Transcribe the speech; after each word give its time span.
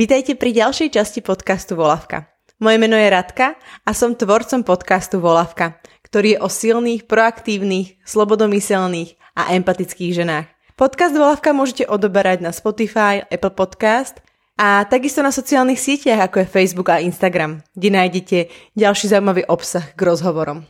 Vítajte 0.00 0.32
pri 0.32 0.56
ďalšej 0.56 0.96
časti 0.96 1.20
podcastu 1.20 1.76
Volavka. 1.76 2.24
Moje 2.56 2.80
meno 2.80 2.96
je 2.96 3.04
Radka 3.04 3.60
a 3.84 3.92
som 3.92 4.16
tvorcom 4.16 4.64
podcastu 4.64 5.20
Volavka, 5.20 5.76
ktorý 6.00 6.28
je 6.32 6.38
o 6.40 6.48
silných, 6.48 7.04
proaktívnych, 7.04 8.00
slobodomyselných 8.08 9.20
a 9.36 9.52
empatických 9.60 10.24
ženách. 10.24 10.48
Podcast 10.80 11.12
Volavka 11.12 11.52
môžete 11.52 11.84
odoberať 11.84 12.40
na 12.40 12.48
Spotify, 12.48 13.28
Apple 13.28 13.52
Podcast 13.52 14.24
a 14.56 14.88
takisto 14.88 15.20
na 15.20 15.36
sociálnych 15.36 15.76
sieťach 15.76 16.32
ako 16.32 16.48
je 16.48 16.48
Facebook 16.48 16.88
a 16.88 17.04
Instagram, 17.04 17.60
kde 17.76 17.88
nájdete 17.92 18.38
ďalší 18.80 19.12
zaujímavý 19.12 19.44
obsah 19.52 19.84
k 19.84 20.00
rozhovorom. 20.00 20.64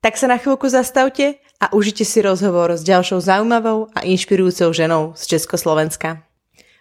Tak 0.00 0.16
sa 0.16 0.32
na 0.32 0.40
chvíľku 0.40 0.72
zastavte 0.72 1.44
a 1.60 1.68
užite 1.76 2.08
si 2.08 2.24
rozhovor 2.24 2.72
s 2.72 2.80
ďalšou 2.80 3.20
zaujímavou 3.20 3.92
a 3.92 4.08
inšpirujúcou 4.08 4.72
ženou 4.72 5.12
z 5.12 5.36
Československa. 5.36 6.31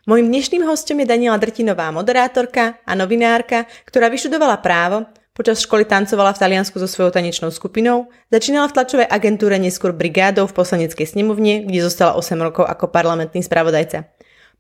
Mojím 0.10 0.34
dnešným 0.34 0.66
hostem 0.66 1.06
je 1.06 1.14
Daniela 1.14 1.38
Drtinová, 1.38 1.94
moderátorka 1.94 2.82
a 2.90 2.98
novinárka, 2.98 3.70
ktorá 3.86 4.10
vyštudovala 4.10 4.58
právo, 4.58 5.06
počas 5.30 5.62
školy 5.62 5.86
tancovala 5.86 6.34
v 6.34 6.42
Taliansku 6.42 6.74
so 6.82 6.90
svojou 6.90 7.14
tanečnou 7.14 7.54
skupinou, 7.54 8.10
začínala 8.34 8.66
v 8.66 8.82
tlačovej 8.82 9.06
agentúre 9.06 9.62
neskôr 9.62 9.94
brigádou 9.94 10.50
v 10.50 10.58
poslaneckej 10.58 11.06
snemovne, 11.06 11.70
kde 11.70 11.86
zostala 11.86 12.18
8 12.18 12.34
rokov 12.42 12.66
ako 12.66 12.90
parlamentný 12.90 13.46
spravodajca. 13.46 14.10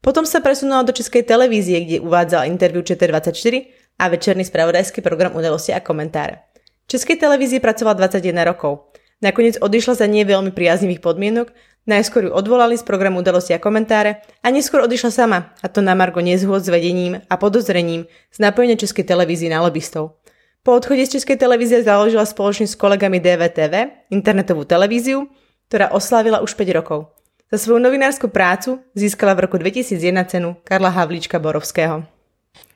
Potom 0.05 0.29
sa 0.29 0.45
presunula 0.45 0.85
do 0.85 0.93
Českej 0.93 1.25
televízie, 1.25 1.89
kde 1.89 2.05
uvádzala 2.05 2.45
interview 2.45 2.85
ČT24 2.85 3.65
a 3.97 4.13
večerný 4.13 4.45
spravodajský 4.45 5.01
program 5.01 5.33
udalosti 5.33 5.73
a 5.73 5.81
komentáre. 5.81 6.45
V 6.85 6.93
Českej 6.93 7.17
televízii 7.17 7.57
pracovala 7.57 7.97
21 7.97 8.45
rokov. 8.45 8.93
Nakoniec 9.25 9.57
odišla 9.57 10.01
za 10.01 10.05
nie 10.05 10.21
veľmi 10.21 10.53
priaznivých 10.53 11.01
podmienok, 11.01 11.53
Najskôr 11.81 12.29
ju 12.29 12.31
odvolali 12.31 12.77
z 12.77 12.85
programu 12.85 13.25
udalosti 13.25 13.57
a 13.57 13.63
komentáre 13.63 14.21
a 14.45 14.47
neskôr 14.53 14.85
odišla 14.85 15.09
sama, 15.09 15.49
a 15.61 15.67
to 15.67 15.81
na 15.81 15.97
Margo 15.97 16.21
nezhôd 16.21 16.61
s 16.61 16.69
vedením 16.69 17.17
a 17.25 17.33
podozrením 17.41 18.05
z 18.29 18.37
napojenia 18.37 18.77
Českej 18.77 19.01
televízie 19.01 19.49
na 19.49 19.65
lobbystov. 19.65 20.21
Po 20.61 20.77
odchode 20.77 21.01
z 21.09 21.17
Českej 21.17 21.41
televízie 21.41 21.81
založila 21.81 22.21
spoločne 22.21 22.69
s 22.69 22.77
kolegami 22.77 23.17
DVTV 23.17 24.05
internetovú 24.13 24.61
televíziu, 24.61 25.25
ktorá 25.73 25.89
oslávila 25.89 26.45
už 26.45 26.53
5 26.53 26.77
rokov. 26.77 27.17
Za 27.49 27.57
svoju 27.57 27.81
novinárskú 27.81 28.29
prácu 28.29 28.77
získala 28.93 29.33
v 29.33 29.49
roku 29.49 29.57
2001 29.57 29.97
cenu 30.29 30.53
Karla 30.61 30.93
Havlíčka 30.93 31.41
Borovského. 31.41 32.05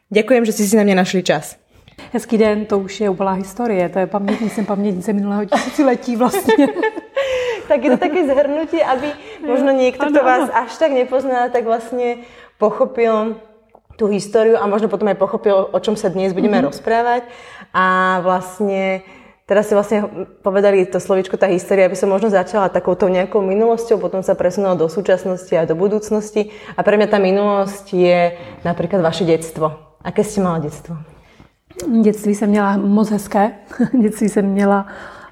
Ďakujem, 0.10 0.44
že 0.50 0.54
ste 0.58 0.66
si 0.66 0.76
na 0.76 0.84
mě 0.84 0.98
našli 0.98 1.22
čas. 1.22 1.62
Hezký 2.14 2.38
den, 2.38 2.66
to 2.66 2.80
už 2.80 3.02
je 3.02 3.10
úplná 3.10 3.32
historie, 3.32 3.90
to 3.90 4.00
je 4.00 4.08
pamětní, 4.08 4.50
jsem 4.50 4.66
pamětnice 4.66 5.14
minulého 5.14 5.46
tisíciletí 5.46 6.16
vlastně. 6.16 6.68
tak 7.68 7.84
je 7.84 7.90
to 7.92 7.98
také 7.98 8.28
zhrnutí, 8.28 8.84
aby 8.84 9.08
možno 9.48 9.72
niekto, 9.72 10.06
kto 10.06 10.22
vás 10.24 10.50
až 10.54 10.78
tak 10.78 10.92
nepozná, 10.92 11.50
tak 11.50 11.66
vlastne 11.66 12.22
pochopil 12.62 13.36
tú 13.96 14.08
históriu 14.12 14.60
a 14.60 14.68
možno 14.68 14.92
potom 14.92 15.08
aj 15.08 15.18
pochopil, 15.18 15.56
o 15.72 15.80
čom 15.80 15.96
sa 15.96 16.12
dnes 16.12 16.36
budeme 16.36 16.60
mm-hmm. 16.60 16.72
rozprávať. 16.72 17.22
A 17.74 18.20
vlastne 18.24 19.02
Teraz 19.46 19.70
si 19.70 19.78
vlastne 19.78 20.26
povedali 20.42 20.90
to 20.90 20.98
slovičko, 20.98 21.38
tá 21.38 21.46
história, 21.46 21.86
aby 21.86 21.94
som 21.94 22.10
možno 22.10 22.34
začala 22.34 22.66
takouto 22.66 23.06
nejakou 23.06 23.46
minulosťou, 23.46 24.02
potom 24.02 24.26
sa 24.26 24.34
presunula 24.34 24.74
do 24.74 24.90
súčasnosti 24.90 25.54
a 25.54 25.70
do 25.70 25.78
budúcnosti. 25.78 26.50
A 26.74 26.82
pre 26.82 26.98
mňa 26.98 27.06
tá 27.14 27.22
minulosť 27.22 27.94
je 27.94 28.34
napríklad 28.66 29.06
vaše 29.06 29.22
detstvo. 29.22 30.02
Aké 30.02 30.26
ste 30.26 30.42
mala 30.42 30.66
detstvo? 30.66 30.98
Dětství 32.02 32.36
jsem 32.36 32.50
měla 32.50 32.78
moc 32.78 33.10
hezké. 33.10 33.52
Dětství 34.02 34.30
jsem 34.30 34.46
měla 34.46 34.86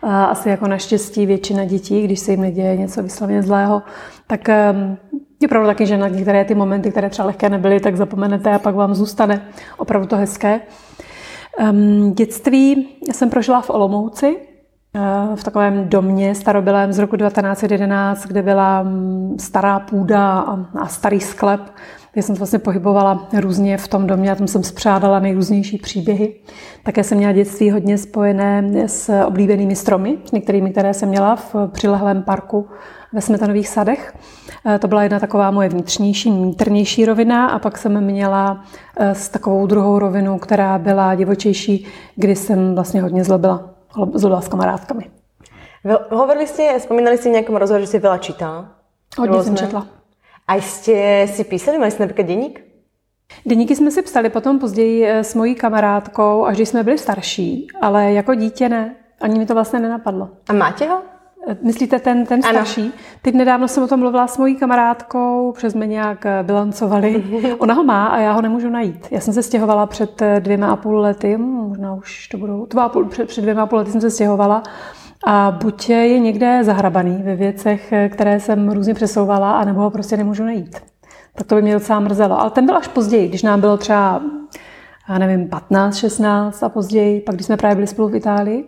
asi 0.03 0.50
jako 0.50 0.67
naštěstí 0.67 1.25
většina 1.25 1.66
dětí, 1.66 2.02
když 2.02 2.19
se 2.19 2.31
jim 2.31 2.41
neděje 2.41 2.77
něco 2.77 3.03
vyslovně 3.03 3.44
zlého, 3.44 3.81
tak 4.27 4.50
ehm, 4.50 4.97
je 5.41 5.47
pravda 5.47 5.67
taky, 5.67 5.85
že 5.85 5.97
na 5.97 6.08
některé 6.08 6.45
ty 6.45 6.55
momenty, 6.55 6.91
které 6.91 7.09
třeba 7.09 7.25
lehké 7.25 7.50
nebyly, 7.50 7.79
tak 7.79 7.97
zapomenete 7.97 8.53
a 8.53 8.59
pak 8.59 8.75
vám 8.75 8.95
zůstane 8.95 9.41
opravdu 9.78 10.07
to 10.07 10.17
hezké. 10.17 10.62
Ehm, 11.59 12.13
dětství 12.13 12.88
jsem 13.12 13.29
prožila 13.29 13.62
v 13.62 13.69
Olomouci, 13.69 14.38
eh, 14.96 15.35
v 15.35 15.44
takovém 15.44 15.90
domě 15.90 16.35
starobylém 16.35 16.94
z 16.94 17.00
roku 17.00 17.17
1911, 17.17 18.25
kde 18.25 18.41
byla 18.41 18.84
mm, 18.84 19.35
stará 19.40 19.79
půda 19.79 20.40
a 20.79 20.88
starý 20.88 21.19
sklep, 21.19 21.62
já 22.16 22.22
jsem 22.22 22.35
se 22.35 22.40
vlastně 22.40 22.59
pohybovala 22.59 23.28
různě 23.40 23.78
v 23.78 23.88
tom 23.88 24.07
domě 24.07 24.31
a 24.31 24.35
tam 24.35 24.47
jsem 24.47 24.63
spřádala 24.63 25.19
nejrůznější 25.19 25.78
příběhy. 25.78 26.35
Také 26.84 27.03
jsem 27.03 27.18
měla 27.18 27.34
dětství 27.34 27.72
hodně 27.72 27.97
spojené 27.97 28.63
s 28.88 29.24
oblíbenými 29.25 29.75
stromy, 29.75 30.18
s 30.25 30.31
některými, 30.31 30.72
které 30.72 30.94
jsem 30.94 31.09
měla 31.09 31.35
v 31.35 31.56
přilehlém 31.68 32.23
parku 32.23 32.68
ve 33.13 33.22
Smetanových 33.22 33.68
sadech. 33.68 34.13
Eh, 34.66 34.79
to 34.79 34.88
byla 34.88 35.03
jedna 35.03 35.19
taková 35.19 35.52
moje 35.52 35.69
vnitřnější, 35.69 36.31
mítrnější 36.31 37.06
rovina 37.06 37.47
a 37.47 37.59
pak 37.59 37.78
jsem 37.78 38.02
měla 38.02 38.66
eh, 38.97 39.16
s 39.16 39.29
takovou 39.29 39.68
druhou 39.68 40.00
rovinu, 40.00 40.40
která 40.40 40.78
byla 40.78 41.16
divočejší, 41.16 41.88
kdy 42.16 42.35
jsem 42.35 42.75
vlastně 42.75 43.02
hodně 43.02 43.23
zlobila. 43.23 43.69
Zlobila 44.13 44.41
s 44.41 44.47
kamarádkami. 44.47 45.09
Hovorili 46.09 46.47
jste, 46.47 46.79
vzpomínali 46.79 47.18
jste 47.18 47.29
v 47.29 47.31
nějakém 47.31 47.56
rozhovoru, 47.56 47.84
že 47.84 47.88
jste 47.88 48.00
veľa 48.00 48.19
čítala? 48.19 48.66
Hodně 49.18 49.44
jsem 49.44 49.56
četla. 49.57 50.03
A 50.47 50.55
jste 50.55 51.27
si 51.27 51.43
písali, 51.43 51.77
mali 51.77 51.91
jste 51.91 52.03
například 52.03 52.27
deník? 52.27 52.63
Deníky 53.45 53.75
jsme 53.75 53.91
si 53.91 54.01
psali 54.01 54.29
potom 54.29 54.59
později 54.59 55.05
eh, 55.05 55.23
s 55.23 55.35
mojí 55.35 55.55
kamarádkou, 55.55 56.45
až 56.45 56.55
když 56.55 56.69
jsme 56.69 56.83
byli 56.83 56.97
starší, 56.97 57.67
ale 57.81 58.13
jako 58.13 58.35
dítě 58.35 58.69
ne. 58.69 58.95
Ani 59.21 59.39
mi 59.39 59.45
to 59.45 59.53
vlastně 59.53 59.79
nenapadlo. 59.79 60.29
A 60.49 60.53
máte 60.53 60.87
ho? 60.87 61.01
Eh, 61.47 61.57
myslíte 61.61 61.99
ten, 61.99 62.25
ten 62.25 62.41
starší? 62.41 62.81
Ano. 62.81 62.91
Teď 63.21 63.35
nedávno 63.35 63.67
jsem 63.67 63.83
o 63.83 63.87
tom 63.87 63.99
mluvila 63.99 64.27
s 64.27 64.37
mojí 64.37 64.55
kamarádkou, 64.55 65.51
přes 65.51 65.73
jsme 65.73 65.87
nějak 65.87 66.25
eh, 66.25 66.43
bilancovali. 66.43 67.23
Ona 67.57 67.73
ho 67.73 67.83
má 67.83 68.07
a 68.07 68.19
já 68.19 68.31
ho 68.31 68.41
nemůžu 68.41 68.69
najít. 68.69 69.07
Já 69.11 69.19
jsem 69.19 69.33
se 69.33 69.43
stěhovala 69.43 69.85
před 69.85 70.21
dvěma 70.39 70.71
a 70.71 70.75
půl 70.75 70.99
lety, 70.99 71.37
možná 71.37 71.93
už 71.93 72.27
to 72.27 72.37
budou, 72.37 72.65
dva 72.65 72.83
a 72.83 72.89
půl, 72.89 73.05
před, 73.05 73.27
před 73.27 73.41
dvěma 73.41 73.63
a 73.63 73.65
půl 73.65 73.77
lety 73.77 73.91
jsem 73.91 74.01
se 74.01 74.11
stěhovala 74.11 74.63
a 75.25 75.57
buď 75.63 75.89
je 75.89 76.19
někde 76.19 76.63
zahrabaný 76.63 77.22
ve 77.23 77.35
věcech, 77.35 77.94
které 78.09 78.39
jsem 78.39 78.69
různě 78.69 78.94
přesouvala, 78.94 79.57
anebo 79.57 79.81
ho 79.81 79.89
prostě 79.89 80.17
nemůžu 80.17 80.44
najít. 80.44 80.78
Tak 81.35 81.47
to 81.47 81.56
by 81.56 81.61
mě 81.61 81.73
docela 81.73 82.00
mrzelo. 82.00 82.39
Ale 82.39 82.51
ten 82.51 82.66
byl 82.66 82.78
až 82.78 82.88
později, 82.88 83.28
když 83.28 83.44
nám 83.44 83.61
bylo 83.61 83.78
třeba, 83.78 84.22
já 85.09 85.17
nevím, 85.17 85.50
15, 85.50 85.95
16 85.95 86.63
a 86.63 86.69
později, 86.69 87.22
pak 87.22 87.35
když 87.35 87.45
jsme 87.45 87.57
právě 87.57 87.75
byli 87.75 87.88
spolu 87.88 88.07
v 88.07 88.16
Itálii. 88.16 88.66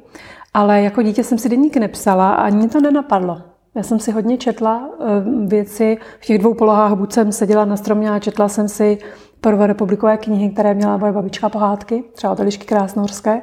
Ale 0.53 0.81
jako 0.81 1.01
dítě 1.01 1.23
jsem 1.23 1.37
si 1.37 1.49
deníky 1.49 1.79
nepsala 1.79 2.33
a 2.33 2.43
ani 2.43 2.69
to 2.69 2.81
nenapadlo. 2.81 3.41
Já 3.75 3.83
jsem 3.83 3.99
si 3.99 4.11
hodně 4.11 4.37
četla 4.37 4.89
eh, 4.99 5.05
věci 5.47 5.97
v 6.19 6.25
těch 6.25 6.39
dvou 6.39 6.53
polohách. 6.53 6.93
Buď 6.93 7.13
jsem 7.13 7.31
seděla 7.31 7.65
na 7.65 7.77
stromě 7.77 8.11
a 8.11 8.19
četla 8.19 8.47
jsem 8.47 8.67
si 8.67 8.97
prvorepublikové 9.41 10.17
knihy, 10.17 10.49
které 10.49 10.73
měla 10.73 10.97
moje 10.97 11.11
babička 11.11 11.49
pohádky, 11.49 12.03
třeba 12.13 12.33
od 12.33 12.39
Elišky 12.39 12.65
Krásnohorské. 12.65 13.41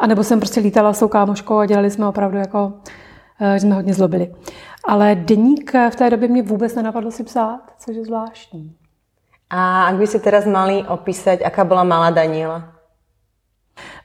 A 0.00 0.06
nebo 0.06 0.24
jsem 0.24 0.40
prostě 0.40 0.60
lítala 0.60 0.92
s 0.92 0.98
tou 0.98 1.08
kámoškou 1.08 1.56
a 1.58 1.66
dělali 1.66 1.90
jsme 1.90 2.06
opravdu 2.06 2.38
jako, 2.38 2.72
eh, 3.40 3.54
že 3.54 3.60
jsme 3.60 3.74
hodně 3.74 3.94
zlobili. 3.94 4.34
Ale 4.88 5.14
deník 5.14 5.72
v 5.90 5.96
té 5.96 6.10
době 6.10 6.28
mě 6.28 6.42
vůbec 6.42 6.74
nenapadlo 6.74 7.10
si 7.10 7.24
psát, 7.24 7.60
což 7.78 7.96
je 7.96 8.04
zvláštní. 8.04 8.76
A 9.50 9.90
jak 9.90 9.98
by 9.98 10.06
si 10.06 10.20
teraz 10.20 10.46
mali 10.46 10.84
opísať, 10.88 11.40
jaká 11.40 11.64
byla 11.64 11.84
malá 11.84 12.10
Daniela? 12.10 12.72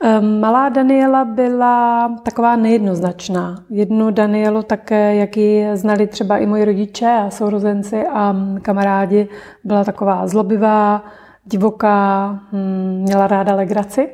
Ehm, 0.03 0.39
malá 0.39 0.69
Daniela 0.69 1.25
byla 1.25 2.09
taková 2.23 2.55
nejednoznačná. 2.55 3.55
Jednu 3.69 4.11
Danielu 4.11 4.63
také, 4.63 5.15
jak 5.15 5.37
ji 5.37 5.77
znali 5.77 6.07
třeba 6.07 6.37
i 6.37 6.45
moji 6.45 6.65
rodiče 6.65 7.05
a 7.25 7.29
sourozenci 7.29 8.07
a 8.07 8.35
kamarádi, 8.61 9.27
byla 9.63 9.83
taková 9.83 10.27
zlobivá, 10.27 11.03
divoká, 11.47 12.29
hm, 12.51 13.01
měla 13.01 13.27
ráda 13.27 13.55
legraci. 13.55 14.09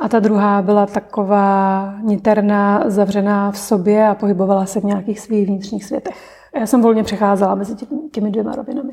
A 0.00 0.08
ta 0.08 0.20
druhá 0.20 0.62
byla 0.62 0.86
taková 0.86 1.94
niterná, 2.02 2.82
zavřená 2.86 3.50
v 3.50 3.58
sobě 3.58 4.08
a 4.08 4.14
pohybovala 4.14 4.66
se 4.66 4.80
v 4.80 4.84
nějakých 4.84 5.20
svých 5.20 5.46
vnitřních 5.46 5.84
světech. 5.84 6.14
Já 6.60 6.66
jsem 6.66 6.82
volně 6.82 7.04
přecházela 7.04 7.54
mezi 7.54 7.76
těmi 8.12 8.30
dvěma 8.30 8.52
rovinami. 8.52 8.92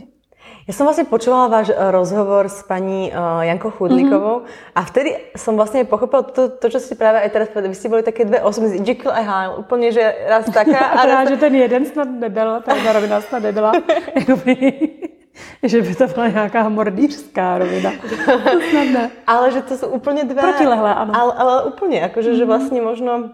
Ja 0.66 0.74
som 0.74 0.90
vlastne 0.90 1.06
počúvala 1.06 1.46
váš 1.46 1.70
eh, 1.70 1.78
rozhovor 1.78 2.50
s 2.50 2.66
paní 2.66 3.14
uh, 3.14 3.46
Jankou 3.46 3.70
Chudlíkovou 3.70 4.42
mm-hmm. 4.42 4.74
a 4.74 4.82
vtedy 4.82 5.10
som 5.38 5.54
vlastne 5.54 5.86
pochopila 5.86 6.26
to, 6.26 6.50
to, 6.58 6.74
čo 6.74 6.82
ste 6.82 6.98
práve 6.98 7.22
aj 7.22 7.30
teraz 7.30 7.54
povedali. 7.54 7.70
Vy 7.70 7.78
ste 7.78 7.92
boli 7.94 8.02
také 8.02 8.26
dve 8.26 8.42
osoby, 8.42 8.82
Jekyll 8.82 9.14
a 9.14 9.22
Hyde, 9.22 9.62
úplne, 9.62 9.94
že 9.94 10.02
raz 10.26 10.50
taká 10.50 10.98
a, 10.98 11.06
a 11.06 11.06
raz... 11.06 11.30
že 11.30 11.38
ten 11.38 11.54
jeden 11.54 11.86
snad 11.86 12.10
nebyl, 12.10 12.66
ta 12.66 12.74
jedna 12.74 12.92
rovina 12.98 13.22
snad 13.22 13.46
nebyla. 13.46 13.72
že 15.64 15.82
by 15.82 15.96
to 15.96 16.08
byla 16.08 16.28
nějaká 16.28 16.70
mordýřská 16.70 17.58
rovina. 17.58 17.92
Ale 19.28 19.52
že 19.52 19.62
to 19.62 19.78
jsou 19.78 19.88
úplně 19.88 20.24
dva... 20.24 20.42
Protilehlé, 20.42 20.96
ano. 20.96 21.14
Ale, 21.16 21.34
ale 21.34 21.64
úplně, 21.64 22.00
jakože, 22.00 22.32
mm-hmm. 22.32 22.38
že 22.38 22.46
mhm. 22.46 22.48
vlastně 22.48 22.82
možno 22.82 23.30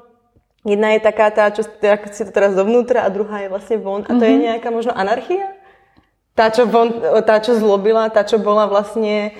jedna 0.66 0.90
je 0.90 1.00
taká 1.00 1.30
tá, 1.30 1.50
čo 1.50 1.64
si 2.12 2.26
to 2.26 2.32
teraz 2.32 2.56
dovnútra 2.56 3.02
a 3.02 3.10
druhá 3.10 3.40
je 3.40 3.50
vlastně 3.50 3.78
von. 3.78 4.02
A 4.02 4.08
to 4.08 4.14
mm-hmm. 4.14 4.24
je 4.24 4.30
mhm. 4.30 4.42
nějaká 4.42 4.70
možno 4.70 4.98
anarchia? 4.98 5.46
Tá, 6.36 6.50
čo, 6.50 6.66
von, 6.66 6.94
tá, 7.28 7.40
čo 7.40 7.60
zlobila, 7.60 8.10
tá, 8.10 8.24
čo 8.24 8.38
byla 8.38 8.66
vlastně... 8.66 9.32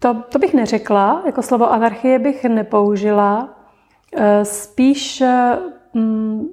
To, 0.00 0.22
to 0.28 0.38
bych 0.38 0.54
neřekla, 0.54 1.22
jako 1.26 1.42
slovo 1.42 1.72
anarchie 1.72 2.18
bych 2.18 2.44
nepoužila. 2.44 3.56
Eh, 4.16 4.44
spíš 4.44 5.22
mm, 5.94 6.46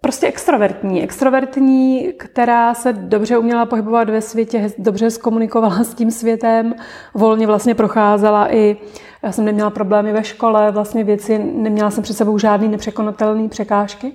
prostě 0.00 0.26
extrovertní. 0.26 1.02
Extrovertní, 1.02 2.12
která 2.16 2.74
se 2.74 2.92
dobře 2.92 3.38
uměla 3.38 3.66
pohybovat 3.66 4.10
ve 4.10 4.20
světě, 4.20 4.70
dobře 4.78 5.10
zkomunikovala 5.10 5.84
s 5.84 5.94
tím 5.94 6.10
světem, 6.10 6.74
volně 7.14 7.46
vlastně 7.46 7.74
procházela 7.74 8.54
i, 8.54 8.76
já 9.22 9.32
jsem 9.32 9.44
neměla 9.44 9.70
problémy 9.70 10.12
ve 10.12 10.24
škole, 10.24 10.70
vlastně 10.70 11.04
věci, 11.04 11.38
neměla 11.38 11.90
jsem 11.90 12.02
před 12.02 12.16
sebou 12.16 12.38
žádný 12.38 12.68
nepřekonatelné 12.68 13.48
překážky. 13.48 14.12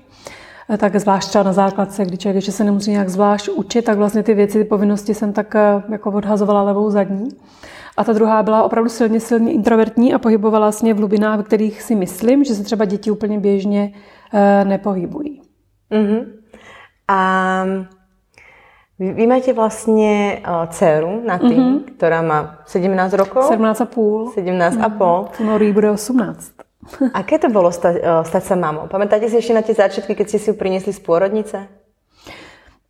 Tak 0.78 0.96
zvlášť 0.96 1.30
třeba 1.30 1.44
na 1.44 1.54
základce, 1.54 2.06
kdy 2.06 2.18
člověk 2.18 2.36
ještě 2.36 2.52
se 2.52 2.64
nemusí 2.64 2.92
nějak 2.92 3.10
zvlášť 3.10 3.50
učit, 3.50 3.82
tak 3.82 3.98
vlastně 3.98 4.24
ty 4.24 4.34
věci, 4.34 4.58
ty 4.58 4.64
povinnosti 4.64 5.14
jsem 5.14 5.34
tak 5.34 5.56
eh, 5.56 5.84
jako 5.90 6.12
odhazovala 6.12 6.62
levou 6.62 6.90
zadní. 6.90 7.30
A 7.98 8.04
ta 8.04 8.14
druhá 8.14 8.44
byla 8.44 8.64
opravdu 8.64 8.90
silně, 8.90 9.20
silně 9.20 9.52
introvertní 9.52 10.14
a 10.14 10.20
pohybovala 10.20 10.66
vlastně 10.66 10.94
v 10.94 10.98
hlubinách, 10.98 11.40
v 11.40 11.44
kterých 11.44 11.82
si 11.82 11.96
myslím, 11.96 12.44
že 12.44 12.56
se 12.56 12.64
třeba 12.64 12.86
děti 12.86 13.12
úplně 13.12 13.40
běžně 13.40 13.94
eh, 14.34 14.66
nepohybují. 14.66 15.42
Uh-huh. 15.92 16.26
A 17.08 17.66
vy, 19.00 19.14
vy 19.14 19.28
máte 19.28 19.54
vlastně 19.54 20.42
uh, 20.48 20.68
dceru 20.68 21.22
na 21.26 21.38
tým, 21.38 21.50
uh-huh. 21.50 21.84
která 21.98 22.22
má 22.22 22.60
17 22.66 23.14
rokov? 23.14 23.46
17 23.46 23.82
a 23.82 23.86
půl. 23.86 24.32
17 24.32 24.78
a 24.82 24.90
půl. 24.90 25.26
V 25.32 25.40
únorí 25.40 25.72
bude 25.72 25.92
18. 25.92 26.52
Aké 27.14 27.40
to 27.40 27.50
bylo 27.50 27.72
stať, 27.72 27.96
uh, 27.96 28.24
stať 28.24 28.44
se 28.44 28.56
mamou? 28.56 28.88
Pamätáte 28.88 29.30
si 29.30 29.36
ještě 29.36 29.54
na 29.54 29.62
ty 29.62 29.74
začátky, 29.74 30.16
keď 30.16 30.30
jste 30.30 30.40
si 30.40 30.50
ji 30.50 30.58
přinesli 30.58 30.94
z 30.94 31.00
půrodnice? 31.00 31.68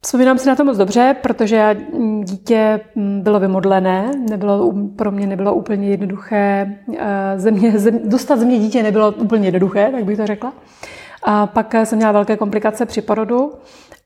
Vzpomínám 0.01 0.38
si 0.38 0.47
na 0.47 0.55
to 0.55 0.65
moc 0.65 0.77
dobře, 0.77 1.15
protože 1.21 1.77
dítě 2.23 2.79
mm, 2.95 3.21
bylo 3.21 3.39
vymodlené, 3.39 4.11
nebylo, 4.29 4.73
pro 4.95 5.11
mě 5.11 5.27
nebylo 5.27 5.53
úplně 5.53 5.89
jednoduché, 5.89 6.75
eh, 6.97 7.33
země, 7.39 7.79
zem, 7.79 7.99
dostat 8.09 8.39
ze 8.39 8.45
mě 8.45 8.59
dítě 8.59 8.83
nebylo 8.83 9.11
úplně 9.11 9.47
jednoduché, 9.47 9.89
tak 9.91 10.05
bych 10.05 10.17
to 10.17 10.27
řekla. 10.27 10.53
A 11.23 11.47
pak 11.47 11.75
jsem 11.83 11.97
měla 11.97 12.11
velké 12.11 12.38
komplikace 12.38 12.85
při 12.85 13.01
porodu, 13.01 13.51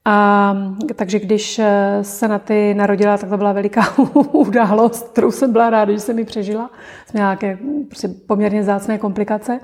a, 0.05 0.55
takže 0.95 1.19
když 1.19 1.59
eh, 1.59 1.99
se 2.01 2.27
na 2.27 2.39
ty 2.39 2.73
narodila, 2.73 3.17
tak 3.17 3.29
to 3.29 3.37
byla 3.37 3.53
veliká 3.53 3.81
událost, 4.31 5.09
kterou 5.11 5.31
jsem 5.31 5.51
byla 5.51 5.69
ráda, 5.69 5.93
že 5.93 5.99
jsem 5.99 6.15
mi 6.15 6.25
přežila. 6.25 6.69
Jsem 7.05 7.13
měla 7.13 7.27
nějaké 7.27 7.57
prostě 7.87 8.07
poměrně 8.07 8.63
zácné 8.63 8.97
komplikace. 8.97 9.59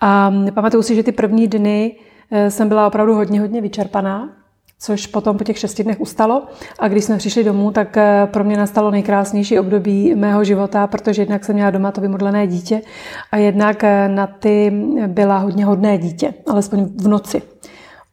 A 0.00 0.32
pamatuju 0.54 0.82
si, 0.82 0.94
že 0.94 1.02
ty 1.02 1.12
první 1.12 1.48
dny 1.48 1.96
eh, 2.30 2.50
jsem 2.50 2.68
byla 2.68 2.86
opravdu 2.86 3.14
hodně, 3.14 3.40
hodně 3.40 3.60
vyčerpaná 3.60 4.41
což 4.82 5.06
potom 5.06 5.38
po 5.38 5.44
těch 5.44 5.58
šesti 5.58 5.84
dnech 5.84 6.00
ustalo. 6.00 6.46
A 6.78 6.88
když 6.88 7.04
jsme 7.04 7.16
přišli 7.16 7.44
domů, 7.44 7.70
tak 7.70 7.96
eh, 7.96 8.28
pro 8.32 8.44
mě 8.44 8.56
nastalo 8.56 8.90
nejkrásnější 8.90 9.58
období 9.58 10.14
mého 10.14 10.44
života, 10.44 10.86
protože 10.86 11.22
jednak 11.22 11.44
jsem 11.44 11.54
měla 11.54 11.70
doma 11.70 11.92
to 11.92 12.00
vymodlené 12.00 12.46
dítě 12.46 12.82
a 13.32 13.36
jednak 13.36 13.84
eh, 13.84 14.08
na 14.08 14.26
ty 14.26 14.70
byla 15.06 15.38
hodně 15.38 15.64
hodné 15.64 15.98
dítě, 15.98 16.34
alespoň 16.50 16.84
v 16.96 17.08
noci. 17.08 17.42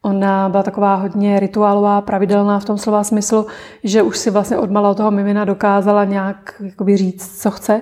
Ona 0.02 0.50
byla 0.50 0.64
taková 0.64 0.96
hodně 0.96 1.40
rituálová, 1.40 2.02
pravidelná 2.02 2.60
v 2.60 2.66
tom 2.66 2.78
slova 2.78 3.04
smyslu, 3.04 3.46
že 3.84 4.02
už 4.02 4.18
si 4.18 4.30
vlastně 4.30 4.58
od 4.58 4.72
malého 4.72 4.96
toho 4.96 5.12
mimina 5.12 5.46
dokázala 5.46 6.06
nějak 6.06 6.62
jakoby 6.66 6.98
říct, 6.98 7.42
co 7.42 7.52
chce 7.52 7.82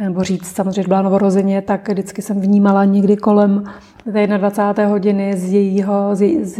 nebo 0.00 0.24
říct, 0.24 0.46
samozřejmě, 0.46 0.88
byla 0.88 1.02
novorozeně, 1.02 1.62
tak 1.62 1.88
vždycky 1.88 2.22
jsem 2.22 2.40
vnímala 2.40 2.84
někdy 2.84 3.16
kolem 3.16 3.64
té 4.12 4.26
21. 4.26 4.86
hodiny 4.90 5.36
z, 5.36 5.52
jejího, 5.52 6.10
z, 6.12 6.22
jej, 6.22 6.44
z 6.44 6.58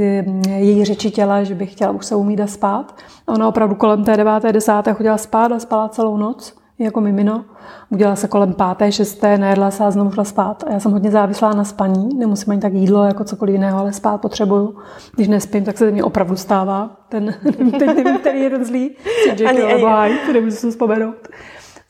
její 0.49 0.85
řeči 0.85 1.11
těla, 1.11 1.43
že 1.43 1.55
bych 1.55 1.73
chtěla 1.73 1.91
už 1.91 2.07
se 2.07 2.15
umít 2.15 2.41
a 2.41 2.47
spát. 2.47 2.97
A 3.27 3.33
ona 3.33 3.49
opravdu 3.49 3.75
kolem 3.75 4.05
té 4.05 4.17
9. 4.17 4.43
10. 4.53 4.73
chodila 4.93 5.19
spát 5.19 5.53
a 5.53 5.59
spala 5.59 5.89
celou 5.89 6.17
noc, 6.17 6.55
jako 6.79 7.01
mimino. 7.01 7.45
Udělala 7.91 8.17
se 8.17 8.29
kolem 8.29 8.55
5. 8.77 8.93
6. 8.93 9.23
najedla 9.23 9.71
se 9.71 9.85
a 9.85 9.91
znovu 9.91 10.11
šla 10.11 10.25
spát. 10.25 10.65
A 10.67 10.73
já 10.73 10.81
jsem 10.81 10.93
hodně 10.93 11.11
závislá 11.11 11.55
na 11.55 11.65
spaní, 11.65 12.09
nemusím 12.19 12.51
ani 12.51 12.61
tak 12.61 12.73
jídlo 12.73 13.05
jako 13.05 13.25
cokoliv 13.25 13.53
jiného, 13.53 13.79
ale 13.79 13.93
spát 13.93 14.21
potřebuju. 14.21 14.77
Když 15.17 15.29
nespím, 15.29 15.65
tak 15.65 15.79
se 15.79 15.85
ze 15.85 15.91
mě 15.91 16.05
opravdu 16.05 16.37
stává. 16.37 16.91
Ten, 17.09 17.35
teď 17.79 17.97
nevím, 17.97 18.19
který 18.19 18.41
je 18.41 18.51
ten 18.51 18.65
zlý, 18.65 18.91
Jack 19.27 19.57
nebo 19.57 19.89
Hyde, 20.03 20.33
nemůžu 20.33 20.57
si 20.57 20.71
vzpomenout 20.71 21.29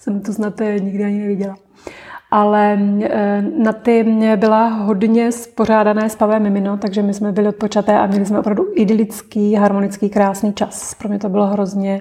jsem 0.00 0.20
to 0.20 0.32
snad 0.32 0.60
eh, 0.60 0.80
nikdy 0.80 1.04
ani 1.04 1.18
neviděla. 1.18 1.56
Ale 2.30 2.78
eh, 3.02 3.42
na 3.56 3.72
ty 3.72 4.04
byla 4.36 4.66
hodně 4.66 5.32
spořádané 5.32 6.10
spavé 6.10 6.40
mimino, 6.40 6.76
takže 6.76 7.02
my 7.02 7.14
jsme 7.14 7.32
byli 7.32 7.48
odpočaté 7.48 7.98
a 7.98 8.06
měli 8.06 8.26
jsme 8.26 8.38
opravdu 8.38 8.66
idylický, 8.74 9.54
harmonický, 9.54 10.10
krásný 10.10 10.54
čas. 10.54 10.94
Pro 10.94 11.08
mě 11.08 11.18
to 11.18 11.28
bylo 11.28 11.46
hrozně 11.46 12.00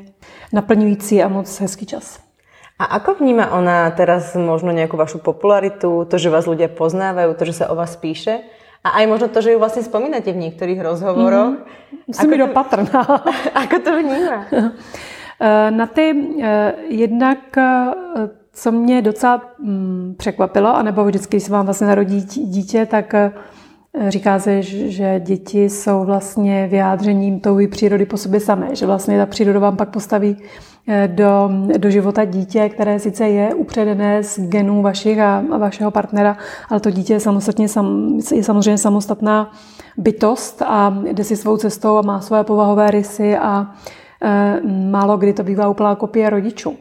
naplňující 0.54 1.24
a 1.24 1.28
moc 1.28 1.60
hezký 1.62 1.86
čas. 1.86 2.20
A 2.80 2.86
ako 2.86 3.20
vníma 3.20 3.52
ona 3.52 3.92
teraz 3.92 4.36
možno 4.36 4.72
nějakou 4.72 4.98
vašu 4.98 5.20
popularitu, 5.20 6.06
to, 6.06 6.18
že 6.18 6.30
vás 6.30 6.48
lidé 6.48 6.68
poznávají, 6.68 7.36
to, 7.36 7.46
že 7.46 7.54
se 7.54 7.68
o 7.68 7.76
vás 7.76 7.96
píše? 7.96 8.40
A 8.84 8.90
aj 8.90 9.08
možno 9.08 9.28
to, 9.28 9.44
že 9.44 9.52
ju 9.52 9.60
vlastne 9.60 9.84
spomínate 9.84 10.32
v 10.32 10.40
niektorých 10.40 10.80
rozhovoroch. 10.80 11.68
Mm, 12.08 12.16
si 12.16 12.24
mi 12.24 12.40
to... 12.40 12.48
dopatrná. 12.48 13.04
ako 13.68 13.76
to 13.84 13.92
vníma? 13.92 14.38
Eh, 15.42 15.72
na 15.72 15.86
ty 15.86 16.28
eh, 16.42 16.74
jednak 16.90 17.58
eh, 17.58 17.92
co 18.54 18.72
mě 18.72 19.02
docela 19.02 19.42
mm, 19.60 20.16
překvapilo, 20.18 20.76
anebo 20.76 21.04
vždycky, 21.04 21.38
když 21.38 21.44
se 21.44 21.52
vám 21.52 21.66
vlastně 21.66 21.88
narodí 21.88 22.22
dítě, 22.22 22.86
tak 22.86 23.14
říká 24.08 24.40
se, 24.40 24.62
že 24.62 25.20
děti 25.20 25.70
jsou 25.70 26.06
vlastně 26.06 26.68
vyjádřením 26.68 27.40
touhy 27.40 27.68
přírody 27.68 28.06
po 28.06 28.18
sobě 28.18 28.40
samé, 28.40 28.76
že 28.76 28.86
vlastně 28.86 29.18
ta 29.18 29.26
příroda 29.26 29.60
vám 29.60 29.78
pak 29.78 29.90
postaví 29.90 30.38
do, 31.08 31.50
do 31.78 31.90
života 31.90 32.26
dítě, 32.26 32.70
které 32.70 33.00
sice 33.00 33.30
je 33.30 33.54
upředené 33.54 34.24
z 34.24 34.40
genů 34.40 34.82
vašich 34.82 35.20
a, 35.20 35.44
a 35.52 35.58
vašeho 35.58 35.92
partnera, 35.92 36.38
ale 36.70 36.80
to 36.80 36.92
dítě 36.92 37.14
je, 37.14 37.20
samostatně, 37.20 37.68
sam, 37.68 38.20
je 38.36 38.44
samozřejmě 38.44 38.78
samostatná 38.78 39.52
bytost 39.98 40.62
a 40.62 40.98
jde 41.12 41.24
si 41.24 41.36
svou 41.36 41.58
cestou 41.58 41.98
a 41.98 42.02
má 42.02 42.22
své 42.22 42.44
povahové 42.44 42.92
rysy 42.92 43.38
a 43.38 43.74
málo 44.92 45.18
kdy 45.18 45.34
to 45.34 45.44
bývá 45.44 45.70
úplná 45.70 45.96
kopie 45.96 46.30
rodičů. 46.30 46.76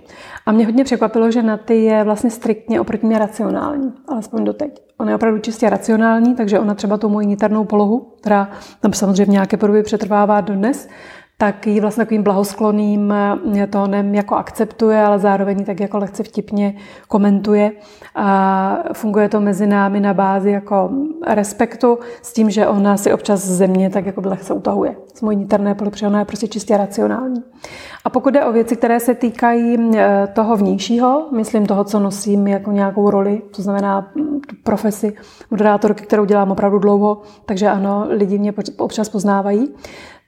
A 0.46 0.52
mě 0.52 0.66
hodně 0.66 0.84
překvapilo, 0.84 1.30
že 1.30 1.42
na 1.42 1.56
ty 1.56 1.84
je 1.84 2.04
vlastně 2.04 2.30
striktně 2.30 2.80
oproti 2.80 3.06
mě 3.06 3.18
racionální, 3.18 3.92
alespoň 4.08 4.44
doteď. 4.44 4.82
Ona 4.98 5.10
je 5.10 5.16
opravdu 5.16 5.40
čistě 5.40 5.70
racionální, 5.70 6.34
takže 6.34 6.58
ona 6.58 6.74
třeba 6.74 6.96
tu 6.96 7.08
moji 7.08 7.26
niternou 7.26 7.64
polohu, 7.64 8.12
která 8.20 8.50
tam 8.80 8.92
samozřejmě 8.92 9.32
nějaké 9.32 9.56
podobě 9.56 9.82
přetrvává 9.82 10.40
dodnes, 10.40 10.88
tak 11.40 11.66
ji 11.66 11.80
vlastně 11.80 12.04
takovým 12.04 12.22
blahosklonným 12.22 13.12
eh, 13.56 13.66
tónem 13.66 14.14
jako 14.14 14.34
akceptuje, 14.34 15.02
ale 15.02 15.18
zároveň 15.18 15.64
tak 15.64 15.80
jako 15.80 15.98
lehce 15.98 16.22
vtipně 16.22 16.74
komentuje. 17.08 17.72
A 18.14 18.78
funguje 18.92 19.28
to 19.28 19.40
mezi 19.40 19.66
námi 19.66 20.00
na 20.00 20.14
bázi 20.14 20.50
jako 20.50 20.90
respektu 21.26 21.98
s 22.22 22.32
tím, 22.32 22.50
že 22.50 22.66
ona 22.66 22.96
si 22.96 23.12
občas 23.12 23.44
ze 23.44 23.66
mě 23.66 23.90
tak 23.90 24.06
jako 24.06 24.22
lehce 24.24 24.54
utahuje. 24.54 24.96
Z 25.14 25.22
mojí 25.22 25.36
niterné 25.36 25.74
pole, 25.74 25.90
ona 26.06 26.18
je 26.18 26.24
prostě 26.24 26.48
čistě 26.48 26.76
racionální. 26.76 27.42
A 28.04 28.10
pokud 28.10 28.30
jde 28.30 28.44
o 28.44 28.52
věci, 28.52 28.76
které 28.76 29.00
se 29.00 29.14
týkají 29.14 29.76
eh, 29.96 30.28
toho 30.34 30.56
vnějšího, 30.56 31.28
myslím 31.32 31.66
toho, 31.66 31.84
co 31.84 31.98
nosím 32.00 32.46
jako 32.46 32.72
nějakou 32.72 33.10
roli, 33.10 33.42
to 33.56 33.62
znamená 33.62 34.10
hm, 34.14 34.40
tu 34.46 34.56
profesi 34.62 35.16
moderátorky, 35.50 36.04
kterou 36.04 36.24
dělám 36.24 36.50
opravdu 36.50 36.78
dlouho, 36.78 37.22
takže 37.46 37.68
ano, 37.68 38.06
lidi 38.08 38.38
mě 38.38 38.52
občas 38.78 39.08
poznávají, 39.08 39.68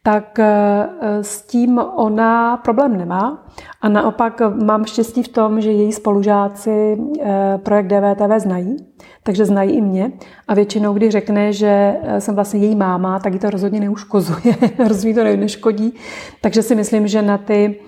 tak 0.03 0.39
eh, 0.39 0.89
s 1.21 1.43
tím 1.43 1.81
ona 1.97 2.57
problém 2.57 2.97
nemá. 2.97 3.47
A 3.81 3.89
naopak 3.89 4.41
mám 4.63 4.85
štěstí 4.85 5.23
v 5.23 5.29
tom, 5.29 5.61
že 5.61 5.71
její 5.71 5.93
spolužáci 5.93 6.99
eh, 7.21 7.59
projekt 7.63 7.87
DVTV 7.87 8.43
znají, 8.43 8.77
takže 9.23 9.45
znají 9.45 9.71
i 9.71 9.81
mě. 9.81 10.13
A 10.49 10.55
většinou, 10.55 10.93
když 10.93 11.13
řekne, 11.13 11.53
že 11.53 11.99
eh, 12.03 12.21
jsem 12.21 12.35
vlastně 12.35 12.61
její 12.61 12.77
máma, 12.77 13.19
tak 13.19 13.33
jí 13.33 13.39
to 13.39 13.51
rozhodně 13.51 13.81
neuškozuje, 13.81 14.55
rozhodně 14.89 15.15
to 15.15 15.25
neškodí. 15.25 15.95
Takže 16.41 16.63
si 16.63 16.75
myslím, 16.75 17.09
že 17.09 17.23
na 17.23 17.39
ty 17.39 17.81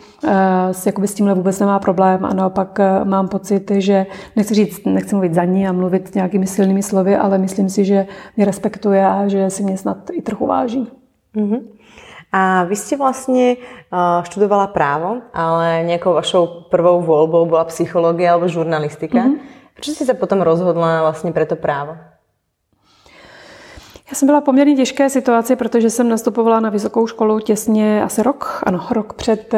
s, 0.70 0.86
jakoby 0.86 1.08
s 1.08 1.14
tímhle 1.14 1.34
vůbec 1.34 1.60
nemá 1.60 1.78
problém 1.78 2.24
a 2.24 2.34
naopak 2.34 2.78
mám 3.04 3.28
pocit, 3.28 3.70
že 3.70 4.06
nechci 4.36 4.54
říct, 4.54 4.86
nechci 4.86 5.14
mluvit 5.14 5.34
za 5.34 5.44
ní 5.44 5.68
a 5.68 5.72
mluvit 5.72 6.14
nějakými 6.14 6.46
silnými 6.46 6.82
slovy, 6.82 7.16
ale 7.16 7.38
myslím 7.38 7.68
si, 7.68 7.84
že 7.84 8.06
mě 8.36 8.46
respektuje 8.46 9.06
a 9.06 9.28
že 9.28 9.50
si 9.50 9.62
mě 9.62 9.76
snad 9.76 10.10
i 10.12 10.22
trochu 10.22 10.46
váží. 10.46 10.88
Mm-hmm. 11.36 11.60
A 12.32 12.64
vy 12.64 12.76
ste 12.76 12.96
vlastne 12.96 13.60
študovala 14.24 14.72
právo, 14.72 15.20
ale 15.36 15.84
nejakou 15.84 16.16
vašou 16.16 16.72
prvou 16.72 17.04
voľbou 17.04 17.44
bola 17.44 17.68
psychológia 17.68 18.32
alebo 18.32 18.48
žurnalistika. 18.48 19.20
Mm-hmm. 19.20 19.74
Proč 19.74 19.86
jste 19.86 20.04
se 20.04 20.14
potom 20.14 20.40
rozhodla 20.40 21.00
vlastně 21.00 21.32
pro 21.32 21.46
to 21.46 21.56
právo? 21.56 21.96
Já 24.08 24.16
jsem 24.16 24.26
byla 24.26 24.40
v 24.40 24.44
poměrně 24.44 24.76
těžké 24.76 25.10
situaci, 25.10 25.56
protože 25.56 25.90
jsem 25.90 26.08
nastupovala 26.08 26.60
na 26.60 26.70
vysokou 26.70 27.06
školu 27.06 27.40
těsně 27.40 28.02
asi 28.04 28.22
rok, 28.22 28.62
ano, 28.66 28.86
rok 28.90 29.12
před 29.12 29.54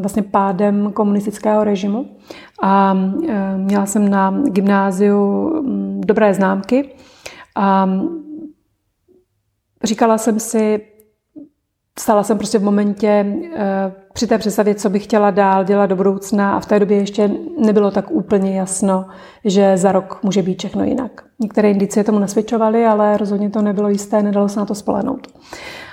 vlastně 0.00 0.22
pádem 0.22 0.92
komunistického 0.92 1.64
režimu. 1.64 2.16
A 2.62 2.94
měla 3.56 3.86
jsem 3.86 4.10
na 4.10 4.34
gymnáziu 4.44 5.52
dobré 6.00 6.34
známky 6.34 6.94
a 7.56 7.90
říkala 9.82 10.18
jsem 10.18 10.40
si, 10.40 10.80
stala 11.98 12.22
jsem 12.22 12.38
prostě 12.38 12.58
v 12.58 12.64
momentě 12.64 13.26
eh, 13.56 13.92
při 14.12 14.26
té 14.26 14.38
představě, 14.38 14.74
co 14.74 14.90
bych 14.90 15.04
chtěla 15.04 15.30
dál 15.30 15.64
dělat 15.64 15.86
do 15.86 15.96
budoucna 15.96 16.56
a 16.56 16.60
v 16.60 16.66
té 16.66 16.78
době 16.78 16.96
ještě 16.96 17.30
nebylo 17.58 17.90
tak 17.90 18.10
úplně 18.10 18.58
jasno, 18.58 19.06
že 19.44 19.76
za 19.76 19.92
rok 19.92 20.18
může 20.22 20.42
být 20.42 20.58
všechno 20.58 20.84
jinak. 20.84 21.24
Některé 21.38 21.70
indicie 21.70 22.04
tomu 22.04 22.18
nasvědčovaly, 22.18 22.86
ale 22.86 23.16
rozhodně 23.16 23.50
to 23.50 23.62
nebylo 23.62 23.88
jisté, 23.88 24.22
nedalo 24.22 24.48
se 24.48 24.60
na 24.60 24.66
to 24.66 24.74
spolehnout. 24.74 25.26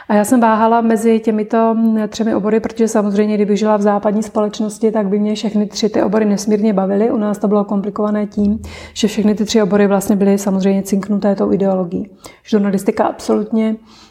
A 0.10 0.14
já 0.14 0.26
jsem 0.26 0.40
váhala 0.40 0.82
mezi 0.82 1.20
těmito 1.20 1.76
třemi 2.08 2.36
obory, 2.36 2.60
protože 2.60 2.88
samozřejmě, 2.88 3.36
kdybych 3.36 3.60
žila 3.60 3.78
v 3.78 3.82
západní 3.82 4.24
společnosti, 4.24 4.92
tak 4.92 5.08
by 5.08 5.20
mě 5.20 5.36
všechny 5.36 5.66
tři 5.66 5.90
ty 5.90 6.04
obory 6.04 6.26
nesmírně 6.26 6.74
bavily. 6.74 7.12
U 7.12 7.18
nás 7.18 7.38
to 7.38 7.48
bylo 7.48 7.64
komplikované 7.64 8.28
tím, 8.28 8.60
že 8.94 9.08
všechny 9.08 9.36
ty 9.36 9.46
tři 9.46 9.62
obory 9.62 9.88
vlastně 9.88 10.16
byly 10.16 10.38
samozřejmě 10.38 10.84
cinknuté 10.84 11.36
tou 11.36 11.52
ideologií. 11.52 12.10
Žurnalistika 12.44 13.04
absolutně, 13.04 13.76
Eh, 13.76 14.11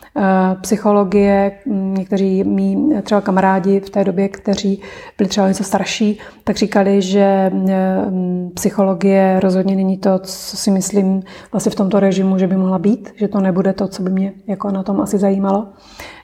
psychologie, 0.61 1.53
mm, 1.67 1.95
někteří 1.95 2.45
mý 2.45 2.95
třeba 3.03 3.21
kamarádi 3.21 3.81
v 3.81 3.91
té 3.91 4.05
době, 4.05 4.29
kteří 4.29 4.81
byli 5.19 5.29
třeba 5.29 5.49
něco 5.49 5.65
starší, 5.65 6.19
tak 6.45 6.57
říkali, 6.57 7.03
že 7.03 7.51
mm, 7.55 8.51
psychologie 8.55 9.41
rozhodně 9.41 9.77
není 9.77 9.99
to, 9.99 10.19
co 10.19 10.57
si 10.57 10.71
myslím 10.71 11.23
vlastně 11.53 11.73
v 11.73 11.75
tomto 11.75 12.01
režimu, 12.01 12.39
že 12.39 12.47
by 12.47 12.57
mohla 12.57 12.79
být, 12.79 13.13
že 13.17 13.29
to 13.29 13.41
nebude 13.41 13.73
to, 13.73 13.89
co 13.89 14.03
by 14.03 14.11
mě 14.11 14.33
jako 14.47 14.71
na 14.71 14.83
tom 14.83 15.01
asi 15.01 15.19
zajímalo, 15.19 15.69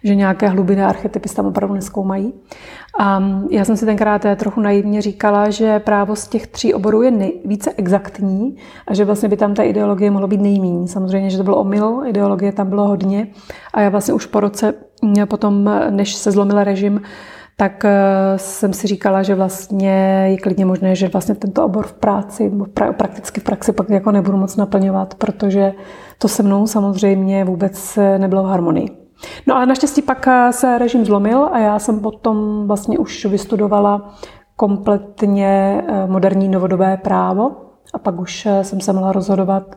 že 0.05 0.15
nějaké 0.15 0.49
hlubinné 0.49 0.87
archetypy 0.87 1.29
tam 1.29 1.47
opravdu 1.47 1.75
neskoumají. 1.75 2.33
A 2.99 3.23
já 3.50 3.65
jsem 3.65 3.76
si 3.76 3.87
tenkrát 3.87 4.26
trochu 4.37 4.61
naivně 4.61 5.03
říkala, 5.03 5.50
že 5.50 5.79
právo 5.79 6.17
z 6.17 6.29
těch 6.29 6.47
tří 6.47 6.75
oborů 6.75 7.03
je 7.03 7.11
nej, 7.11 7.33
více 7.45 7.73
exaktní 7.76 8.57
a 8.88 8.95
že 8.95 9.05
vlastně 9.05 9.29
by 9.29 9.37
tam 9.37 9.55
ta 9.55 9.62
ideologie 9.62 10.11
mohlo 10.11 10.29
být 10.29 10.41
nejméně. 10.41 10.88
Samozřejmě, 10.88 11.31
že 11.31 11.37
to 11.37 11.45
byl 11.45 11.55
omyl, 11.55 12.03
ideologie 12.07 12.53
tam 12.53 12.69
bylo 12.69 12.88
hodně 12.88 13.26
a 13.75 13.81
já 13.81 13.88
vlastně 13.88 14.15
už 14.15 14.26
po 14.26 14.41
roce 14.41 14.75
potom, 15.25 15.71
než 15.91 16.15
se 16.15 16.31
zlomil 16.31 16.65
režim, 16.65 17.00
tak 17.57 17.85
eh, 17.85 17.93
jsem 18.37 18.73
si 18.73 18.87
říkala, 18.87 19.23
že 19.23 19.35
vlastně 19.35 20.26
je 20.31 20.37
klidně 20.37 20.67
možné, 20.67 20.95
že 20.95 21.09
vlastně 21.09 21.35
tento 21.35 21.65
obor 21.65 21.87
v 21.87 21.93
práci, 21.93 22.53
prakticky 22.97 23.41
v 23.41 23.45
praxi 23.45 23.73
pak 23.73 23.91
jako 23.91 24.12
nebudu 24.12 24.38
moc 24.38 24.57
naplňovat, 24.57 25.15
protože 25.15 25.73
to 26.19 26.29
se 26.29 26.43
mnou 26.43 26.67
samozřejmě 26.67 27.45
vůbec 27.45 27.99
nebylo 28.19 28.43
v 28.43 28.47
harmonii. 28.47 29.06
No 29.47 29.57
ale 29.57 29.67
naštěstí 29.67 30.03
pak 30.03 30.29
eh, 30.29 30.53
se 30.53 30.79
režim 30.79 31.05
zlomil 31.05 31.49
a 31.53 31.59
já 31.59 31.79
jsem 31.79 32.01
potom 32.01 32.67
vlastně 32.67 32.99
už 32.99 33.25
vystudovala 33.25 34.15
kompletně 34.57 35.85
eh, 35.89 36.07
moderní 36.07 36.49
novodobé 36.49 36.97
právo 36.97 37.51
a 37.93 37.99
pak 37.99 38.21
už 38.21 38.47
eh, 38.47 38.65
jsem 38.65 38.81
se 38.81 38.93
mohla 38.93 39.13
rozhodovat 39.13 39.77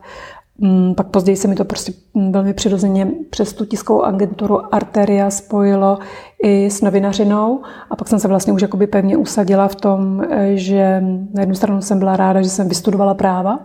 mm, 0.58 0.94
pak 0.94 1.06
později 1.06 1.36
se 1.36 1.48
mi 1.48 1.54
to 1.54 1.64
prostě 1.64 1.92
velmi 2.30 2.54
přirozeně 2.54 3.08
přes 3.30 3.52
tu 3.52 3.64
tiskovou 3.64 4.02
agenturu 4.02 4.74
Arteria 4.74 5.30
spojilo 5.30 5.98
i 6.42 6.70
s 6.70 6.80
novinařinou 6.82 7.62
a 7.90 7.96
pak 7.96 8.08
jsem 8.08 8.18
se 8.18 8.28
vlastně 8.28 8.52
už 8.52 8.62
jakoby 8.62 8.86
pevně 8.86 9.16
usadila 9.16 9.68
v 9.68 9.74
tom, 9.74 10.22
že 10.54 11.02
na 11.34 11.40
jednu 11.40 11.54
stranu 11.54 11.82
jsem 11.82 11.98
byla 11.98 12.16
ráda, 12.16 12.42
že 12.42 12.48
jsem 12.48 12.68
vystudovala 12.68 13.14
práva, 13.14 13.58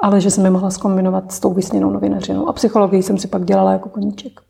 ale 0.00 0.20
že 0.20 0.30
jsem 0.30 0.44
je 0.44 0.50
mohla 0.50 0.70
skombinovat 0.70 1.32
s 1.32 1.40
tou 1.40 1.54
vysněnou 1.54 1.90
novinařinou. 1.90 2.48
A 2.48 2.52
psychologii 2.52 3.02
jsem 3.02 3.18
si 3.18 3.28
pak 3.28 3.44
dělala 3.44 3.72
jako 3.72 3.88
koníček. 3.88 4.43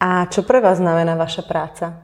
A 0.00 0.26
co 0.26 0.42
pro 0.42 0.60
vás 0.60 0.78
znamená 0.78 1.14
vaše 1.14 1.42
práce? 1.42 1.94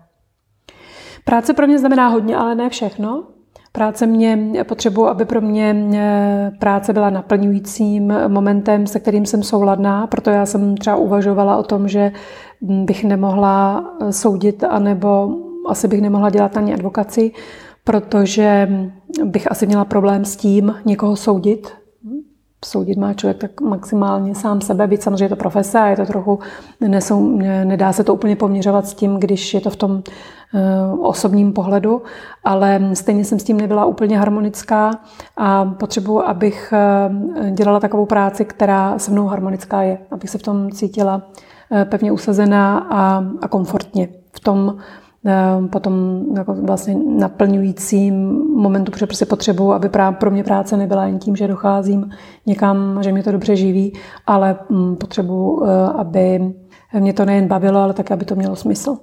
Práce 1.24 1.54
pro 1.54 1.66
mě 1.66 1.78
znamená 1.78 2.08
hodně, 2.08 2.36
ale 2.36 2.54
ne 2.54 2.70
všechno. 2.70 3.24
Práce 3.72 4.06
mě 4.06 4.38
potřebuji, 4.68 5.06
aby 5.06 5.24
pro 5.24 5.40
mě 5.40 5.76
eh, 5.94 6.50
práce 6.60 6.92
byla 6.92 7.10
naplňujícím 7.10 8.14
momentem, 8.28 8.86
se 8.86 9.00
kterým 9.00 9.26
jsem 9.26 9.42
souladná, 9.42 10.06
proto 10.06 10.30
já 10.30 10.46
jsem 10.46 10.76
třeba 10.76 10.96
uvažovala 10.96 11.56
o 11.56 11.62
tom, 11.62 11.88
že 11.88 12.12
bych 12.60 13.04
nemohla 13.04 13.84
eh, 14.00 14.12
soudit, 14.12 14.64
anebo 14.64 15.28
asi 15.68 15.88
bych 15.88 16.00
nemohla 16.00 16.30
dělat 16.30 16.56
ani 16.56 16.74
advokaci, 16.74 17.32
protože 17.84 18.68
bych 19.24 19.50
asi 19.50 19.66
měla 19.66 19.84
problém 19.84 20.24
s 20.24 20.36
tím 20.36 20.74
někoho 20.84 21.16
soudit, 21.16 21.72
soudit 22.64 22.98
má 22.98 23.14
člověk 23.14 23.38
tak 23.38 23.60
maximálně 23.60 24.34
sám 24.34 24.60
sebe, 24.60 24.86
být 24.86 25.02
samozřejmě 25.02 25.24
je 25.24 25.28
to 25.28 25.36
profese 25.36 25.78
a 25.78 25.86
je 25.86 25.96
to 25.96 26.06
trochu, 26.06 26.38
nesou, 26.80 27.38
nedá 27.64 27.92
se 27.92 28.04
to 28.04 28.14
úplně 28.14 28.36
poměřovat 28.36 28.86
s 28.86 28.94
tím, 28.94 29.16
když 29.20 29.54
je 29.54 29.60
to 29.60 29.70
v 29.70 29.76
tom 29.76 29.90
uh, 29.92 30.02
osobním 31.06 31.52
pohledu, 31.52 32.02
ale 32.44 32.80
stejně 32.92 33.24
jsem 33.24 33.38
s 33.38 33.44
tím 33.44 33.56
nebyla 33.56 33.84
úplně 33.84 34.18
harmonická 34.18 34.90
a 35.36 35.64
potřebuji, 35.64 36.20
abych 36.20 36.72
uh, 36.72 37.50
dělala 37.50 37.80
takovou 37.80 38.06
práci, 38.06 38.44
která 38.44 38.98
se 38.98 39.10
mnou 39.10 39.26
harmonická 39.26 39.82
je, 39.82 39.98
abych 40.10 40.30
se 40.30 40.38
v 40.38 40.42
tom 40.42 40.70
cítila 40.70 41.14
uh, 41.14 41.84
pevně 41.84 42.12
usazená 42.12 42.78
a, 42.90 43.24
a 43.42 43.48
komfortně 43.48 44.08
v 44.32 44.40
tom, 44.40 44.76
potom 45.70 46.24
jako 46.36 46.54
vlastně 46.54 46.96
naplňujícím 47.18 48.14
momentu, 48.56 48.92
protože 48.92 49.06
prostě 49.06 49.26
potřebuji, 49.26 49.72
aby 49.72 49.90
pro 50.18 50.30
mě 50.30 50.44
práce 50.44 50.76
nebyla 50.76 51.04
jen 51.04 51.18
tím, 51.18 51.36
že 51.36 51.48
docházím 51.48 52.10
někam, 52.46 53.02
že 53.02 53.12
mě 53.12 53.22
to 53.22 53.32
dobře 53.32 53.56
živí, 53.56 53.92
ale 54.26 54.58
mm, 54.70 54.96
potřebuji, 54.96 55.64
eh, 55.64 55.92
aby 55.98 56.54
mě 56.98 57.12
to 57.12 57.24
nejen 57.24 57.48
bavilo, 57.48 57.80
ale 57.80 57.94
také, 57.94 58.14
aby 58.14 58.24
to 58.24 58.34
mělo 58.34 58.56
smysl. 58.56 58.96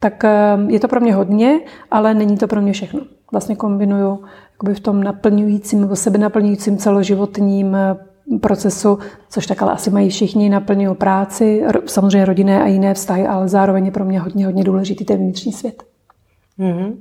Tak 0.00 0.24
ehm, 0.24 0.70
je 0.70 0.80
to 0.80 0.88
pro 0.88 1.00
mě 1.00 1.14
hodně, 1.14 1.60
ale 1.90 2.14
není 2.14 2.36
to 2.36 2.46
pro 2.46 2.60
mě 2.62 2.72
všechno. 2.72 3.00
Vlastně 3.32 3.56
kombinuju 3.56 4.18
v 4.72 4.80
tom 4.80 5.02
naplňujícím 5.02 5.80
nebo 5.80 5.96
sebe 5.96 6.18
naplňujícím 6.18 6.78
celoživotním 6.78 7.74
eh, 7.74 7.96
procesu, 8.40 8.98
což 9.30 9.46
tak 9.46 9.62
ale 9.62 9.72
asi 9.72 9.90
mají 9.90 10.08
všichni, 10.08 10.48
naplňují 10.48 10.96
práci, 10.96 11.62
samozřejmě 11.86 12.24
rodinné 12.24 12.62
a 12.62 12.66
jiné 12.66 12.94
vztahy, 12.94 13.26
ale 13.26 13.48
zároveň 13.48 13.86
je 13.86 13.92
pro 13.92 14.04
mě 14.04 14.20
hodně, 14.20 14.46
hodně 14.46 14.64
důležitý 14.64 15.04
ten 15.04 15.16
vnitřní 15.16 15.52
svět. 15.52 15.82
Mm-hmm. 16.58 16.94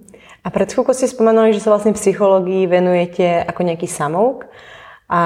A 0.44 0.50
před 0.50 0.74
chvíľkou 0.74 0.94
si 0.94 1.08
spomenuli, 1.08 1.54
že 1.54 1.60
se 1.60 1.70
vlastně 1.70 1.94
psychologii 1.94 2.68
venujete 2.68 3.24
jako 3.24 3.64
nějaký 3.64 3.88
samouk 3.88 4.46
a 5.10 5.22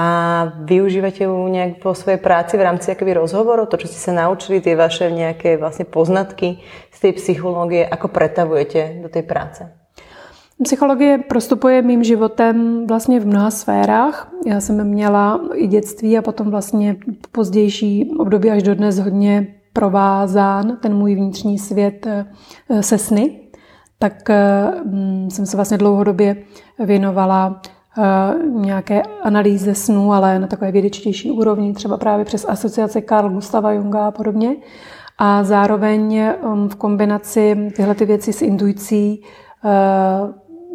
využíváte 0.64 1.24
ju 1.24 1.48
nějak 1.48 1.82
po 1.82 1.96
svojej 1.96 2.18
práci 2.18 2.58
v 2.58 2.62
rámci 2.62 2.92
jakoby 2.92 3.14
rozhovoru, 3.14 3.66
to, 3.66 3.78
čo 3.78 3.88
ste 3.88 3.98
sa 3.98 4.12
naučili, 4.12 4.62
tie 4.62 4.76
vaše 4.76 5.12
nějaké 5.12 5.58
vlastně 5.58 5.86
poznatky 5.86 6.60
z 6.92 7.00
tej 7.00 7.14
psychologie, 7.14 7.88
ako 7.88 8.08
pretavujete 8.08 9.00
do 9.02 9.10
tej 9.10 9.24
práce? 9.24 9.87
Psychologie 10.64 11.18
prostupuje 11.18 11.82
mým 11.82 12.04
životem 12.04 12.88
vlastně 12.88 13.20
v 13.20 13.28
mnoha 13.28 13.52
sférách. 13.52 14.32
Já 14.46 14.62
jsem 14.62 14.84
měla 14.84 15.42
i 15.54 15.68
dětství 15.68 16.18
a 16.18 16.22
potom 16.22 16.50
vlastně 16.50 16.96
pozdější 17.32 18.12
období 18.18 18.52
až 18.52 18.64
do 18.64 18.76
dnes 18.76 19.00
hodně 19.00 19.48
provázán 19.74 20.78
ten 20.82 20.96
můj 20.96 21.16
vnitřní 21.16 21.60
svět 21.60 22.08
eh, 22.08 22.84
se 22.84 22.98
sny. 22.98 23.40
Tak 24.00 24.30
eh, 24.30 24.72
mm, 24.86 25.30
jsem 25.32 25.46
se 25.46 25.58
vlastně 25.58 25.78
dlouhodobě 25.78 26.36
věnovala 26.80 27.62
eh, 27.98 28.04
nějaké 28.48 29.02
analýze 29.02 29.76
snů, 29.76 30.14
ale 30.14 30.40
na 30.40 30.48
takové 30.48 30.72
vědečtější 30.72 31.32
úrovni, 31.32 31.74
třeba 31.74 31.98
právě 31.98 32.26
přes 32.26 32.46
asociace 32.50 33.02
Carl 33.02 33.30
Gustava 33.30 33.72
Junga 33.72 34.08
a 34.08 34.12
podobně. 34.12 34.56
A 35.18 35.44
zároveň 35.44 36.22
v 36.68 36.76
kombinaci 36.76 37.72
tyhle 37.76 37.96
ty 37.96 38.06
věci 38.06 38.34
s 38.34 38.42
intuicí 38.42 39.24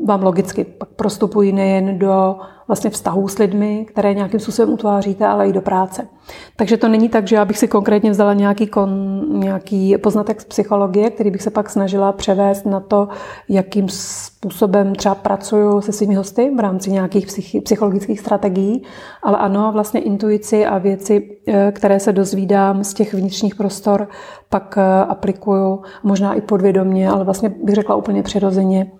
vám 0.07 0.23
logicky 0.23 0.65
pak 0.65 0.89
prostupují 0.89 1.53
nejen 1.53 1.99
do 1.99 2.37
vlastně 2.69 2.91
vztahů 2.91 3.29
s 3.29 3.39
lidmi, 3.39 3.87
které 3.89 4.15
nějakým 4.15 4.41
způsobem 4.41 4.73
utváříte, 4.73 5.27
ale 5.27 5.49
i 5.49 5.53
do 5.53 5.61
práce. 5.61 6.09
Takže 6.57 6.77
to 6.77 6.89
není 6.89 7.09
tak, 7.09 7.29
že 7.29 7.37
já 7.37 7.45
bych 7.45 7.59
si 7.59 7.69
konkrétně 7.69 8.11
vzala 8.11 8.35
nějaký, 8.35 8.67
kon, 8.67 9.23
nějaký 9.41 9.99
poznatek 9.99 10.41
z 10.41 10.45
psychologie, 10.45 11.11
který 11.11 11.31
bych 11.31 11.43
se 11.43 11.51
pak 11.51 11.71
snažila 11.71 12.13
převést 12.13 12.67
na 12.67 12.81
to, 12.81 13.09
jakým 13.49 13.89
způsobem 13.89 14.95
třeba 14.95 15.15
pracuju 15.15 15.81
se 15.81 15.93
svými 15.93 16.15
hosty 16.15 16.53
v 16.57 16.61
rámci 16.61 16.91
nějakých 16.91 17.27
psychologických 17.65 18.21
strategií, 18.21 18.83
ale 19.23 19.39
ano, 19.39 19.71
vlastně 19.73 20.01
intuici 20.01 20.67
a 20.67 20.79
věci, 20.79 21.37
eh, 21.49 21.73
které 21.75 22.01
se 22.01 22.13
dozvídám 22.13 22.85
z 22.85 22.95
těch 22.95 23.15
vnitřních 23.15 23.55
prostor, 23.55 24.09
pak 24.49 24.79
eh, 24.79 25.05
aplikuju 25.05 25.83
možná 26.03 26.35
i 26.35 26.41
podvědomně, 26.41 27.11
ale 27.11 27.25
vlastně 27.25 27.49
bych 27.49 27.75
řekla 27.75 27.97
úplně 27.97 28.23
přirozeně 28.23 28.93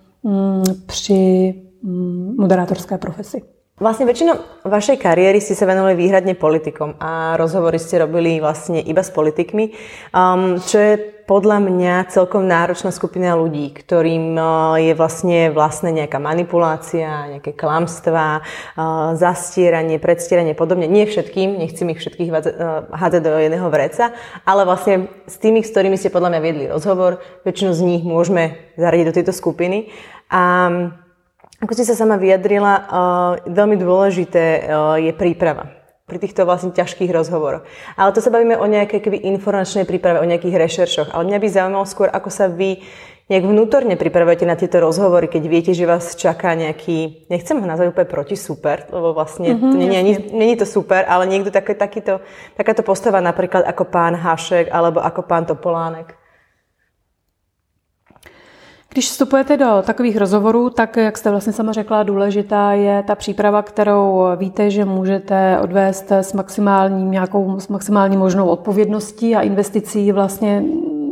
při 0.85 1.53
mm, 1.83 2.35
moderátorské 2.39 2.97
profesi. 2.97 3.41
Vlastne 3.73 4.05
väčšinou 4.05 4.69
vašej 4.69 5.01
kariéry 5.01 5.41
ste 5.41 5.57
sa 5.57 5.65
venovali 5.65 5.97
výhradne 5.97 6.37
politikom 6.37 6.93
a 7.01 7.33
rozhovory 7.41 7.81
ste 7.81 8.05
robili 8.05 8.37
vlastne 8.37 8.77
iba 8.77 9.01
s 9.01 9.09
politikmi, 9.09 9.73
um, 10.13 10.61
čo 10.61 10.77
je 10.77 10.93
podľa 11.25 11.57
mňa 11.57 12.05
celkom 12.13 12.45
náročná 12.45 12.93
skupina 12.93 13.33
ľudí, 13.33 13.73
ktorým 13.73 14.37
uh, 14.37 14.77
je 14.77 14.93
vlastne 14.93 15.49
vlastne 15.49 15.89
nejaká 15.89 16.21
manipulácia, 16.21 17.33
nejaké 17.33 17.57
klamstvá, 17.57 18.45
uh, 18.45 19.17
zastieranie, 19.17 19.97
predstieranie 19.97 20.53
podobne. 20.53 20.85
Nie 20.85 21.09
všetkým, 21.09 21.57
nechcem 21.57 21.89
ich 21.89 21.97
všetkých 21.97 22.29
uh, 22.29 22.93
hádzať 22.93 23.21
do 23.25 23.41
jedného 23.41 23.73
vreca, 23.73 24.13
ale 24.45 24.69
vlastne 24.69 25.09
s 25.25 25.41
tými, 25.41 25.65
s 25.65 25.73
ktorými 25.73 25.97
ste 25.97 26.13
podľa 26.13 26.37
mňa 26.37 26.41
viedli 26.45 26.65
rozhovor, 26.69 27.25
väčšinu 27.41 27.73
z 27.73 27.81
nich 27.89 28.05
môžeme 28.05 28.53
zaradiť 28.77 29.05
do 29.09 29.17
tejto 29.17 29.33
skupiny. 29.33 29.89
A 30.29 30.69
ako 31.63 31.71
ste 31.79 31.87
sa 31.87 31.95
sama 31.95 32.19
vyjadrila, 32.19 32.73
uh, 32.75 32.83
veľmi 33.47 33.79
dôležité 33.79 34.67
uh, 34.67 34.99
je 34.99 35.15
príprava 35.15 35.71
pri 36.03 36.19
týchto 36.19 36.43
vlastne 36.43 36.75
ťažkých 36.75 37.07
rozhovoroch. 37.15 37.63
Ale 37.95 38.11
to 38.11 38.19
sa 38.19 38.27
bavíme 38.27 38.59
o 38.59 38.67
nejakej 38.67 38.99
keby 38.99 39.23
informačnej 39.33 39.87
príprave, 39.87 40.19
o 40.19 40.27
nejakých 40.27 40.59
rešeršoch. 40.59 41.09
Ale 41.15 41.23
mňa 41.31 41.39
by 41.39 41.47
zaujímalo 41.47 41.87
skôr, 41.87 42.11
ako 42.11 42.27
sa 42.27 42.51
vy 42.51 42.83
nejak 43.31 43.47
vnútorne 43.47 43.95
pripravujete 43.95 44.43
na 44.43 44.59
tieto 44.59 44.83
rozhovory, 44.83 45.31
keď 45.31 45.43
viete, 45.47 45.71
že 45.71 45.87
vás 45.87 46.19
čaká 46.19 46.59
nejaký, 46.59 47.31
nechcem 47.31 47.55
ho 47.55 47.63
nazvať 47.63 47.95
úplne 47.95 48.09
proti 48.11 48.35
super, 48.35 48.83
lebo 48.91 49.15
vlastne 49.15 49.55
mm-hmm, 49.55 49.71
to 49.71 49.75
nie, 49.79 49.87
nie, 50.03 50.15
nie, 50.35 50.59
to 50.59 50.67
super, 50.67 51.07
ale 51.07 51.23
niekto 51.31 51.47
také, 51.47 51.71
takýto, 51.71 52.19
takáto 52.59 52.83
postava 52.83 53.23
napríklad 53.23 53.63
ako 53.63 53.87
pán 53.87 54.19
Hašek 54.19 54.67
alebo 54.67 54.99
ako 54.99 55.23
pán 55.23 55.47
Topolánek. 55.47 56.19
Když 58.93 59.05
vstupujete 59.05 59.57
do 59.57 59.83
takových 59.85 60.17
rozhovorů, 60.17 60.69
tak, 60.69 60.97
jak 60.97 61.17
jste 61.17 61.31
vlastně 61.31 61.53
sama 61.53 61.73
řekla, 61.73 62.03
důležitá 62.03 62.71
je 62.71 63.03
ta 63.07 63.15
příprava, 63.15 63.61
kterou 63.61 64.23
víte, 64.37 64.69
že 64.69 64.85
můžete 64.85 65.59
odvést 65.59 66.11
s 66.11 66.33
maximální, 66.33 67.03
nějakou, 67.03 67.59
s 67.59 67.67
maximální 67.67 68.17
možnou 68.17 68.47
odpovědností 68.47 69.35
a 69.35 69.41
investicí 69.41 70.11
vlastně 70.11 70.63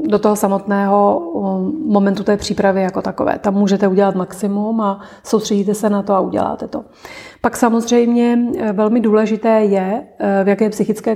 do 0.07 0.19
toho 0.19 0.35
samotného 0.35 1.19
um, 1.19 1.83
momentu 1.85 2.23
té 2.23 2.37
přípravy 2.37 2.81
jako 2.81 3.01
takové. 3.01 3.39
Tam 3.39 3.53
můžete 3.53 3.87
udělat 3.87 4.15
maximum 4.15 4.81
a 4.81 5.01
soustředíte 5.23 5.73
se 5.73 5.89
na 5.89 6.01
to 6.01 6.13
a 6.13 6.19
uděláte 6.19 6.67
to. 6.67 6.83
Pak 7.41 7.57
samozřejmě 7.57 8.39
eh, 8.57 8.73
velmi 8.73 8.99
důležité 8.99 9.49
je, 9.49 10.03
eh, 10.19 10.43
v 10.43 10.47
jaké 10.47 10.69
psychické 10.69 11.15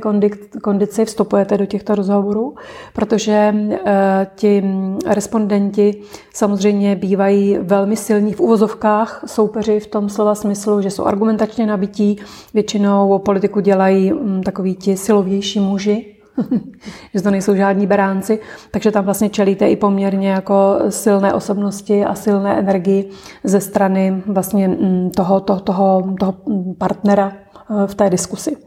kondici 0.64 1.06
vstupujete 1.06 1.58
do 1.58 1.66
těchto 1.66 1.96
rozhovorů, 1.96 2.56
protože 2.94 3.56
eh, 3.86 4.28
ti 4.36 4.64
respondenti 5.08 6.02
samozřejmě 6.34 6.96
bývají 6.96 7.58
velmi 7.62 7.96
silní 7.96 8.34
v 8.34 8.40
uvozovkách 8.40 9.24
soupeři 9.26 9.80
v 9.80 9.88
tom 9.88 10.10
slova 10.10 10.36
smyslu, 10.36 10.82
že 10.82 10.92
jsou 10.92 11.06
argumentačně 11.06 11.66
nabití, 11.66 12.18
většinou 12.54 13.20
politiku 13.20 13.60
dělají 13.60 14.14
mm, 14.14 14.44
takoví 14.44 14.76
ti 14.76 14.98
silovější 14.98 15.60
muži, 15.60 16.15
že 17.14 17.22
to 17.22 17.32
nejsou 17.32 17.56
žádní 17.56 17.88
beránci, 17.88 18.40
takže 18.72 18.92
tam 18.92 19.06
vlastně 19.06 19.30
čelíte 19.30 19.70
i 19.70 19.76
poměrně 19.76 20.30
jako 20.30 20.80
silné 20.90 21.34
osobnosti 21.34 22.06
a 22.06 22.16
silné 22.16 22.60
energii 22.60 23.10
ze 23.44 23.62
strany 23.62 24.24
vlastně 24.26 24.68
mm, 24.68 25.10
toho, 25.10 25.40
toho, 25.40 25.60
toho, 25.60 26.16
toho 26.20 26.34
partnera 26.78 27.34
eh, 27.34 27.88
v 27.88 27.96
té 27.96 28.10
diskusi. 28.10 28.58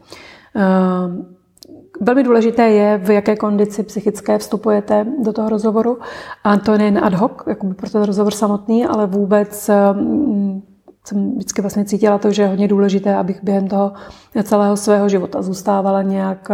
Eh, 0.55 0.61
velmi 2.01 2.23
důležité 2.23 2.69
je, 2.69 2.97
v 2.97 3.09
jaké 3.09 3.35
kondici 3.35 3.83
psychické 3.83 4.37
vstupujete 4.37 5.05
do 5.23 5.33
toho 5.33 5.49
rozhovoru. 5.49 5.97
A 6.43 6.57
to 6.57 6.77
nejen 6.77 6.99
ad 7.03 7.13
hoc, 7.13 7.31
jako 7.47 7.67
pro 7.67 7.89
ten 7.89 8.03
rozhovor 8.03 8.33
samotný, 8.33 8.85
ale 8.85 9.07
vůbec 9.07 9.69
eh, 9.69 9.93
mm, 9.93 10.61
jsem 11.05 11.31
vždycky 11.35 11.61
vlastně 11.61 11.85
cítila 11.85 12.17
to, 12.17 12.31
že 12.31 12.41
je 12.41 12.47
hodně 12.47 12.67
důležité, 12.67 13.15
abych 13.15 13.43
během 13.43 13.67
toho 13.67 13.93
celého 14.43 14.77
svého 14.77 15.09
života 15.09 15.41
zůstávala 15.41 16.01
nějak 16.01 16.51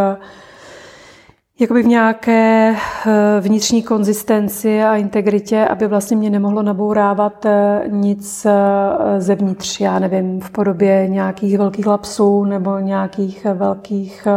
jakoby 1.60 1.84
v 1.84 1.88
nějaké 1.88 2.76
eh, 2.76 3.42
vnitřní 3.42 3.84
konzistenci 3.84 4.84
a 4.84 4.96
integritě, 4.96 5.68
aby 5.68 5.88
vlastně 5.88 6.18
mě 6.18 6.30
nemohlo 6.30 6.64
nabourávat 6.64 7.46
eh, 7.46 7.84
nic 7.88 8.46
eh, 8.46 8.52
zevnitř, 9.22 9.80
já 9.80 10.00
nevím, 10.00 10.42
v 10.42 10.50
podobě 10.50 11.08
nějakých 11.08 11.58
velkých 11.58 11.88
lapsů 11.88 12.46
nebo 12.46 12.80
nějakých 12.80 13.46
velkých 13.54 14.28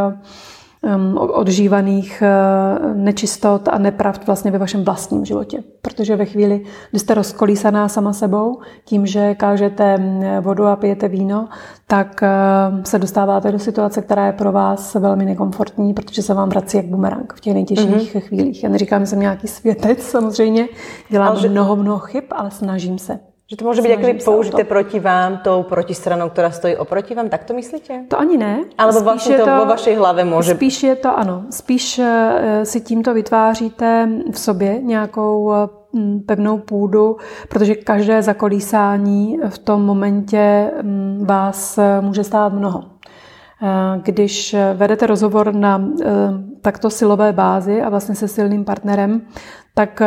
odžívaných 1.16 2.22
nečistot 2.94 3.68
a 3.68 3.78
nepravd 3.78 4.26
vlastně 4.26 4.50
ve 4.50 4.58
vašem 4.58 4.84
vlastním 4.84 5.24
životě. 5.24 5.62
Protože 5.82 6.16
ve 6.16 6.24
chvíli, 6.24 6.64
kdy 6.90 6.98
jste 6.98 7.14
rozkolísaná 7.14 7.88
sama 7.88 8.12
sebou, 8.12 8.60
tím, 8.84 9.06
že 9.06 9.34
kážete 9.34 9.96
vodu 10.40 10.66
a 10.66 10.76
pijete 10.76 11.08
víno, 11.08 11.48
tak 11.86 12.20
se 12.84 12.98
dostáváte 12.98 13.52
do 13.52 13.58
situace, 13.58 14.02
která 14.02 14.26
je 14.26 14.32
pro 14.32 14.52
vás 14.52 14.94
velmi 14.94 15.24
nekomfortní, 15.24 15.94
protože 15.94 16.22
se 16.22 16.34
vám 16.34 16.48
vrací 16.48 16.76
jak 16.76 16.86
bumerang 16.86 17.32
v 17.32 17.40
těch 17.40 17.54
nejtěžších 17.54 18.16
mm-hmm. 18.16 18.20
chvílích. 18.20 18.64
Já 18.64 18.70
neříkám, 18.70 19.02
že 19.02 19.06
jsem 19.06 19.20
nějaký 19.20 19.48
světec, 19.48 20.02
samozřejmě, 20.02 20.68
dělám 21.10 21.28
ale 21.28 21.48
mnoho, 21.48 21.76
mnoho 21.76 21.98
chyb, 21.98 22.24
ale 22.30 22.50
snažím 22.50 22.98
se. 22.98 23.18
Že 23.50 23.56
to 23.56 23.64
může 23.64 23.82
být 23.82 23.88
jakoby 23.88 24.14
použité 24.14 24.64
proti 24.64 25.00
vám, 25.00 25.38
tou 25.38 25.62
protistranou, 25.62 26.28
která 26.28 26.50
stojí 26.50 26.76
oproti 26.76 27.14
vám, 27.14 27.28
tak 27.28 27.44
to 27.44 27.54
myslíte? 27.54 28.04
To 28.08 28.20
ani 28.20 28.36
ne. 28.36 28.64
Ale 28.78 29.02
vlastně 29.02 29.38
to, 29.38 29.44
to 29.44 29.56
vo 29.56 29.66
vaší 29.66 29.94
hlavě 29.94 30.24
může... 30.24 30.54
Spíš 30.54 30.82
je 30.82 30.96
to, 30.96 31.18
ano. 31.18 31.44
Spíš 31.50 31.98
eh, 31.98 32.60
si 32.64 32.80
tímto 32.80 33.14
vytváříte 33.14 34.08
v 34.32 34.38
sobě 34.38 34.82
nějakou 34.82 35.52
eh, 35.52 35.68
pevnou 36.26 36.58
půdu, 36.58 37.16
protože 37.48 37.74
každé 37.74 38.22
zakolísání 38.22 39.38
v 39.48 39.58
tom 39.58 39.82
momentě 39.82 40.70
vás 41.24 41.78
eh, 41.78 42.00
může 42.00 42.24
stát 42.24 42.52
mnoho. 42.52 42.84
Když 44.02 44.56
vedete 44.74 45.06
rozhovor 45.06 45.54
na 45.54 45.88
takto 46.62 46.90
silové 46.90 47.32
bázi 47.32 47.82
a 47.82 47.88
vlastně 47.88 48.14
se 48.14 48.28
silným 48.28 48.64
partnerem, 48.64 49.22
tak 49.74 50.02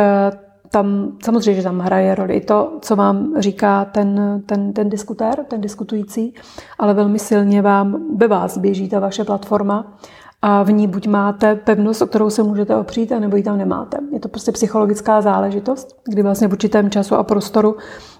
tam 0.72 1.12
samozřejmě, 1.24 1.54
že 1.54 1.62
tam 1.62 1.78
hraje 1.78 2.14
roli 2.14 2.40
to, 2.40 2.78
co 2.80 2.96
vám 2.96 3.34
říká 3.38 3.84
ten, 3.84 4.42
ten, 4.46 4.72
ten 4.72 4.88
diskutér, 4.88 5.44
ten 5.48 5.60
diskutující, 5.60 6.34
ale 6.78 6.94
velmi 6.94 7.18
silně 7.18 7.62
vám 7.62 8.16
ve 8.16 8.28
vás 8.28 8.58
běží 8.58 8.88
ta 8.88 9.00
vaše 9.00 9.24
platforma 9.24 9.98
a 10.42 10.62
v 10.62 10.72
ní 10.72 10.86
buď 10.86 11.06
máte 11.06 11.54
pevnost, 11.54 12.02
o 12.02 12.06
kterou 12.06 12.30
se 12.30 12.42
můžete 12.42 12.76
opřít, 12.76 13.10
nebo 13.10 13.36
ji 13.36 13.42
tam 13.42 13.58
nemáte. 13.58 13.98
Je 14.12 14.20
to 14.20 14.28
prostě 14.28 14.52
psychologická 14.52 15.20
záležitost, 15.20 15.96
kdy 16.04 16.22
vlastně 16.22 16.48
v 16.48 16.52
určitém 16.52 16.90
času 16.90 17.14
a 17.14 17.22
prostoru 17.22 17.76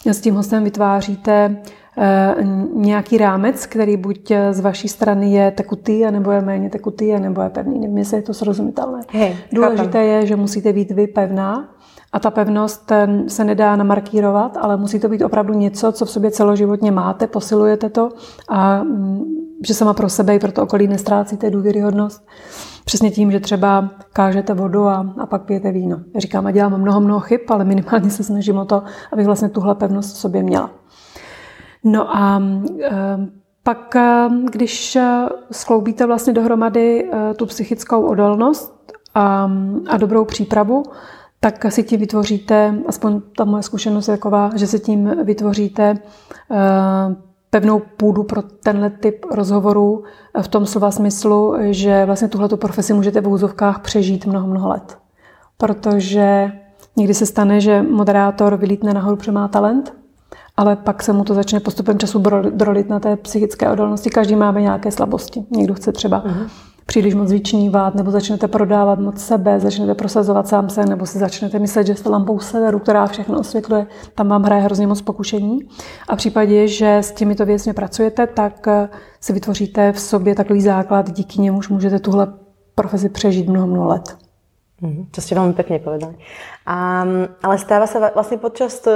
s 0.07 0.21
tím 0.21 0.35
hostem 0.35 0.65
vytváříte 0.65 1.57
eh, 1.99 2.35
nějaký 2.75 3.19
rámec, 3.19 3.67
který 3.67 3.97
buď 3.97 4.33
z 4.51 4.61
vaší 4.61 4.89
strany 4.89 5.33
je 5.33 5.51
tekutý, 5.51 6.03
nebo 6.11 6.31
je 6.31 6.41
méně 6.41 6.71
tekutý, 6.71 7.13
nebo 7.13 7.43
je 7.43 7.51
pevný. 7.51 7.79
Nevím, 7.81 7.99
jestli 7.99 8.17
je 8.17 8.23
to 8.23 8.35
srozumitelné. 8.35 9.01
Hey, 9.11 9.37
Důležité 9.53 9.85
chápem. 9.85 10.07
je, 10.07 10.27
že 10.27 10.37
musíte 10.37 10.73
být 10.73 10.91
vy 10.91 11.07
pevná 11.07 11.69
a 12.13 12.21
ta 12.21 12.31
pevnost 12.31 12.93
se 13.29 13.45
nedá 13.45 13.77
namarkírovat, 13.77 14.57
ale 14.61 14.77
musí 14.77 15.01
to 15.01 15.09
být 15.09 15.23
opravdu 15.23 15.55
něco, 15.55 15.93
co 15.93 16.05
v 16.05 16.11
sobě 16.11 16.31
celoživotně 16.31 16.93
máte, 16.93 17.27
posilujete 17.27 17.91
to 17.91 18.09
a 18.49 18.83
mm, 18.83 19.25
že 19.67 19.75
sama 19.75 19.95
pro 19.95 20.09
sebe 20.09 20.35
i 20.35 20.39
pro 20.39 20.53
to 20.53 20.63
okolí 20.63 20.87
nestrácíte 20.87 21.51
důvěryhodnost. 21.51 22.27
Přesně 22.85 23.11
tím, 23.11 23.33
že 23.33 23.41
třeba 23.41 23.91
kážete 24.13 24.55
vodu 24.55 24.87
a, 24.89 25.15
a 25.19 25.27
pak 25.27 25.43
pijete 25.43 25.73
víno. 25.73 26.01
Já 26.15 26.21
říkám, 26.21 26.47
a 26.47 26.51
dělám 26.51 26.81
mnoho, 26.81 27.01
mnoho 27.01 27.21
chyb, 27.21 27.41
ale 27.49 27.65
minimálně 27.65 28.11
se 28.11 28.25
snažím 28.25 28.59
o 28.59 28.65
to, 28.65 28.83
abych 29.13 29.27
vlastně 29.27 29.49
tuhle 29.49 29.75
pevnost 29.75 30.15
v 30.17 30.19
sobě 30.19 30.43
měla. 30.43 30.71
No 31.85 32.17
a 32.17 32.43
e, 32.83 32.91
pak, 33.63 33.97
e, 33.97 34.29
když 34.51 34.99
skloubíte 35.51 36.07
vlastně 36.07 36.33
dohromady 36.33 37.11
tu 37.37 37.47
psychickou 37.47 38.03
odolnost 38.03 38.93
a, 39.15 39.51
a 39.91 39.97
dobrou 39.97 40.25
přípravu, 40.25 40.83
tak 41.45 41.67
si 41.69 41.83
tím 41.83 42.01
vytvoříte, 42.01 42.75
aspoň 42.87 43.21
ta 43.37 43.45
moje 43.45 43.63
zkušenost 43.63 44.09
je 44.09 44.17
taková, 44.17 44.51
že 44.55 44.67
si 44.67 44.81
tím 44.81 45.25
vytvoříte 45.25 45.99
eh, 46.51 46.57
pevnou 47.51 47.83
půdu 47.97 48.23
pro 48.23 48.43
tenhle 48.43 48.91
typ 48.91 49.25
rozhovorů 49.31 50.05
v 50.43 50.49
tom 50.49 50.67
slova 50.67 50.91
smyslu, 50.91 51.55
že 51.61 52.05
vlastně 52.07 52.29
tuhletu 52.29 52.57
profesi 52.57 52.93
můžete 52.93 53.21
v 53.21 53.29
úzovkách 53.29 53.81
přežít 53.81 54.27
mnoho, 54.27 54.47
mnoho 54.47 54.69
let. 54.69 54.99
Protože 55.57 56.53
někdy 56.97 57.15
se 57.15 57.27
stane, 57.27 57.61
že 57.61 57.83
moderátor 57.83 58.57
vylítne 58.57 58.95
nahoru, 58.95 59.17
protože 59.17 59.33
má 59.33 59.49
talent, 59.49 59.95
ale 60.57 60.77
pak 60.77 61.03
se 61.03 61.13
mu 61.13 61.25
to 61.25 61.35
začne 61.35 61.61
postupem 61.61 61.99
času 61.99 62.23
drolit 62.51 62.89
na 62.89 63.01
té 63.01 63.17
psychické 63.17 63.71
odolnosti. 63.71 64.11
Každý 64.11 64.37
máme 64.37 64.63
nějaké 64.63 64.91
slabosti. 64.91 65.45
Někdo 65.51 65.75
chce 65.75 65.93
třeba 65.93 66.25
uh-huh 66.25 66.72
příliš 66.93 67.15
moc 67.15 67.33
vyčnívat, 67.33 67.95
nebo 67.95 68.11
začnete 68.11 68.49
prodávat 68.49 68.99
moc 68.99 69.21
sebe, 69.21 69.61
začnete 69.61 69.95
prosazovat 69.95 70.49
sám 70.49 70.69
se, 70.71 70.87
nebo 70.87 71.07
si 71.07 71.19
začnete 71.19 71.59
myslet, 71.59 71.87
že 71.87 71.95
jste 71.95 72.09
lampou 72.09 72.39
severu, 72.39 72.79
která 72.79 73.07
všechno 73.07 73.39
osvětluje, 73.39 73.87
tam 74.15 74.29
vám 74.29 74.43
hraje 74.43 74.63
hrozně 74.63 74.87
moc 74.87 75.03
pokušení. 75.03 75.59
A 76.09 76.15
v 76.15 76.19
případě, 76.19 76.69
že 76.69 76.97
s 76.99 77.13
těmito 77.13 77.47
věcmi 77.47 77.73
pracujete, 77.73 78.27
tak 78.27 78.69
eh, 78.69 78.89
si 79.21 79.33
vytvoříte 79.33 79.93
v 79.93 80.01
sobě 80.01 80.35
takový 80.35 80.61
základ, 80.61 81.13
díky 81.13 81.41
němuž 81.41 81.69
můžete 81.69 81.99
tuhle 81.99 82.27
profesi 82.75 83.09
přežít 83.09 83.49
mnoho, 83.49 83.67
mnoho 83.67 83.89
let. 83.89 84.17
Mm, 84.83 85.15
to 85.15 85.23
ste 85.23 85.39
veľmi 85.39 85.55
pekne 85.55 85.79
povedali. 85.79 86.19
A, 86.67 87.07
ale 87.39 87.55
stáva 87.55 87.87
sa 87.87 88.11
vlastne 88.11 88.43
počas 88.43 88.83
to, 88.83 88.91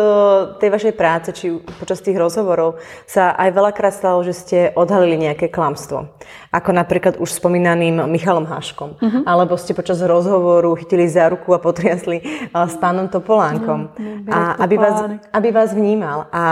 tej 0.58 0.74
vašej 0.74 0.94
práce, 0.98 1.30
či 1.30 1.62
počas 1.78 2.02
tých 2.02 2.18
rozhovorov, 2.18 2.82
sa 3.06 3.38
aj 3.38 3.54
veľakrát 3.54 3.94
stalo, 3.94 4.18
že 4.26 4.34
ste 4.34 4.58
odhalili 4.74 5.14
nejaké 5.14 5.46
klamstvo. 5.46 6.10
Ako 6.50 6.74
napríklad 6.74 7.22
už 7.22 7.30
spomínaným 7.30 8.02
Michalom 8.10 8.50
Haškom. 8.50 8.98
Mm-hmm. 8.98 9.22
Alebo 9.30 9.54
ste 9.54 9.78
počas 9.78 10.02
rozhovoru 10.02 10.74
chytili 10.74 11.06
za 11.06 11.30
ruku 11.30 11.54
a 11.54 11.62
potriasli 11.62 12.50
s 12.50 12.74
pánom 12.82 13.06
Topolánkom. 13.06 13.94
Mm, 13.94 14.26
a 14.26 14.58
aby 14.66 14.74
vás, 14.82 14.98
aby 15.30 15.48
vás 15.54 15.70
vnímal. 15.70 16.26
A 16.34 16.42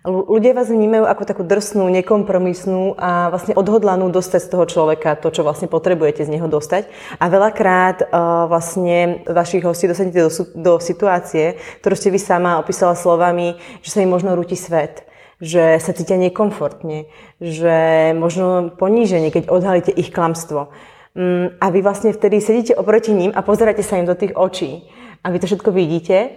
Ľudia 0.00 0.56
vás 0.56 0.72
vnímajú 0.72 1.04
ako 1.04 1.28
takú 1.28 1.42
drsnú, 1.44 1.84
nekompromisnú 1.92 2.96
a 2.96 3.28
vlastne 3.28 3.52
odhodlanú 3.52 4.08
dostať 4.08 4.40
z 4.40 4.48
toho 4.48 4.64
človeka 4.64 5.12
to, 5.20 5.28
čo 5.28 5.44
vlastne 5.44 5.68
potrebujete 5.68 6.24
z 6.24 6.32
neho 6.32 6.48
dostať. 6.48 6.88
A 7.20 7.28
veľakrát 7.28 8.08
uh, 8.08 8.48
vlastne 8.48 9.20
vašich 9.28 9.60
hostí 9.60 9.92
dostanete 9.92 10.24
do, 10.24 10.32
do 10.56 10.72
situácie, 10.80 11.60
ktorú 11.84 11.94
ste 12.00 12.08
vy 12.08 12.16
sama 12.16 12.56
opísala 12.56 12.96
slovami, 12.96 13.60
že 13.84 13.92
sa 13.92 14.00
im 14.00 14.08
možno 14.08 14.32
rúti 14.32 14.56
svet 14.56 15.04
že 15.40 15.80
sa 15.80 15.96
cítia 15.96 16.20
nekomfortne, 16.20 17.08
že 17.40 18.12
možno 18.12 18.76
poníženie, 18.76 19.32
keď 19.32 19.48
odhalíte 19.48 19.88
ich 19.88 20.12
klamstvo. 20.12 20.68
Mm, 21.16 21.56
a 21.56 21.66
vy 21.72 21.80
vlastne 21.80 22.12
vtedy 22.12 22.44
sedíte 22.44 22.76
oproti 22.76 23.16
ním 23.16 23.32
a 23.32 23.40
pozeráte 23.40 23.80
sa 23.80 23.96
im 23.96 24.04
do 24.04 24.12
tých 24.12 24.36
očí. 24.36 24.84
A 25.24 25.32
vy 25.32 25.40
to 25.40 25.48
všetko 25.48 25.72
vidíte. 25.72 26.36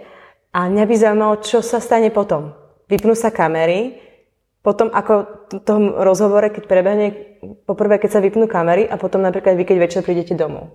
A 0.56 0.72
mňa 0.72 0.84
by 0.88 0.94
zaujímalo, 0.96 1.34
čo 1.44 1.60
sa 1.60 1.84
stane 1.84 2.08
potom. 2.08 2.63
Vypnú 2.88 3.16
sa 3.16 3.32
kamery, 3.32 3.96
potom 4.64 4.88
ako 4.92 5.14
v 5.52 5.60
tom 5.64 5.82
rozhovore, 5.92 6.48
keď 6.48 6.64
prebehne, 6.64 7.06
poprvé, 7.68 8.00
keď 8.00 8.10
sa 8.16 8.24
vypnú 8.24 8.48
kamery 8.48 8.88
a 8.88 8.96
potom 8.96 9.20
napríklad 9.20 9.56
vy, 9.56 9.64
keď 9.68 9.76
večer 9.76 10.00
prídete 10.00 10.32
domov. 10.32 10.72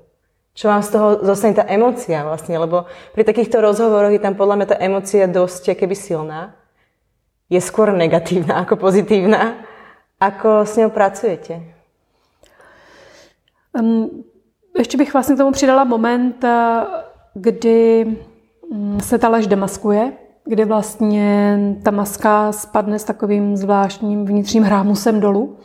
Čo 0.54 0.70
vám 0.70 0.82
z 0.86 0.90
toho 0.94 1.08
zostane 1.26 1.58
tá 1.58 1.66
emocia 1.66 2.22
vlastne, 2.26 2.58
lebo 2.58 2.86
pri 3.14 3.24
takýchto 3.26 3.62
rozhovoroch 3.62 4.14
je 4.14 4.22
tam 4.22 4.38
podľa 4.38 4.56
mňa 4.56 4.68
tá 4.70 4.78
emocia 4.78 5.26
dosť 5.30 5.78
keby 5.78 5.96
silná. 5.98 6.54
Je 7.50 7.58
skôr 7.62 7.90
negatívna 7.94 8.62
ako 8.62 8.78
pozitívna. 8.78 9.66
Ako 10.20 10.68
s 10.68 10.78
ňou 10.78 10.90
pracujete? 10.90 11.80
Ještě 14.80 14.98
bych 14.98 15.14
vlastně 15.14 15.36
k 15.36 15.38
tomu 15.38 15.52
přidala 15.52 15.84
moment, 15.84 16.44
eh, 16.44 16.86
kdy 17.34 18.06
mm, 18.72 19.00
se 19.00 19.18
ta 19.18 19.30
lež 19.30 19.48
demaskuje, 19.48 20.12
kdy 20.46 20.66
vlastně 20.66 21.58
ta 21.84 21.92
maska 21.92 22.52
spadne 22.52 23.00
s 23.00 23.04
takovým 23.04 23.58
zvláštním 23.58 24.26
vnitřním 24.26 24.64
hrámusem 24.64 25.20
dolů. 25.20 25.58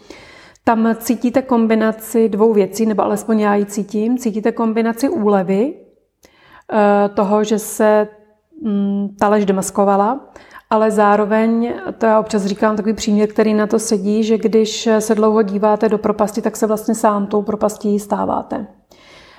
Tam 0.64 0.88
cítíte 0.98 1.42
kombinaci 1.42 2.28
dvou 2.28 2.52
věcí, 2.52 2.86
nebo 2.86 3.02
alespoň 3.02 3.40
já 3.40 3.54
ji 3.54 3.66
cítím. 3.66 4.18
Cítíte 4.18 4.52
kombinaci 4.52 5.08
úlevy, 5.08 5.74
eh, 6.72 7.08
toho, 7.08 7.44
že 7.44 7.58
se 7.58 8.08
mm, 8.62 9.08
ta 9.18 9.28
lež 9.28 9.46
demaskovala 9.46 10.20
ale 10.70 10.90
zároveň, 10.90 11.74
to 11.98 12.06
já 12.06 12.20
občas 12.20 12.44
říkám 12.46 12.76
takový 12.76 12.94
příměr, 12.94 13.28
který 13.28 13.54
na 13.54 13.66
to 13.66 13.78
sedí, 13.78 14.24
že 14.24 14.38
když 14.38 14.88
se 14.98 15.14
dlouho 15.14 15.42
díváte 15.42 15.88
do 15.88 15.98
propasti, 15.98 16.42
tak 16.42 16.56
se 16.56 16.66
vlastně 16.66 16.94
sám 16.94 17.26
tou 17.26 17.42
propastí 17.42 17.98
stáváte. 17.98 18.66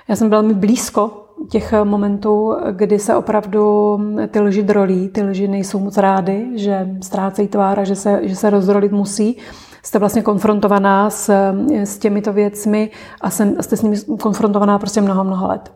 Já 0.07 0.15
jsem 0.15 0.29
velmi 0.29 0.53
blízko 0.53 1.24
těch 1.49 1.73
momentů, 1.83 2.55
kdy 2.71 2.99
se 2.99 3.15
opravdu 3.15 3.99
ty 4.27 4.39
lži 4.39 4.63
drolí, 4.63 5.09
ty 5.09 5.23
lži 5.23 5.47
nejsou 5.47 5.79
moc 5.79 5.97
rády, 5.97 6.47
že 6.55 6.89
ztrácejí 7.01 7.47
tvár 7.47 7.79
a 7.79 7.83
že 7.83 7.95
se, 7.95 8.19
že 8.23 8.35
se 8.35 8.49
rozdrolit 8.49 8.91
musí. 8.91 9.37
Jste 9.83 9.99
vlastně 9.99 10.21
konfrontovaná 10.21 11.09
s, 11.09 11.53
s 11.69 11.97
těmito 11.97 12.33
věcmi 12.33 12.89
a 13.21 13.29
jsem, 13.29 13.55
jste 13.61 13.77
s 13.77 13.81
nimi 13.81 13.97
konfrontovaná 14.21 14.79
prostě 14.79 15.01
mnoho, 15.01 15.23
mnoho 15.23 15.47
let. 15.47 15.71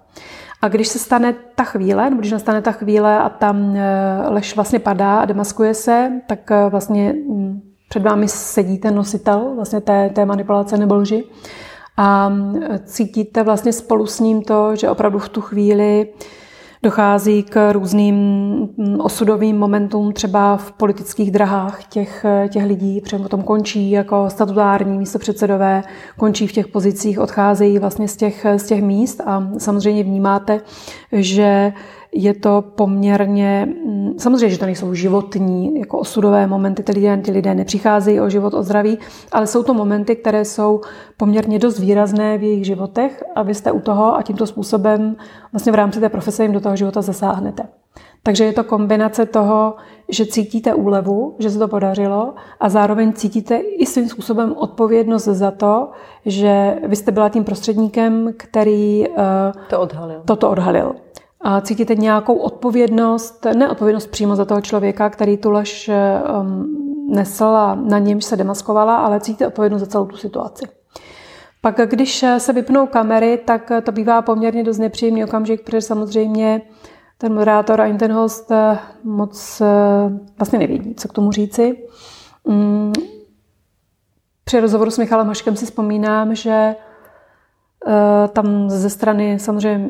A 0.61 0.67
když 0.67 0.87
se 0.87 0.99
stane 0.99 1.35
ta 1.55 1.63
chvíle, 1.63 2.09
nebo 2.09 2.19
když 2.19 2.31
nastane 2.31 2.61
ta 2.61 2.71
chvíle 2.71 3.19
a 3.19 3.29
tam 3.29 3.75
eh, 3.75 4.29
lež 4.29 4.55
vlastně 4.55 4.79
padá 4.79 5.19
a 5.19 5.25
demaskuje 5.25 5.73
se, 5.73 6.11
tak 6.27 6.51
eh, 6.51 6.69
vlastně 6.69 7.15
před 7.89 8.03
vámi 8.03 8.27
sedí 8.27 8.77
ten 8.77 8.95
nositel 8.95 9.51
vlastně 9.55 9.81
té, 9.81 10.09
té 10.09 10.25
manipulace 10.25 10.77
nebo 10.77 10.95
lži 10.95 11.23
a 12.01 12.33
cítíte 12.85 13.43
vlastně 13.43 13.73
spolu 13.73 14.05
s 14.05 14.19
ním 14.19 14.41
to, 14.41 14.75
že 14.75 14.89
opravdu 14.89 15.19
v 15.19 15.29
tu 15.29 15.41
chvíli 15.41 16.07
Dochází 16.83 17.43
k 17.43 17.71
různým 17.71 18.15
osudovým 18.99 19.57
momentům 19.57 20.13
třeba 20.13 20.57
v 20.57 20.71
politických 20.71 21.31
drahách 21.31 21.83
těch, 21.83 22.25
těch 22.49 22.65
lidí, 22.65 23.01
protože 23.01 23.17
potom 23.17 23.43
končí 23.43 23.91
jako 23.91 24.29
statutární 24.29 24.97
místopředsedové, 24.97 25.83
končí 26.17 26.47
v 26.47 26.51
těch 26.51 26.67
pozicích, 26.67 27.19
odcházejí 27.19 27.79
vlastně 27.79 28.07
z 28.07 28.17
těch, 28.17 28.45
z 28.57 28.63
těch 28.63 28.81
míst 28.81 29.21
a 29.25 29.49
samozřejmě 29.57 30.03
vnímáte, 30.03 30.61
že 31.11 31.73
je 32.11 32.33
to 32.33 32.63
poměrně, 32.75 33.67
mm, 33.85 34.13
samozřejmě, 34.17 34.49
že 34.49 34.59
to 34.59 34.65
nejsou 34.65 34.93
životní, 34.93 35.79
jako 35.79 35.99
osudové 35.99 36.47
momenty, 36.47 36.83
ty 36.83 36.91
lidé, 36.91 37.17
ty 37.17 37.31
lidé 37.31 37.55
nepřicházejí 37.55 38.21
o 38.21 38.29
život, 38.29 38.53
o 38.53 38.63
zdraví, 38.63 38.99
ale 39.31 39.47
jsou 39.47 39.63
to 39.63 39.73
momenty, 39.73 40.15
které 40.15 40.45
jsou 40.45 40.81
poměrně 41.17 41.59
dost 41.59 41.79
výrazné 41.79 42.37
v 42.37 42.43
jejich 42.43 42.65
životech 42.65 43.23
a 43.35 43.43
vy 43.43 43.55
jste 43.55 43.71
u 43.71 43.79
toho 43.79 44.15
a 44.15 44.21
tímto 44.21 44.47
způsobem 44.47 45.15
vlastně 45.51 45.71
v 45.71 45.75
rámci 45.75 45.99
té 45.99 46.09
profese 46.09 46.43
jim 46.43 46.51
do 46.51 46.59
toho 46.59 46.75
života 46.75 47.01
zasáhnete. 47.01 47.63
Takže 48.23 48.43
je 48.43 48.53
to 48.53 48.63
kombinace 48.63 49.25
toho, 49.25 49.75
že 50.09 50.25
cítíte 50.25 50.73
úlevu, 50.73 51.35
že 51.39 51.49
se 51.49 51.59
to 51.59 51.67
podařilo 51.67 52.33
a 52.59 52.69
zároveň 52.69 53.13
cítíte 53.13 53.57
i 53.57 53.85
svým 53.85 54.09
způsobem 54.09 54.53
odpovědnost 54.57 55.23
za 55.23 55.51
to, 55.51 55.89
že 56.25 56.75
vy 56.87 56.95
jste 56.95 57.11
byla 57.11 57.29
tím 57.29 57.43
prostředníkem, 57.43 58.33
který 58.37 59.07
uh, 59.07 59.15
to 59.69 59.79
odhalil. 59.79 60.21
toto 60.25 60.49
odhalil. 60.49 60.95
A 61.41 61.61
cítíte 61.61 61.95
nějakou 61.95 62.35
odpovědnost, 62.35 63.45
ne 63.57 63.69
odpovědnost 63.69 64.07
přímo 64.07 64.35
za 64.35 64.45
toho 64.45 64.61
člověka, 64.61 65.09
který 65.09 65.37
tu 65.37 65.51
lež 65.51 65.89
um, 66.41 66.75
nesl 67.09 67.45
a 67.45 67.75
na 67.75 67.99
němž 67.99 68.25
se 68.25 68.37
demaskovala, 68.37 68.95
ale 68.95 69.19
cítíte 69.19 69.47
odpovědnost 69.47 69.81
za 69.81 69.87
celou 69.87 70.05
tu 70.05 70.17
situaci. 70.17 70.65
Pak, 71.61 71.75
když 71.89 72.25
se 72.37 72.53
vypnou 72.53 72.87
kamery, 72.87 73.37
tak 73.45 73.71
to 73.83 73.91
bývá 73.91 74.21
poměrně 74.21 74.63
dost 74.63 74.77
nepříjemný 74.77 75.23
okamžik, 75.23 75.65
protože 75.65 75.81
samozřejmě 75.81 76.61
ten 77.21 77.33
moderátor 77.33 77.81
a 77.81 77.97
ten 77.97 78.11
host 78.11 78.51
eh, 78.51 78.77
moc 79.03 79.61
eh, 79.61 79.65
vlastně 80.37 80.59
nevědí, 80.59 80.95
co 80.95 81.07
k 81.07 81.13
tomu 81.13 81.31
říci. 81.31 81.87
Mm, 82.47 82.93
při 84.43 84.59
rozhovoru 84.59 84.91
s 84.91 84.97
Michalem 84.97 85.27
Haškem 85.27 85.55
si 85.55 85.65
vzpomínám, 85.65 86.35
že 86.35 86.75
eh, 87.87 88.27
tam 88.27 88.69
ze 88.69 88.89
strany 88.89 89.39
samozřejmě 89.39 89.89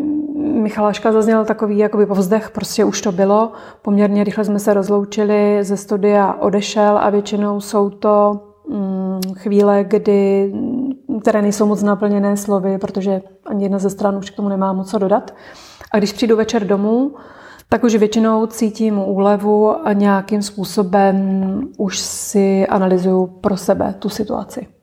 Michaláška 0.59 1.11
zazněl 1.11 1.45
takový 1.45 1.77
jakoby 1.77 2.05
povzdech, 2.05 2.49
prostě 2.49 2.85
už 2.85 3.01
to 3.01 3.11
bylo. 3.11 3.51
Poměrně 3.81 4.23
rychle 4.23 4.45
jsme 4.45 4.59
se 4.59 4.73
rozloučili 4.73 5.59
ze 5.61 5.77
studia, 5.77 6.33
odešel 6.33 6.97
a 6.97 7.09
většinou 7.09 7.61
jsou 7.61 7.89
to 7.89 8.41
mm, 8.69 9.19
chvíle, 9.35 9.83
kdy, 9.83 10.53
které 11.21 11.41
nejsou 11.41 11.65
moc 11.65 11.83
naplněné 11.83 12.37
slovy, 12.37 12.77
protože 12.77 13.21
ani 13.45 13.65
jedna 13.65 13.79
ze 13.79 13.89
stran 13.89 14.15
už 14.15 14.29
k 14.29 14.35
tomu 14.35 14.49
nemá 14.49 14.73
moc 14.73 14.91
co 14.91 14.97
dodat. 14.97 15.33
A 15.91 15.97
když 15.97 16.13
přijdu 16.13 16.37
večer 16.37 16.67
domů, 16.67 17.15
tak 17.69 17.83
už 17.83 17.95
většinou 17.95 18.45
cítím 18.45 18.99
úlevu 18.99 19.87
a 19.87 19.93
nějakým 19.93 20.41
způsobem 20.41 21.61
už 21.77 21.99
si 21.99 22.67
analyzuju 22.67 23.27
pro 23.27 23.57
sebe 23.57 23.95
tu 23.99 24.09
situaci. 24.09 24.78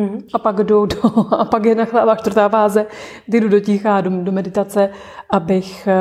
Mm-hmm. 0.00 0.20
A 0.34 0.38
pak 0.38 0.56
jdu 0.56 0.86
do, 0.86 0.96
a 1.38 1.44
pak 1.44 1.64
je 1.64 1.74
nachlává 1.74 2.16
čtvrtá 2.16 2.48
fáze, 2.48 2.86
kdy 3.26 3.40
jdu 3.40 3.48
do 3.48 3.60
ticha, 3.60 4.00
do, 4.00 4.10
do 4.10 4.32
meditace, 4.32 4.90
abych 5.30 5.88
eh, 5.88 5.94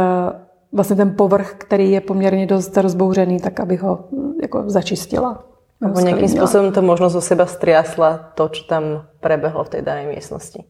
vlastně 0.72 0.96
ten 0.96 1.16
povrch, 1.16 1.54
který 1.58 1.92
je 1.92 2.02
poměrně 2.02 2.46
dost 2.46 2.78
rozbouřený, 2.78 3.40
tak 3.40 3.60
abych 3.60 3.82
ho 3.82 4.08
hm, 4.12 4.34
jako 4.42 4.64
začistila. 4.66 5.44
Nebo 5.82 6.00
nějakým 6.00 6.28
způsobem 6.28 6.74
to 6.74 6.82
možno 6.82 7.10
zo 7.10 7.22
seba 7.22 7.46
striasla 7.46 8.32
to, 8.36 8.50
co 8.50 8.64
tam 8.64 8.84
prebehlo 9.20 9.64
v 9.64 9.70
té 9.70 9.82
dané 9.82 10.08
místnosti. 10.08 10.64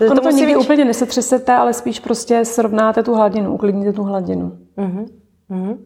Ono 0.00 0.14
to, 0.14 0.20
to 0.20 0.30
nikdy 0.30 0.54
být... 0.54 0.56
úplně 0.56 0.84
nesetřesete, 0.84 1.52
ale 1.52 1.72
spíš 1.72 2.00
prostě 2.00 2.44
srovnáte 2.44 3.02
tu 3.02 3.14
hladinu, 3.14 3.54
uklidníte 3.54 3.92
tu 3.92 4.02
hladinu. 4.02 4.58
Uh-huh. 4.78 5.06
Uh-huh. 5.50 5.78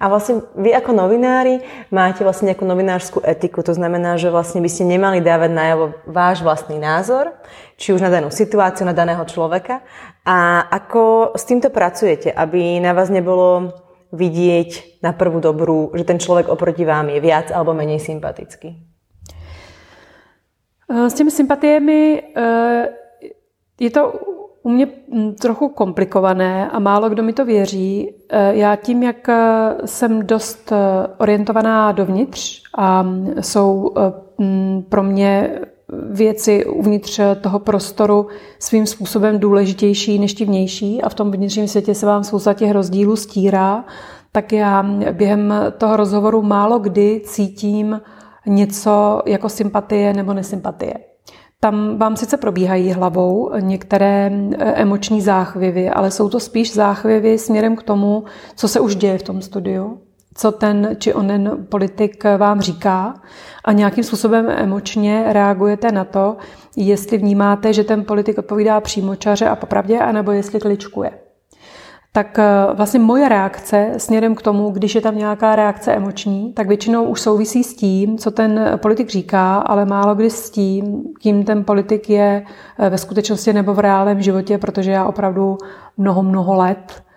A 0.00 0.08
vlastne 0.08 0.40
vy 0.56 0.72
ako 0.72 0.96
novinári 0.96 1.60
máte 1.92 2.24
vlastne 2.24 2.48
nejakú 2.48 2.64
novinárskú 2.64 3.20
etiku, 3.20 3.60
to 3.60 3.76
znamená, 3.76 4.16
že 4.16 4.32
vlastne 4.32 4.64
by 4.64 4.70
ste 4.72 4.88
nemali 4.88 5.20
dávať 5.20 5.50
najavo 5.52 5.84
váš 6.08 6.40
vlastný 6.40 6.80
názor, 6.80 7.36
či 7.76 7.92
už 7.92 8.00
na 8.00 8.08
danú 8.08 8.32
situáciu, 8.32 8.88
na 8.88 8.96
daného 8.96 9.20
človeka. 9.28 9.84
A 10.24 10.64
ako 10.72 11.36
s 11.36 11.44
týmto 11.44 11.68
pracujete, 11.68 12.32
aby 12.32 12.80
na 12.80 12.96
vás 12.96 13.12
nebolo 13.12 13.76
vidieť 14.10 15.04
na 15.04 15.12
prvú 15.12 15.38
dobrú, 15.38 15.92
že 15.92 16.08
ten 16.08 16.16
človek 16.16 16.48
oproti 16.48 16.88
vám 16.88 17.12
je 17.12 17.20
viac 17.20 17.52
alebo 17.52 17.76
menej 17.76 18.00
sympatický? 18.00 18.90
S 20.90 21.14
těmi 21.14 21.30
sympatiemi 21.30 22.22
eh, 22.36 22.88
je 23.80 23.90
to 23.90 24.02
u 24.62 24.70
mě 24.70 24.88
mm, 25.12 25.34
trochu 25.34 25.68
komplikované 25.68 26.70
a 26.70 26.78
málo 26.78 27.08
kdo 27.08 27.22
mi 27.22 27.32
to 27.32 27.44
věří. 27.44 28.14
E, 28.28 28.56
já 28.56 28.76
tím, 28.76 29.02
jak 29.02 29.28
e, 29.28 29.36
jsem 29.84 30.26
dost 30.26 30.72
e, 30.72 30.76
orientovaná 31.18 31.92
dovnitř 31.92 32.62
a 32.78 33.06
jsou 33.40 33.94
pro 34.88 35.02
mě 35.02 35.60
věci 36.10 36.64
uvnitř 36.64 37.20
toho 37.40 37.58
prostoru 37.58 38.26
svým 38.58 38.86
způsobem 38.86 39.38
důležitější 39.38 40.18
než 40.18 40.34
ti 40.34 40.44
vnější 40.44 41.02
a 41.02 41.08
v 41.08 41.14
tom 41.14 41.30
vnitřním 41.30 41.68
světě 41.68 41.94
se 41.94 42.06
vám 42.06 42.24
spousta 42.24 42.54
těch 42.54 42.70
rozdílů 42.70 43.16
stírá, 43.16 43.84
tak 44.32 44.52
já 44.52 44.82
během 45.12 45.54
toho 45.78 45.96
rozhovoru 45.96 46.42
málo 46.42 46.78
kdy 46.78 47.22
cítím 47.24 48.00
něco 48.46 49.22
jako 49.26 49.48
sympatie 49.48 50.12
nebo 50.12 50.34
nesympatie. 50.34 51.09
Tam 51.62 51.98
vám 51.98 52.16
sice 52.16 52.36
probíhají 52.36 52.92
hlavou 52.92 53.50
některé 53.60 54.30
eh, 54.32 54.64
emoční 54.64 55.20
záchvěvy, 55.20 55.90
ale 55.90 56.10
jsou 56.10 56.28
to 56.28 56.40
spíš 56.40 56.74
záchvěvy 56.74 57.38
směrem 57.38 57.76
k 57.76 57.82
tomu, 57.82 58.24
co 58.56 58.68
se 58.68 58.80
už 58.80 58.96
děje 58.96 59.18
v 59.18 59.22
tom 59.22 59.42
studiu, 59.42 60.00
co 60.34 60.52
ten 60.52 60.96
či 60.98 61.14
onen 61.14 61.66
politik 61.68 62.24
vám 62.36 62.60
říká 62.60 63.14
a 63.64 63.72
nějakým 63.72 64.04
způsobem 64.04 64.50
emočně 64.50 65.24
reagujete 65.26 65.92
na 65.92 66.04
to, 66.04 66.36
jestli 66.76 67.18
vnímáte, 67.18 67.72
že 67.72 67.84
ten 67.84 68.04
politik 68.04 68.38
odpovídá 68.38 68.80
přímočaře 68.80 69.48
a 69.48 69.56
popravdě, 69.56 69.98
anebo 69.98 70.32
jestli 70.32 70.60
kličkuje. 70.60 71.10
Tak 72.12 72.38
eh, 72.38 72.44
vlastně 72.74 73.00
moje 73.00 73.28
reakce 73.28 73.92
směrem 73.96 74.34
k 74.34 74.42
tomu, 74.42 74.70
když 74.70 74.94
je 74.94 75.00
tam 75.00 75.18
nějaká 75.18 75.56
reakce 75.56 75.92
emoční, 75.92 76.52
tak 76.52 76.68
většinou 76.68 77.04
už 77.04 77.20
souvisí 77.20 77.64
s 77.64 77.74
tím, 77.76 78.18
co 78.18 78.30
ten 78.30 78.78
politik 78.82 79.08
říká, 79.08 79.58
ale 79.58 79.84
málo 79.84 80.14
kdy 80.14 80.30
s 80.30 80.50
tím, 80.50 81.04
kým 81.20 81.44
ten 81.44 81.64
politik 81.64 82.10
je 82.10 82.44
eh, 82.78 82.90
ve 82.90 82.98
skutečnosti 82.98 83.52
nebo 83.52 83.74
v 83.74 83.78
reálném 83.78 84.22
životě, 84.22 84.58
protože 84.58 84.90
já 84.90 85.04
opravdu 85.04 85.58
mnoho, 85.96 86.22
mnoho 86.22 86.54
let 86.54 87.02
Eh, 87.02 87.09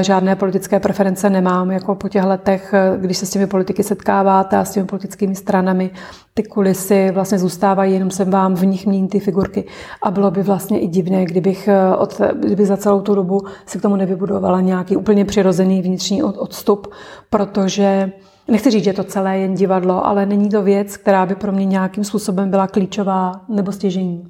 žádné 0.00 0.36
politické 0.36 0.80
preference 0.80 1.30
nemám. 1.30 1.70
Jako 1.70 1.94
po 1.94 2.08
těch 2.08 2.24
letech, 2.24 2.74
eh, 2.74 2.98
když 2.98 3.18
se 3.18 3.26
s 3.26 3.30
těmi 3.30 3.46
politiky 3.46 3.82
setkáváte 3.82 4.56
a 4.56 4.64
s 4.64 4.70
těmi 4.70 4.86
politickými 4.86 5.34
stranami, 5.34 5.90
ty 6.34 6.42
kulisy 6.42 7.10
vlastně 7.10 7.38
zůstávají, 7.38 7.92
jenom 7.92 8.10
jsem 8.10 8.30
vám 8.30 8.54
v 8.54 8.66
nich 8.66 8.86
mění 8.86 9.08
ty 9.08 9.20
figurky. 9.20 9.64
A 10.02 10.10
bylo 10.10 10.30
by 10.30 10.42
vlastně 10.42 10.80
i 10.80 10.86
divné, 10.86 11.24
kdybych, 11.24 11.68
eh, 11.68 11.96
od, 11.96 12.20
kdyby 12.34 12.66
za 12.66 12.76
celou 12.76 13.00
tu 13.00 13.14
dobu 13.14 13.40
si 13.66 13.78
k 13.78 13.82
tomu 13.82 13.96
nevybudovala 13.96 14.60
nějaký 14.60 14.96
úplně 14.96 15.24
přirozený 15.24 15.82
vnitřní 15.82 16.22
odstup, 16.22 16.86
protože 17.30 18.12
Nechci 18.50 18.70
říct, 18.70 18.84
že 18.84 18.92
to 18.92 19.04
celé 19.04 19.36
je 19.36 19.42
jen 19.42 19.54
divadlo, 19.54 20.06
ale 20.06 20.26
není 20.26 20.48
to 20.48 20.62
věc, 20.62 20.96
která 20.96 21.26
by 21.26 21.34
pro 21.34 21.52
mě 21.52 21.64
nějakým 21.64 22.04
způsobem 22.04 22.50
byla 22.50 22.66
klíčová 22.66 23.32
nebo 23.48 23.72
stěžení. 23.72 24.28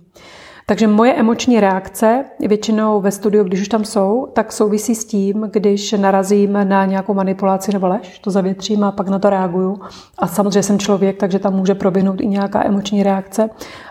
Takže 0.69 0.87
moje 0.87 1.15
emoční 1.15 1.61
reakce 1.61 2.25
většinou 2.41 3.01
ve 3.01 3.11
studiu, 3.11 3.45
když 3.45 3.61
už 3.61 3.69
tam 3.69 3.85
jsou, 3.85 4.27
tak 4.33 4.53
souvisí 4.53 4.95
s 4.95 5.05
tím, 5.05 5.49
když 5.53 5.93
narazím 5.93 6.53
na 6.53 6.85
nějakou 6.85 7.15
manipulaci 7.15 7.73
nebo 7.73 7.87
lež, 7.87 8.19
to 8.19 8.31
zavětřím 8.31 8.85
a 8.85 8.93
pak 8.93 9.09
na 9.09 9.19
to 9.19 9.31
reaguju. 9.31 9.81
A 10.19 10.27
samozřejmě 10.27 10.63
jsem 10.63 10.79
člověk, 10.79 11.17
takže 11.21 11.39
tam 11.39 11.55
může 11.55 11.75
proběhnout 11.75 12.21
i 12.21 12.27
nějaká 12.27 12.67
emoční 12.67 13.03
reakce, 13.03 13.51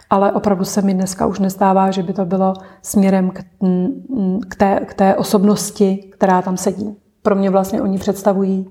ale 0.09 0.31
opravdu 0.31 0.65
se 0.65 0.81
mi 0.81 0.93
dneska 0.93 1.25
už 1.25 1.39
nestává, 1.39 1.91
že 1.91 2.03
by 2.03 2.13
to 2.13 2.25
bylo 2.25 2.53
směrem 2.81 3.29
k, 3.29 3.39
k, 4.49 4.55
té, 4.55 4.79
k 4.85 4.93
té 4.93 5.15
osobnosti, 5.15 6.09
která 6.11 6.41
tam 6.41 6.57
sedí. 6.57 6.95
Pro 7.21 7.35
mě 7.35 7.49
vlastně 7.49 7.81
oni 7.81 7.97
představují, 7.97 8.69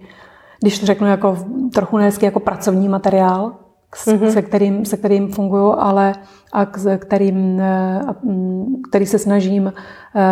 když 0.61 0.79
to 0.79 0.87
řeknu 0.87 1.07
jako 1.07 1.37
trochu 1.75 1.99
nehezky, 1.99 2.25
jako 2.25 2.41
pracovní 2.41 2.89
materiál, 2.89 3.53
mm-hmm. 3.95 4.33
se, 4.33 4.43
kterým, 4.43 4.85
se 4.85 4.97
kterým 4.97 5.33
fungují, 5.33 5.75
ale 5.79 6.15
a 6.53 6.67
s 6.77 6.99
kterým, 6.99 7.61
eh, 7.61 8.01
mm, 8.23 8.83
který 8.89 9.07
se 9.07 9.19
snažím 9.19 9.73
eh, 10.15 10.23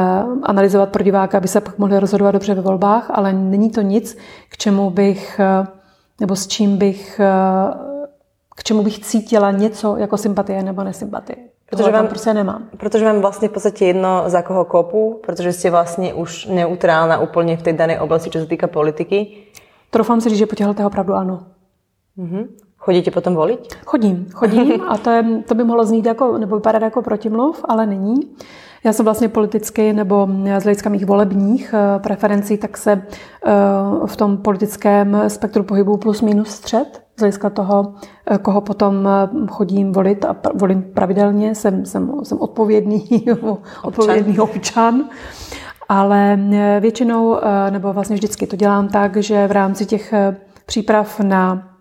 analyzovat 0.42 0.88
pro 0.88 1.04
diváka, 1.04 1.38
aby 1.38 1.48
se 1.48 1.60
pak 1.60 1.78
mohli 1.78 2.00
rozhodovat 2.00 2.32
dobře 2.32 2.54
ve 2.54 2.62
volbách, 2.62 3.10
ale 3.10 3.32
není 3.32 3.70
to 3.70 3.80
nic, 3.80 4.16
k 4.48 4.56
čemu 4.56 4.90
bych, 4.90 5.40
eh, 5.40 5.66
nebo 6.20 6.36
s 6.36 6.46
čím 6.46 6.76
bych, 6.76 7.20
k 8.56 8.62
čemu 8.62 8.82
bych 8.82 8.98
cítila 8.98 9.50
něco 9.50 9.96
jako 9.96 10.16
sympatie 10.16 10.62
nebo 10.62 10.84
nesympatie. 10.84 11.36
Protože 11.70 11.90
vám, 11.90 12.06
prostě 12.06 12.34
nemám. 12.34 12.68
Protože 12.76 13.04
vám 13.04 13.20
vlastně 13.20 13.48
v 13.48 13.52
podstatě 13.52 13.84
jedno, 13.84 14.24
za 14.26 14.42
koho 14.42 14.64
kopu, 14.64 15.20
protože 15.26 15.52
jste 15.52 15.70
vlastně 15.70 16.14
už 16.14 16.46
neutrálna 16.46 17.18
úplně 17.18 17.56
v 17.56 17.62
té 17.62 17.72
dané 17.72 18.00
oblasti, 18.00 18.30
co 18.30 18.38
se 18.38 18.46
týká 18.46 18.66
politiky. 18.66 19.36
Trofám 19.90 20.20
si 20.20 20.28
říct, 20.28 20.38
že 20.38 20.46
po 20.46 20.56
těchto 20.56 20.86
opravdu 20.86 21.14
ano. 21.14 21.46
Mm-hmm. 22.18 22.46
Chodíte 22.84 23.10
potom 23.10 23.34
volit? 23.34 23.74
Chodím, 23.86 24.26
chodím 24.32 24.82
a 24.88 24.98
to, 24.98 25.10
je, 25.10 25.24
to 25.48 25.54
by 25.54 25.64
mohlo 25.64 25.84
znít 25.84 26.06
jako, 26.06 26.38
nebo 26.38 26.56
vypadat 26.56 26.82
jako 26.82 27.02
protimluv, 27.02 27.64
ale 27.68 27.86
není. 27.86 28.14
Já 28.84 28.92
jsem 28.92 29.04
vlastně 29.04 29.28
politicky 29.28 29.92
nebo 29.92 30.28
z 30.58 30.62
hlediska 30.62 30.90
mých 30.90 31.06
volebních 31.06 31.74
eh, 31.74 31.98
preferencí, 31.98 32.56
tak 32.58 32.76
se 32.76 32.92
eh, 32.92 33.50
v 34.06 34.16
tom 34.16 34.36
politickém 34.36 35.16
spektru 35.28 35.62
pohybu 35.62 35.96
plus 35.96 36.20
minus 36.22 36.48
střed, 36.48 37.02
z 37.16 37.20
hlediska 37.20 37.50
toho, 37.50 37.94
eh, 38.30 38.38
koho 38.38 38.60
potom 38.60 39.08
chodím 39.50 39.92
volit 39.92 40.24
a 40.24 40.36
volím 40.54 40.82
pravidelně, 40.82 41.54
jsem, 41.54 41.86
jsem, 41.86 42.12
jsem 42.22 42.38
odpovědný, 42.40 43.26
odpovědný 43.82 44.38
občan. 44.38 45.04
Ale 45.88 46.38
většinou, 46.80 47.36
nebo 47.70 47.92
vlastně 47.92 48.16
vždycky 48.16 48.46
to 48.46 48.56
dělám 48.56 48.88
tak, 48.88 49.16
že 49.16 49.46
v 49.46 49.52
rámci 49.52 49.86
těch 49.86 50.14
příprav 50.66 51.20
na 51.20 51.73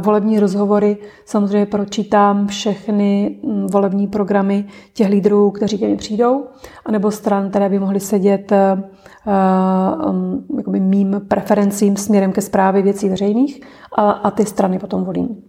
volební 0.00 0.40
rozhovory. 0.40 0.96
Samozřejmě 1.24 1.66
pročítám 1.66 2.46
všechny 2.46 3.38
mm, 3.42 3.66
volební 3.66 4.06
programy 4.06 4.64
těch 4.92 5.08
lídrů, 5.08 5.50
kteří 5.50 5.78
ke 5.78 5.86
mně 5.86 5.96
přijdou, 5.96 6.44
anebo 6.84 7.10
stran, 7.10 7.50
které 7.50 7.68
by 7.68 7.78
mohly 7.78 8.00
sedět 8.00 8.52
uh, 8.52 10.10
um, 10.10 10.44
mým 10.68 11.20
preferencím 11.28 11.96
směrem 11.96 12.32
ke 12.32 12.40
zprávě 12.40 12.82
věcí 12.82 13.08
veřejných 13.08 13.60
a, 13.96 14.10
a 14.10 14.30
ty 14.30 14.46
strany 14.46 14.78
potom 14.78 15.04
volím. 15.04 15.42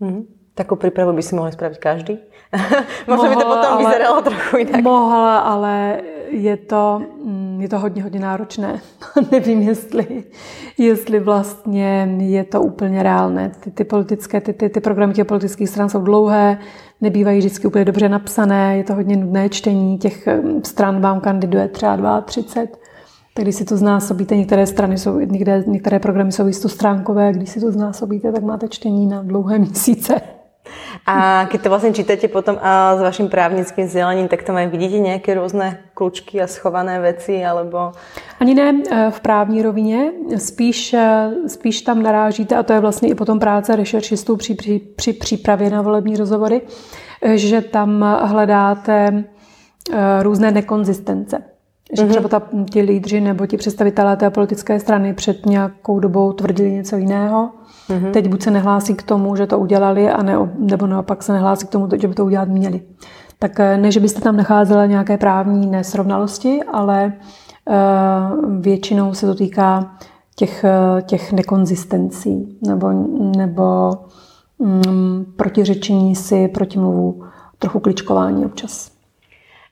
Mm-hmm. 0.00 0.24
Takovou 0.54 0.78
přípravu 0.78 1.12
by 1.12 1.22
si 1.22 1.34
mohli 1.34 1.52
spravit 1.52 1.78
každý. 1.78 2.18
Možná 3.08 3.28
by 3.28 3.36
to 3.36 3.44
potom 3.44 3.72
ale, 3.72 3.84
vyzeralo 3.84 4.22
trochu 4.22 4.56
jinak. 4.56 4.82
Mohla, 4.82 5.38
ale 5.38 6.00
je 6.30 6.56
to, 6.56 7.02
mm, 7.24 7.58
je 7.60 7.68
to 7.68 7.78
hodně, 7.78 8.02
hodně 8.02 8.20
náročné. 8.20 8.80
Nevím, 9.32 9.62
jestli, 9.62 10.24
jestli 10.78 11.20
vlastně 11.20 12.16
je 12.18 12.44
to 12.44 12.62
úplně 12.62 13.02
reálné. 13.02 13.52
Ty, 13.60 13.70
ty 13.70 13.84
politické, 13.84 14.40
ty, 14.40 14.52
ty, 14.52 14.68
ty 14.68 14.80
programy 14.80 15.12
těch 15.12 15.26
politických 15.26 15.68
stran 15.68 15.88
jsou 15.88 16.02
dlouhé, 16.02 16.58
nebývají 17.00 17.38
vždycky 17.38 17.66
úplně 17.66 17.84
dobře 17.84 18.08
napsané, 18.08 18.76
je 18.76 18.84
to 18.84 18.94
hodně 18.94 19.16
nudné 19.16 19.48
čtení, 19.48 19.98
těch 19.98 20.26
mm, 20.26 20.64
stran 20.64 21.00
vám 21.00 21.20
kandiduje 21.20 21.68
třeba 21.68 22.20
32. 22.20 22.78
Tak 23.34 23.44
když 23.44 23.54
si 23.54 23.64
to 23.64 23.76
znásobíte, 23.76 24.36
některé 24.36 24.66
strany 24.66 24.98
jsou, 24.98 25.18
některé, 25.18 25.64
některé 25.66 25.98
programy 25.98 26.32
jsou 26.32 26.68
stránkové, 26.68 27.32
když 27.32 27.50
si 27.50 27.60
to 27.60 27.72
znásobíte, 27.72 28.32
tak 28.32 28.42
máte 28.42 28.68
čtení 28.68 29.06
na 29.06 29.22
dlouhé 29.22 29.58
měsíce. 29.58 30.20
A 31.06 31.46
keď 31.50 31.62
to 31.62 31.68
vlastně 31.68 31.92
čítate 31.92 32.28
potom 32.28 32.58
a 32.62 32.96
s 32.96 33.00
vaším 33.00 33.28
právnickým 33.28 33.86
vzdelaním, 33.86 34.28
tak 34.28 34.42
tam 34.42 34.56
aj 34.56 34.66
vidíte 34.66 34.98
nějaké 34.98 35.34
různé 35.34 35.78
klučky 35.94 36.42
a 36.42 36.46
schované 36.46 37.00
věci, 37.00 37.44
alebo... 37.44 37.92
Ani 38.40 38.54
ne 38.54 38.82
e, 38.90 39.10
v 39.10 39.20
právní 39.20 39.62
rovině, 39.62 40.12
spíš, 40.36 40.94
e, 40.94 41.30
spíš 41.46 41.82
tam 41.82 42.02
narážíte, 42.02 42.56
a 42.56 42.62
to 42.62 42.72
je 42.72 42.80
vlastně 42.80 43.08
i 43.08 43.14
potom 43.14 43.38
práce 43.38 43.76
rešeršistů 43.76 44.36
při, 44.36 44.54
při, 44.54 44.78
při 44.96 45.12
přípravě 45.12 45.70
na 45.70 45.82
volební 45.82 46.16
rozhovory, 46.16 46.60
e, 47.22 47.38
že 47.38 47.60
tam 47.60 48.18
hledáte 48.22 49.24
různé 50.22 50.50
nekonzistence. 50.50 51.51
Že 51.96 52.06
třeba 52.06 52.28
ta, 52.28 52.42
ti 52.70 52.80
lídři 52.80 53.20
nebo 53.20 53.46
ti 53.46 53.56
představitelé 53.56 54.16
té 54.16 54.30
politické 54.30 54.80
strany 54.80 55.14
před 55.14 55.46
nějakou 55.46 56.00
dobou 56.00 56.32
tvrdili 56.32 56.72
něco 56.72 56.96
jiného. 56.96 57.50
Mm-hmm. 57.88 58.10
Teď 58.10 58.28
buď 58.28 58.42
se 58.42 58.50
nehlásí 58.50 58.94
k 58.94 59.02
tomu, 59.02 59.36
že 59.36 59.46
to 59.46 59.58
udělali, 59.58 60.10
a 60.10 60.22
ne, 60.22 60.36
nebo 60.58 60.86
naopak 60.86 61.22
se 61.22 61.32
nehlásí 61.32 61.66
k 61.66 61.70
tomu, 61.70 61.88
že 62.00 62.08
by 62.08 62.14
to 62.14 62.24
udělat 62.24 62.48
měli. 62.48 62.80
Tak 63.38 63.60
eh, 63.60 63.76
ne, 63.76 63.92
že 63.92 64.00
byste 64.00 64.20
tam 64.20 64.36
nacházela 64.36 64.86
nějaké 64.86 65.18
právní 65.18 65.66
nesrovnalosti, 65.66 66.60
ale 66.72 67.12
uh, 67.66 68.60
většinou 68.60 69.14
se 69.14 69.26
to 69.26 69.34
týká 69.34 69.96
těch, 70.36 70.64
eh, 70.64 71.02
těch 71.02 71.32
nekonzistencí 71.32 72.58
nebo, 72.66 72.90
nebo 73.36 73.92
um, 74.58 75.26
protiřečení 75.36 76.16
si, 76.16 76.48
protimluvu, 76.48 77.22
trochu 77.58 77.80
kličkování 77.80 78.46
občas. 78.46 78.91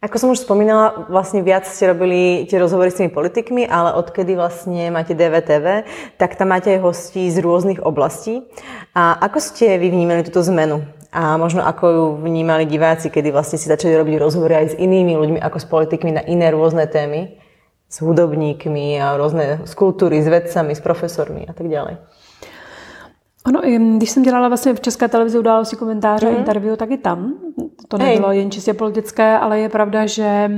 Ako 0.01 0.17
som 0.17 0.33
už 0.33 0.49
spomínala, 0.49 1.13
vlastne 1.13 1.45
viac 1.45 1.69
ste 1.69 1.93
robili 1.93 2.49
tie 2.49 2.57
rozhovory 2.57 2.89
s 2.89 2.97
tými 2.97 3.13
politikmi, 3.13 3.69
ale 3.69 3.93
odkedy 4.01 4.33
vlastne 4.33 4.89
máte 4.89 5.13
DVTV, 5.13 5.85
tak 6.17 6.41
tam 6.41 6.57
máte 6.57 6.73
aj 6.73 6.81
hostí 6.81 7.29
z 7.29 7.37
rôznych 7.45 7.85
oblastí. 7.85 8.49
A 8.97 9.21
ako 9.21 9.45
ste 9.45 9.77
vy 9.77 9.93
vnímali 9.93 10.25
túto 10.25 10.41
zmenu? 10.49 10.89
A 11.13 11.37
možno 11.37 11.61
ako 11.69 11.85
ju 11.93 12.05
vnímali 12.25 12.65
diváci, 12.65 13.13
kedy 13.13 13.29
vlastne 13.29 13.61
si 13.61 13.69
začali 13.69 13.93
robiť 13.93 14.17
rozhovory 14.17 14.65
aj 14.65 14.67
s 14.73 14.79
inými 14.81 15.21
ľuďmi 15.21 15.39
ako 15.45 15.59
s 15.61 15.67
politikmi 15.69 16.17
na 16.17 16.25
iné 16.25 16.49
rôzne 16.49 16.89
témy? 16.89 17.37
S 17.85 18.01
hudobníkmi 18.01 18.97
a 19.05 19.21
rôzne 19.21 19.69
z 19.69 19.73
kultúry, 19.77 20.25
s 20.25 20.33
vedcami, 20.33 20.73
s 20.73 20.81
profesormi 20.81 21.45
a 21.45 21.53
tak 21.53 21.69
ďalej. 21.69 22.01
Ano, 23.45 23.61
když 23.97 24.11
jsem 24.11 24.23
dělala 24.23 24.49
vlastně 24.49 24.75
v 24.75 24.81
České 24.81 25.09
televizi 25.09 25.39
události 25.39 25.77
komentáře 25.77 26.31
mm. 26.31 26.37
interview, 26.37 26.77
tak 26.77 26.91
i 26.91 26.97
tam. 26.97 27.35
To 27.89 27.99
nebylo 27.99 28.29
Hej. 28.29 28.39
jen 28.39 28.51
čistě 28.51 28.75
politické, 28.75 29.39
ale 29.39 29.61
je 29.61 29.69
pravda, 29.69 30.07
že... 30.07 30.51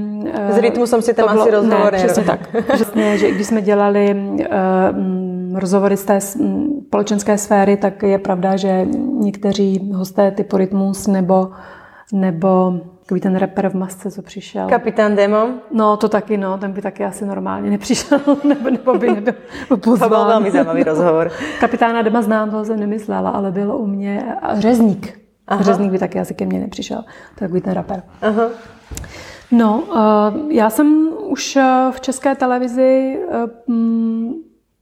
Z 0.50 0.58
rytmu 0.58 0.86
jsem 0.86 1.02
si 1.02 1.14
tam 1.14 1.28
asi 1.28 1.50
rozhovor. 1.50 1.92
Ne, 1.92 1.98
přesně 1.98 2.24
tak. 2.24 2.56
Přesně, 2.72 3.18
že 3.18 3.30
když 3.30 3.46
jsme 3.46 3.62
dělali 3.62 4.14
uh, 4.14 5.58
rozhovory 5.58 5.96
z 5.96 6.04
té 6.04 6.20
společenské 6.20 7.38
sféry, 7.38 7.76
tak 7.76 8.02
je 8.02 8.18
pravda, 8.18 8.56
že 8.56 8.86
někteří 9.18 9.90
hosté 9.94 10.30
typu 10.30 10.56
Rytmus 10.56 11.06
nebo, 11.06 11.50
nebo 12.12 12.72
Takový 13.02 13.20
ten 13.20 13.36
rapper 13.36 13.68
v 13.68 13.74
masce, 13.74 14.10
co 14.10 14.22
přišel. 14.22 14.68
Kapitán 14.68 15.16
Demo? 15.16 15.48
No, 15.70 15.96
to 15.96 16.08
taky, 16.08 16.36
no, 16.36 16.58
ten 16.58 16.72
by 16.72 16.82
taky 16.82 17.04
asi 17.04 17.26
normálně 17.26 17.70
nepřišel, 17.70 18.20
nebo, 18.44 18.70
nebo 18.70 18.94
by 18.94 19.10
nebyl 19.10 19.34
pozván. 19.68 20.10
To 20.10 20.16
byl 20.16 20.24
velmi 20.24 20.50
zajímavý 20.50 20.82
rozhovor. 20.82 21.30
Kapitána 21.60 22.02
Dema 22.02 22.22
znám, 22.22 22.50
toho 22.50 22.64
jsem 22.64 22.80
nemyslela, 22.80 23.30
ale 23.30 23.50
byl 23.50 23.76
u 23.76 23.86
mě 23.86 24.34
Řezník. 24.54 25.21
Aha. 25.48 25.62
Řezník 25.62 25.92
by 25.92 25.98
taky 25.98 26.20
asi 26.20 26.34
ke 26.34 26.46
mně 26.46 26.60
nepřišel. 26.60 27.04
Takový 27.38 27.60
ten 27.60 27.72
rapper. 27.72 28.02
Aha. 28.22 28.48
No, 29.50 29.80
uh, 29.80 30.50
já 30.50 30.70
jsem 30.70 31.08
už 31.18 31.56
eh, 31.56 31.90
v 31.90 32.00
české 32.00 32.34
televizi 32.34 33.18
uh, 33.66 33.76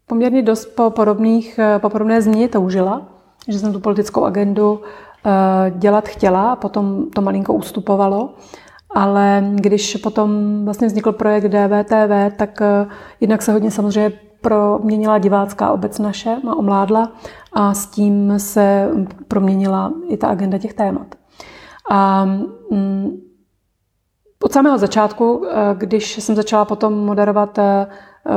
poměrně 0.06 0.42
dost 0.42 0.66
po, 0.66 0.90
podobných, 0.90 1.60
po 1.78 1.90
podobné 1.90 2.22
změně 2.22 2.48
toužila, 2.48 3.02
že 3.48 3.58
jsem 3.58 3.72
tu 3.72 3.80
politickou 3.80 4.24
agendu 4.24 4.80
Eh, 5.26 5.70
dělat 5.70 6.08
chtěla 6.08 6.52
a 6.52 6.56
potom 6.56 7.10
to 7.10 7.20
malinko 7.22 7.54
ustupovalo. 7.54 8.34
Ale 8.94 9.44
když 9.54 9.96
potom 9.96 10.30
vlastně 10.64 10.86
vznikl 10.86 11.12
projekt 11.12 11.44
DVTV, 11.44 12.36
tak 12.36 12.62
eh, 12.62 12.86
jednak 13.20 13.42
se 13.42 13.52
hodně 13.52 13.70
samozřejmě 13.70 14.12
proměnila 14.40 15.18
divácká 15.18 15.72
obec 15.72 15.98
naše, 15.98 16.36
má 16.44 16.56
omládla 16.56 17.12
a 17.52 17.74
s 17.74 17.86
tím 17.86 18.32
se 18.36 18.90
proměnila 19.28 19.92
i 20.08 20.16
ta 20.16 20.28
agenda 20.28 20.58
těch 20.58 20.74
témat. 20.74 21.14
A 21.90 22.24
mm, 22.70 23.20
od 24.44 24.52
samého 24.52 24.78
začátku, 24.78 25.46
eh, 25.46 25.54
když 25.74 26.18
jsem 26.18 26.36
začala 26.36 26.64
potom 26.64 26.94
moderovat 26.94 27.58
eh, 27.58 27.86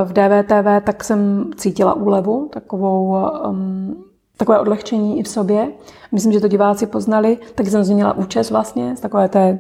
v 0.03 0.13
DVTV, 0.13 0.85
tak 0.85 1.03
jsem 1.03 1.51
cítila 1.55 1.93
úlevu, 1.93 2.49
takovou, 2.53 3.17
um, 3.49 4.03
takové 4.37 4.59
odlehčení 4.59 5.19
i 5.19 5.23
v 5.23 5.27
sobě. 5.27 5.71
Myslím, 6.11 6.33
že 6.33 6.39
to 6.39 6.47
diváci 6.47 6.87
poznali. 6.87 7.37
Tak 7.55 7.67
jsem 7.67 7.83
změnila 7.83 8.17
účes 8.17 8.51
vlastně 8.51 8.95
z 8.95 8.99
takové 8.99 9.29
té 9.29 9.59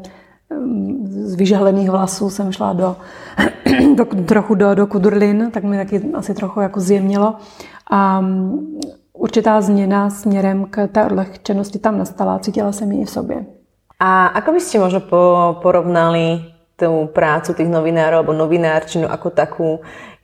z 1.05 1.35
vyžehlených 1.35 1.89
vlasů 1.89 2.29
jsem 2.29 2.51
šla 2.51 2.73
do, 2.73 2.95
do 3.95 4.05
trochu 4.05 4.55
do, 4.55 4.75
do 4.75 4.87
kudrlin, 4.87 5.51
tak 5.51 5.63
mi 5.63 5.77
taky 5.77 6.01
asi 6.13 6.33
trochu 6.33 6.61
jako 6.61 6.79
zjemnilo. 6.79 7.35
A 7.91 8.19
um, 8.19 8.79
určitá 9.13 9.61
změna 9.61 10.09
směrem 10.09 10.65
k 10.69 10.87
té 10.87 11.05
odlehčenosti 11.05 11.79
tam 11.79 11.97
nastala. 11.97 12.39
Cítila 12.39 12.71
jsem 12.71 12.91
ji 12.91 13.01
i 13.01 13.05
v 13.05 13.09
sobě. 13.09 13.45
A 13.99 14.27
ako 14.35 14.51
by 14.51 14.59
ste 14.59 14.83
možno 14.83 14.99
po, 14.99 15.55
porovnali 15.63 16.51
tú 16.75 17.07
prácu 17.15 17.55
tých 17.55 17.71
novinárov 17.71 18.19
alebo 18.19 18.35
novinárčinu 18.35 19.07
ako 19.07 19.31
takú, 19.31 19.69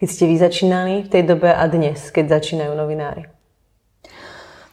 keď 0.03 0.07
ste 0.09 0.27
vy 0.27 0.35
začínali 0.35 0.93
v 1.07 1.11
tej 1.11 1.23
dobe 1.23 1.47
a 1.47 1.63
dnes, 1.71 2.11
keď 2.11 2.43
začínajú 2.43 2.75
novinári? 2.75 3.38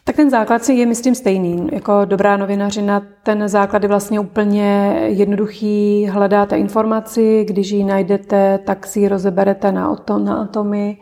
Tak 0.06 0.16
ten 0.16 0.30
základ 0.30 0.64
si 0.64 0.72
je 0.72 0.86
myslím 0.86 1.14
stejný. 1.14 1.68
Jako 1.72 2.04
dobrá 2.04 2.36
novinařina, 2.36 3.02
ten 3.22 3.48
základ 3.48 3.82
je 3.82 3.88
vlastně 3.88 4.20
úplně 4.20 5.00
jednoduchý. 5.06 6.06
Hledáte 6.06 6.58
informaci, 6.58 7.44
když 7.48 7.70
ji 7.70 7.84
najdete, 7.84 8.58
tak 8.58 8.86
si 8.86 9.00
ji 9.00 9.08
rozeberete 9.08 9.72
na, 9.72 9.86
atom, 9.86 10.24
na 10.24 10.42
atomy 10.42 10.98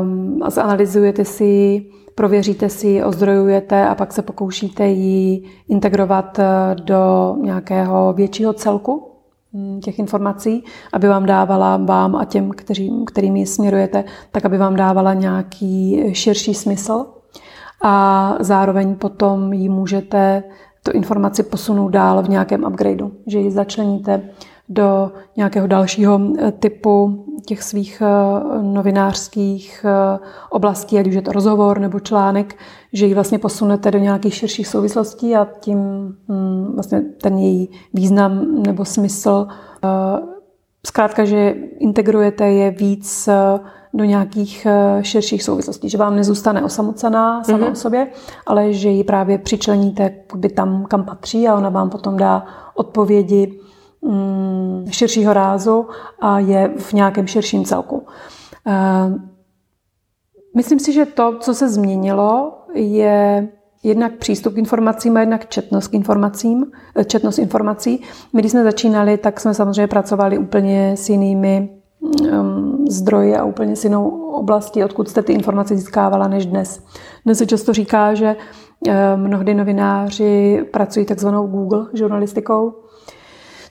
um, 0.00 0.40
zanalizujete 0.48 1.24
si 1.24 1.44
ji 1.44 1.90
prověříte 2.14 2.68
si, 2.68 3.04
ozdrojujete 3.04 3.86
a 3.86 3.94
pak 3.94 4.12
se 4.12 4.22
pokoušíte 4.22 4.86
ji 4.86 5.42
integrovat 5.68 6.38
eh, 6.38 6.44
do 6.74 7.34
nějakého 7.40 8.12
většího 8.12 8.52
celku 8.52 9.12
hm, 9.52 9.80
těch 9.80 9.98
informací, 9.98 10.64
aby 10.92 11.08
vám 11.08 11.26
dávala 11.26 11.76
vám 11.76 12.16
a 12.16 12.24
těm, 12.24 12.50
kteří, 12.50 13.04
kterými 13.06 13.46
směrujete, 13.46 14.04
tak 14.32 14.44
aby 14.44 14.58
vám 14.58 14.76
dávala 14.76 15.14
nějaký 15.14 16.04
širší 16.12 16.54
smysl 16.54 17.06
a 17.82 18.36
zároveň 18.40 18.94
potom 18.94 19.52
ji 19.52 19.68
můžete 19.68 20.42
tu 20.82 20.92
informaci 20.92 21.42
posunout 21.42 21.88
dál 21.88 22.22
v 22.22 22.28
nějakém 22.28 22.64
upgradeu, 22.64 23.12
že 23.26 23.38
ji 23.38 23.50
začleníte 23.50 24.22
do 24.68 25.12
nějakého 25.36 25.66
dalšího 25.66 26.20
eh, 26.38 26.52
typu 26.52 27.24
těch 27.46 27.62
svých 27.62 28.02
eh, 28.02 28.62
novinářských 28.62 29.84
eh, 29.84 30.18
oblastí, 30.50 30.98
ať 30.98 31.06
už 31.06 31.14
je 31.14 31.22
to 31.22 31.32
rozhovor 31.32 31.78
nebo 31.78 32.00
článek, 32.00 32.56
že 32.92 33.06
ji 33.06 33.14
vlastně 33.14 33.38
posunete 33.38 33.90
do 33.90 33.98
nějakých 33.98 34.34
širších 34.34 34.68
souvislostí 34.68 35.36
a 35.36 35.46
tím 35.60 35.78
hm, 36.28 36.72
vlastně 36.74 37.00
ten 37.00 37.38
její 37.38 37.70
význam 37.94 38.62
nebo 38.62 38.84
smysl 38.84 39.46
zkrátka, 40.86 41.24
že 41.24 41.54
integrujete 41.78 42.46
je 42.50 42.70
víc 42.70 43.28
do 43.96 44.04
nějakých 44.04 44.66
širších 45.00 45.42
souvislostí, 45.42 45.88
že 45.88 45.98
vám 45.98 46.16
nezůstane 46.16 46.62
osamocená 46.62 47.44
sama 47.44 47.58
mm-hmm. 47.58 47.72
o 47.72 47.74
sobě, 47.74 48.06
ale 48.46 48.72
že 48.72 48.88
ji 48.88 49.04
právě 49.04 49.38
přičleníte 49.38 50.14
by 50.34 50.48
tam, 50.48 50.84
kam 50.84 51.04
patří 51.04 51.48
a 51.48 51.54
ona 51.54 51.68
vám 51.68 51.90
potom 51.90 52.16
dá 52.16 52.46
odpovědi 52.74 53.60
Mm, 54.08 54.86
širšího 54.90 55.32
rázu 55.32 55.86
a 56.20 56.38
je 56.38 56.72
v 56.78 56.92
nějakém 56.92 57.26
širším 57.26 57.64
celku. 57.64 58.06
Eh, 58.66 59.14
myslím 60.56 60.78
si, 60.78 60.92
že 60.92 61.06
to, 61.06 61.38
co 61.38 61.54
se 61.54 61.68
změnilo, 61.68 62.58
je 62.74 63.48
jednak 63.82 64.12
přístup 64.16 64.54
k 64.54 64.58
informacím 64.58 65.16
a 65.16 65.20
jednak 65.20 65.48
četnost 65.48 65.88
k 65.88 65.94
informacím, 65.94 66.66
eh, 66.96 67.04
četnost 67.04 67.38
informací. 67.38 68.02
My, 68.32 68.40
když 68.40 68.52
jsme 68.52 68.64
začínali, 68.64 69.18
tak 69.18 69.40
jsme 69.40 69.54
samozřejmě 69.54 69.86
pracovali 69.86 70.38
úplně 70.38 70.96
s 70.96 71.08
jinými 71.08 71.75
zdroji 72.88 73.36
a 73.36 73.44
úplně 73.44 73.76
s 73.76 73.84
jinou 73.84 74.08
oblastí, 74.32 74.84
odkud 74.84 75.08
jste 75.08 75.22
ty 75.22 75.32
informace 75.32 75.76
získávala 75.76 76.28
než 76.28 76.46
dnes. 76.46 76.82
Dnes 77.24 77.38
se 77.38 77.46
často 77.46 77.72
říká, 77.72 78.14
že 78.14 78.36
mnohdy 79.16 79.54
novináři 79.54 80.64
pracují 80.72 81.06
takzvanou 81.06 81.46
Google 81.46 81.86
žurnalistikou, 81.92 82.74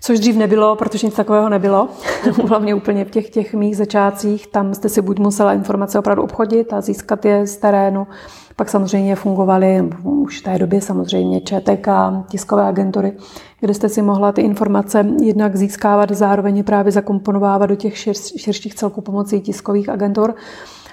což 0.06 0.20
dřív 0.20 0.36
nebylo, 0.36 0.76
protože 0.76 1.08
nic 1.08 1.16
takového 1.16 1.50
nebylo. 1.50 1.90
Hlavně 2.48 2.76
úplně 2.76 3.06
v 3.06 3.12
těch, 3.12 3.30
těch 3.30 3.54
mých 3.54 3.78
začátcích. 3.78 4.48
Tam 4.48 4.74
jste 4.74 4.90
si 4.90 5.02
buď 5.02 5.20
musela 5.20 5.54
informace 5.54 6.00
opravdu 6.00 6.24
obchodit 6.24 6.74
a 6.74 6.82
získat 6.82 7.26
je 7.26 7.48
z 7.48 7.58
terénu. 7.58 8.08
Pak 8.56 8.70
samozřejmě 8.70 9.16
fungovaly 9.16 9.90
už 10.04 10.40
v 10.40 10.44
té 10.44 10.60
době 10.60 10.82
samozřejmě 10.82 11.42
ČTK, 11.42 11.88
tiskové 12.30 12.68
agentury, 12.68 13.14
kde 13.60 13.74
jste 13.74 13.90
si 13.90 14.02
mohla 14.02 14.32
ty 14.32 14.42
informace 14.42 15.06
jednak 15.22 15.56
získávat, 15.56 16.12
zároveň 16.12 16.64
právě 16.64 16.92
zakomponovávat 16.92 17.70
do 17.70 17.76
těch 17.76 17.98
šir, 17.98 18.14
širších 18.38 18.76
celků 18.76 19.02
pomocí 19.02 19.42
tiskových 19.42 19.90
agentur. 19.90 20.36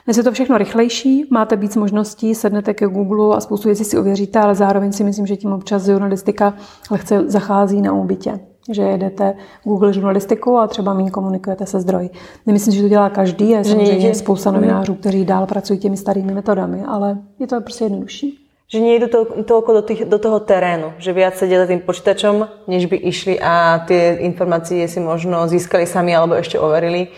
Dnes 0.05 0.17
je 0.17 0.23
to 0.23 0.33
všechno 0.33 0.59
rychlejší, 0.59 1.29
máte 1.31 1.57
víc 1.57 1.77
možností, 1.77 2.35
sednete 2.35 2.75
ke 2.75 2.87
Google 2.87 3.37
a 3.37 3.41
spoustu 3.41 3.69
věcí 3.69 3.85
si 3.85 3.99
ověříte, 3.99 4.39
ale 4.39 4.55
zároveň 4.55 4.93
si 4.93 5.05
myslím, 5.05 5.27
že 5.27 5.37
tím 5.37 5.53
občas 5.53 5.85
žurnalistika 5.85 6.55
lehce 6.91 7.25
zachází 7.31 7.83
na 7.83 7.93
úbytě 7.93 8.52
že 8.71 8.83
jedete 8.83 9.35
Google 9.65 9.93
žurnalistiku 9.93 10.59
a 10.59 10.67
třeba 10.67 10.95
méně 10.95 11.11
komunikujete 11.11 11.67
se 11.67 11.81
zdroji. 11.81 12.11
Nemyslím, 12.47 12.75
že 12.75 12.83
to 12.83 12.89
dělá 12.89 13.11
každý, 13.11 13.51
je 13.51 13.65
samozřejmě 13.65 14.15
spousta 14.15 14.51
mhm. 14.51 14.61
novinářů, 14.61 14.95
kteří 14.95 15.25
dál 15.25 15.47
pracují 15.47 15.79
těmi 15.79 15.97
starými 15.97 16.35
metodami, 16.35 16.83
ale 16.89 17.19
je 17.39 17.47
to 17.47 17.61
prostě 17.61 17.85
jednodušší. 17.85 18.39
Že 18.73 18.81
nie 18.81 18.97
jdu 18.97 19.09
to, 19.13 19.25
toľko 19.45 19.73
do, 19.73 19.83
tých, 19.83 20.05
do 20.09 20.19
toho 20.19 20.41
terénu, 20.41 20.97
že 20.97 21.13
viac 21.13 21.37
sedia 21.37 21.61
za 21.61 21.69
tým 21.69 21.85
počítačom, 21.85 22.49
než 22.65 22.89
by 22.89 22.97
išli 22.97 23.37
a 23.37 23.85
tie 23.85 24.17
informácie 24.25 24.89
si 24.89 24.97
možno 24.97 25.45
získali 25.45 25.85
sami 25.85 26.17
alebo 26.17 26.41
ešte 26.41 26.57
overili. 26.57 27.13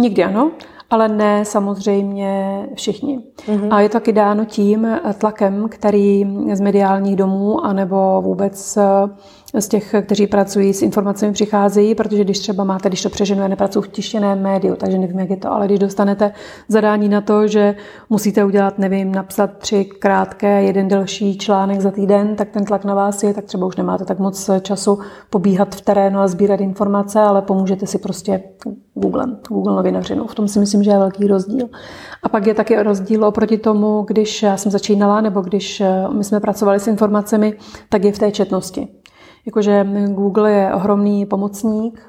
Nikdy 0.00 0.24
ano, 0.24 0.56
ale 0.90 1.08
ne 1.08 1.44
samozřejmě 1.44 2.62
všichni. 2.74 3.18
Mm-hmm. 3.48 3.68
A 3.74 3.80
je 3.80 3.88
to 3.88 3.92
taky 3.92 4.12
dáno 4.12 4.44
tím 4.44 5.00
tlakem, 5.18 5.68
který 5.68 6.24
z 6.52 6.60
mediálních 6.60 7.16
domů 7.16 7.64
anebo 7.64 8.22
vůbec 8.24 8.78
z 9.58 9.68
těch, 9.68 9.94
kteří 10.02 10.26
pracují 10.26 10.74
s 10.74 10.82
informacemi, 10.82 11.32
přicházejí, 11.32 11.94
protože 11.94 12.24
když 12.24 12.38
třeba 12.38 12.64
máte, 12.64 12.88
když 12.88 13.02
to 13.02 13.10
přeženu, 13.10 13.42
já 13.42 13.48
nepracuji 13.48 13.82
v 13.82 13.88
tištěném 13.88 14.42
médiu, 14.42 14.76
takže 14.76 14.98
nevím, 14.98 15.18
jak 15.18 15.30
je 15.30 15.36
to, 15.36 15.52
ale 15.52 15.66
když 15.66 15.78
dostanete 15.78 16.32
zadání 16.68 17.08
na 17.08 17.20
to, 17.20 17.46
že 17.46 17.74
musíte 18.10 18.44
udělat, 18.44 18.78
nevím, 18.78 19.14
napsat 19.14 19.50
tři 19.58 19.84
krátké, 19.84 20.62
jeden 20.62 20.88
delší 20.88 21.38
článek 21.38 21.80
za 21.80 21.90
týden, 21.90 22.36
tak 22.36 22.50
ten 22.50 22.64
tlak 22.64 22.84
na 22.84 22.94
vás 22.94 23.22
je, 23.22 23.34
tak 23.34 23.44
třeba 23.44 23.66
už 23.66 23.76
nemáte 23.76 24.04
tak 24.04 24.18
moc 24.18 24.50
času 24.62 24.98
pobíhat 25.30 25.74
v 25.74 25.80
terénu 25.80 26.20
a 26.20 26.28
sbírat 26.28 26.60
informace, 26.60 27.20
ale 27.20 27.42
pomůžete 27.42 27.86
si 27.86 27.98
prostě 27.98 28.42
Googlem, 28.94 29.38
Google 29.48 29.76
novinařinu. 29.76 30.26
V 30.26 30.34
tom 30.34 30.48
si 30.48 30.58
myslím, 30.58 30.82
že 30.82 30.90
je 30.90 30.98
velký 30.98 31.26
rozdíl. 31.26 31.68
A 32.22 32.28
pak 32.28 32.46
je 32.46 32.54
taky 32.54 32.82
rozdíl 32.82 33.24
oproti 33.24 33.58
tomu, 33.58 34.02
když 34.02 34.42
já 34.42 34.56
jsem 34.56 34.72
začínala, 34.72 35.20
nebo 35.20 35.40
když 35.40 35.82
my 36.12 36.24
jsme 36.24 36.40
pracovali 36.40 36.80
s 36.80 36.86
informacemi, 36.86 37.54
tak 37.88 38.04
je 38.04 38.12
v 38.12 38.18
té 38.18 38.30
četnosti. 38.30 38.88
Jakože 39.46 39.86
Google 40.08 40.52
je 40.52 40.74
ohromný 40.74 41.26
pomocník, 41.26 42.00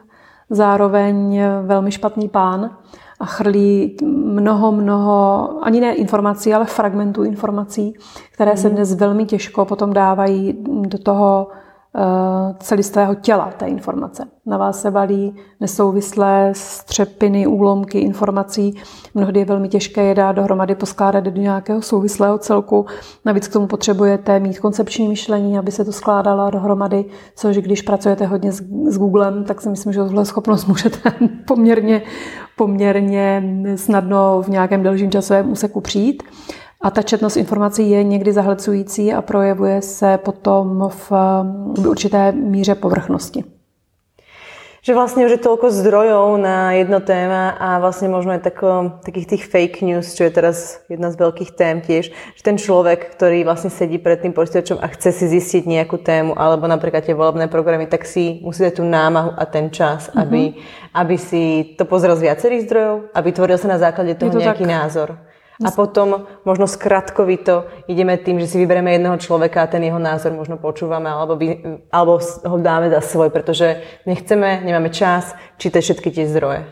zároveň 0.49 1.41
velmi 1.65 1.91
špatný 1.91 2.29
pán 2.29 2.77
a 3.19 3.25
chrlí 3.25 3.97
mnoho, 4.25 4.71
mnoho, 4.71 5.49
ani 5.61 5.81
ne 5.81 5.93
informací, 5.93 6.53
ale 6.53 6.65
fragmentů 6.65 7.23
informací, 7.23 7.93
které 8.31 8.57
se 8.57 8.67
mhm. 8.67 8.75
dnes 8.75 8.93
velmi 8.95 9.25
těžko 9.25 9.65
potom 9.65 9.93
dávají 9.93 10.55
do 10.67 10.97
toho 10.97 11.47
celistvého 12.59 13.15
těla 13.15 13.53
té 13.57 13.65
informace. 13.67 14.25
Na 14.45 14.57
vás 14.57 14.81
se 14.81 14.89
valí 14.89 15.35
nesouvislé 15.59 16.51
střepiny, 16.55 17.47
úlomky 17.47 17.99
informací. 17.99 18.81
Mnohdy 19.13 19.39
je 19.39 19.45
velmi 19.45 19.69
těžké 19.69 20.03
je 20.03 20.15
dát 20.15 20.31
dohromady, 20.31 20.75
poskládat 20.75 21.23
do 21.23 21.31
nějakého 21.31 21.81
souvislého 21.81 22.37
celku. 22.37 22.85
Navíc 23.25 23.47
k 23.47 23.53
tomu 23.53 23.67
potřebujete 23.67 24.39
mít 24.39 24.59
koncepční 24.59 25.07
myšlení, 25.07 25.57
aby 25.57 25.71
se 25.71 25.85
to 25.85 25.91
skládalo 25.91 26.51
dohromady, 26.51 27.05
což 27.35 27.57
když 27.57 27.81
pracujete 27.81 28.25
hodně 28.25 28.51
s, 28.51 28.61
s 28.87 28.97
Googlem, 28.97 29.43
tak 29.43 29.61
si 29.61 29.69
myslím, 29.69 29.93
že 29.93 29.99
tohle 29.99 30.25
schopnost 30.25 30.65
můžete 30.67 31.11
poměrně, 31.47 32.01
poměrně 32.57 33.43
snadno 33.75 34.41
v 34.41 34.47
nějakém 34.47 34.83
delším 34.83 35.11
časovém 35.11 35.51
úseku 35.51 35.81
přijít. 35.81 36.23
A 36.83 36.91
ta 36.91 37.01
četnost 37.01 37.37
informací 37.37 37.89
je 37.89 38.03
někdy 38.03 38.33
zahlcující 38.33 39.13
a 39.13 39.21
projevuje 39.21 39.81
se 39.81 40.17
potom 40.17 40.89
v 40.89 41.11
určité 41.87 42.31
míře 42.31 42.75
povrchnosti. 42.75 43.43
že 44.83 44.91
vlastne 44.91 45.23
už 45.23 45.39
je 45.39 45.45
toľko 45.47 45.71
zdrojov 45.71 46.35
na 46.43 46.75
jedno 46.75 46.99
téma 46.99 47.55
a 47.55 47.79
vlastne 47.79 48.11
možno 48.11 48.35
aj 48.35 48.43
tako, 48.43 48.99
takých 48.99 49.27
tých 49.31 49.43
fake 49.47 49.79
news, 49.79 50.11
čo 50.11 50.27
je 50.27 50.35
teraz 50.35 50.83
jedna 50.91 51.07
z 51.07 51.23
veľkých 51.23 51.55
tém 51.55 51.79
tiež, 51.79 52.11
že 52.11 52.41
ten 52.43 52.59
človek, 52.59 53.15
ktorý 53.15 53.47
vlastne 53.47 53.71
sedí 53.71 53.95
pred 53.95 54.19
tým 54.19 54.35
počítačom 54.35 54.83
a 54.83 54.91
chce 54.91 55.15
si 55.15 55.25
zistiť 55.31 55.63
nejakú 55.63 56.03
tému, 56.03 56.35
alebo 56.35 56.67
napríklad 56.67 57.07
tie 57.07 57.15
volebné 57.15 57.47
programy, 57.47 57.87
tak 57.87 58.03
si 58.03 58.43
musí 58.43 58.67
dať 58.67 58.83
tú 58.83 58.83
námahu 58.83 59.31
a 59.39 59.43
ten 59.47 59.71
čas, 59.71 60.11
mm-hmm. 60.11 60.19
aby, 60.19 60.41
aby 60.91 61.15
si 61.15 61.73
to 61.79 61.87
pozrel 61.87 62.19
z 62.19 62.27
viacerých 62.27 62.67
zdrojov, 62.67 62.95
aby 63.15 63.29
tvoril 63.31 63.55
sa 63.55 63.71
na 63.71 63.79
základe 63.79 64.19
toho 64.19 64.35
to 64.35 64.43
nejaký 64.43 64.67
tak. 64.67 64.75
názor. 64.83 65.09
A 65.65 65.71
potom 65.71 66.27
možno 66.45 66.67
skratkovito 66.67 67.65
ideme 67.87 68.17
tým, 68.17 68.39
že 68.39 68.47
si 68.47 68.57
vyberieme 68.57 68.91
jedného 68.91 69.17
človeka 69.17 69.63
a 69.63 69.71
ten 69.71 69.83
jeho 69.83 69.99
názor 69.99 70.31
možno 70.35 70.57
počúvame 70.57 71.09
alebo, 71.09 71.35
by, 71.35 71.47
alebo 71.91 72.19
ho 72.45 72.57
dáme 72.57 72.89
za 72.89 73.01
svoj, 73.01 73.29
protože 73.29 73.81
nechceme, 74.05 74.61
nemáme 74.65 74.89
čas 74.89 75.35
čítat 75.57 75.81
všetky 75.81 76.11
tie 76.11 76.27
zdroje. 76.27 76.65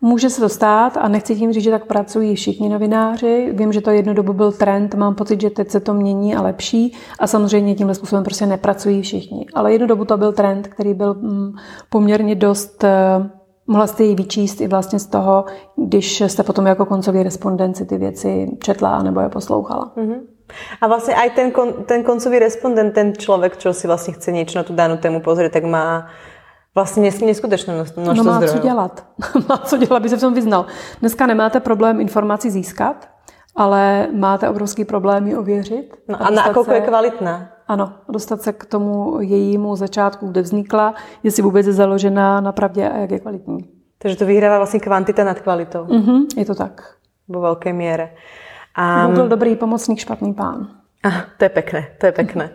Může 0.00 0.30
se 0.30 0.40
to 0.40 0.48
stát 0.48 0.96
a 0.96 1.08
nechci 1.08 1.36
tím 1.36 1.52
říct, 1.52 1.64
že 1.64 1.70
tak 1.70 1.86
pracují 1.86 2.34
všichni 2.34 2.68
novináři. 2.68 3.52
Vím, 3.52 3.72
že 3.72 3.80
to 3.80 3.90
jednu 3.90 4.14
dobu 4.14 4.32
byl 4.32 4.52
trend, 4.52 4.94
mám 4.94 5.14
pocit, 5.14 5.40
že 5.40 5.50
teď 5.50 5.70
se 5.70 5.80
to 5.80 5.94
mění 5.94 6.34
a 6.36 6.42
lepší 6.42 6.94
a 7.18 7.26
samozřejmě 7.26 7.74
tímhle 7.74 7.94
způsobem 7.94 8.24
prostě 8.24 8.46
nepracují 8.46 9.02
všichni. 9.02 9.46
Ale 9.54 9.72
jednu 9.72 9.86
dobu 9.86 10.04
to 10.04 10.16
byl 10.16 10.32
trend, 10.32 10.68
který 10.68 10.94
byl 10.94 11.14
mm, 11.14 11.52
poměrně 11.90 12.34
dost 12.34 12.84
eh, 12.84 13.30
Mohla 13.68 13.86
jste 13.86 14.04
ji 14.04 14.14
vyčíst 14.14 14.60
i 14.60 14.68
vlastně 14.68 14.98
z 14.98 15.06
toho, 15.06 15.44
když 15.76 16.20
jste 16.20 16.42
potom 16.42 16.66
jako 16.66 16.86
koncový 16.86 17.22
respondenci 17.22 17.84
ty 17.84 17.98
věci 17.98 18.50
četla 18.62 19.02
nebo 19.02 19.20
je 19.20 19.28
poslouchala. 19.28 19.92
Mm-hmm. 19.96 20.20
A 20.80 20.86
vlastně 20.86 21.14
aj 21.14 21.30
ten, 21.30 21.50
kon, 21.50 21.72
ten 21.72 22.04
koncový 22.04 22.38
respondent, 22.38 22.94
ten 22.94 23.12
člověk, 23.16 23.56
čo 23.56 23.72
si 23.72 23.86
vlastně 23.86 24.14
chce 24.14 24.32
něco 24.32 24.58
na 24.58 24.62
tu 24.62 24.74
danou 24.74 24.96
tému 24.96 25.20
pozrieť, 25.20 25.52
tak 25.52 25.64
má 25.64 26.06
vlastně 26.74 27.10
neskutečné 27.20 27.74
množstvo 27.74 28.14
No 28.14 28.24
má 28.24 28.36
zdrojů. 28.36 28.52
co 28.52 28.58
dělat. 28.58 29.06
má 29.48 29.58
co 29.58 29.76
dělat, 29.76 29.96
aby 29.96 30.08
se 30.08 30.16
v 30.16 30.20
tom 30.20 30.34
vyznal. 30.34 30.66
Dneska 31.00 31.26
nemáte 31.26 31.60
problém 31.60 32.00
informací 32.00 32.50
získat, 32.50 33.08
ale 33.56 34.08
máte 34.12 34.48
obrovský 34.48 34.84
problém 34.84 35.26
ji 35.26 35.36
ověřit. 35.36 35.96
No 36.08 36.22
a, 36.22 36.26
a 36.26 36.30
na 36.30 36.64
se... 36.64 36.74
je 36.74 36.80
kvalitná. 36.80 37.57
Ano, 37.68 37.92
dostat 38.08 38.42
se 38.42 38.52
k 38.52 38.64
tomu 38.64 39.20
jejímu 39.20 39.76
začátku, 39.76 40.28
kde 40.28 40.42
vznikla, 40.42 40.94
jestli 41.22 41.42
vůbec 41.42 41.66
je 41.66 41.72
založená 41.72 42.40
na 42.40 42.52
pravdě 42.52 42.88
a 42.88 42.96
jak 42.96 43.10
je 43.10 43.18
kvalitní. 43.18 43.68
Takže 43.98 44.16
to 44.16 44.26
vyhrává 44.26 44.56
vlastně 44.56 44.80
kvantita 44.80 45.24
nad 45.24 45.40
kvalitou. 45.40 45.84
Mm-hmm, 45.84 46.26
je 46.36 46.44
to 46.44 46.54
tak. 46.54 46.94
Vo 47.28 47.40
velké 47.40 47.72
míře. 47.72 48.10
A... 48.74 49.06
Google 49.06 49.28
dobrý 49.28 49.56
pomocník, 49.56 49.98
špatný 49.98 50.34
pán. 50.34 50.68
A, 51.04 51.10
to 51.38 51.44
je 51.44 51.48
pekné, 51.48 51.86
to 51.98 52.06
je 52.06 52.12
pekné. 52.12 52.50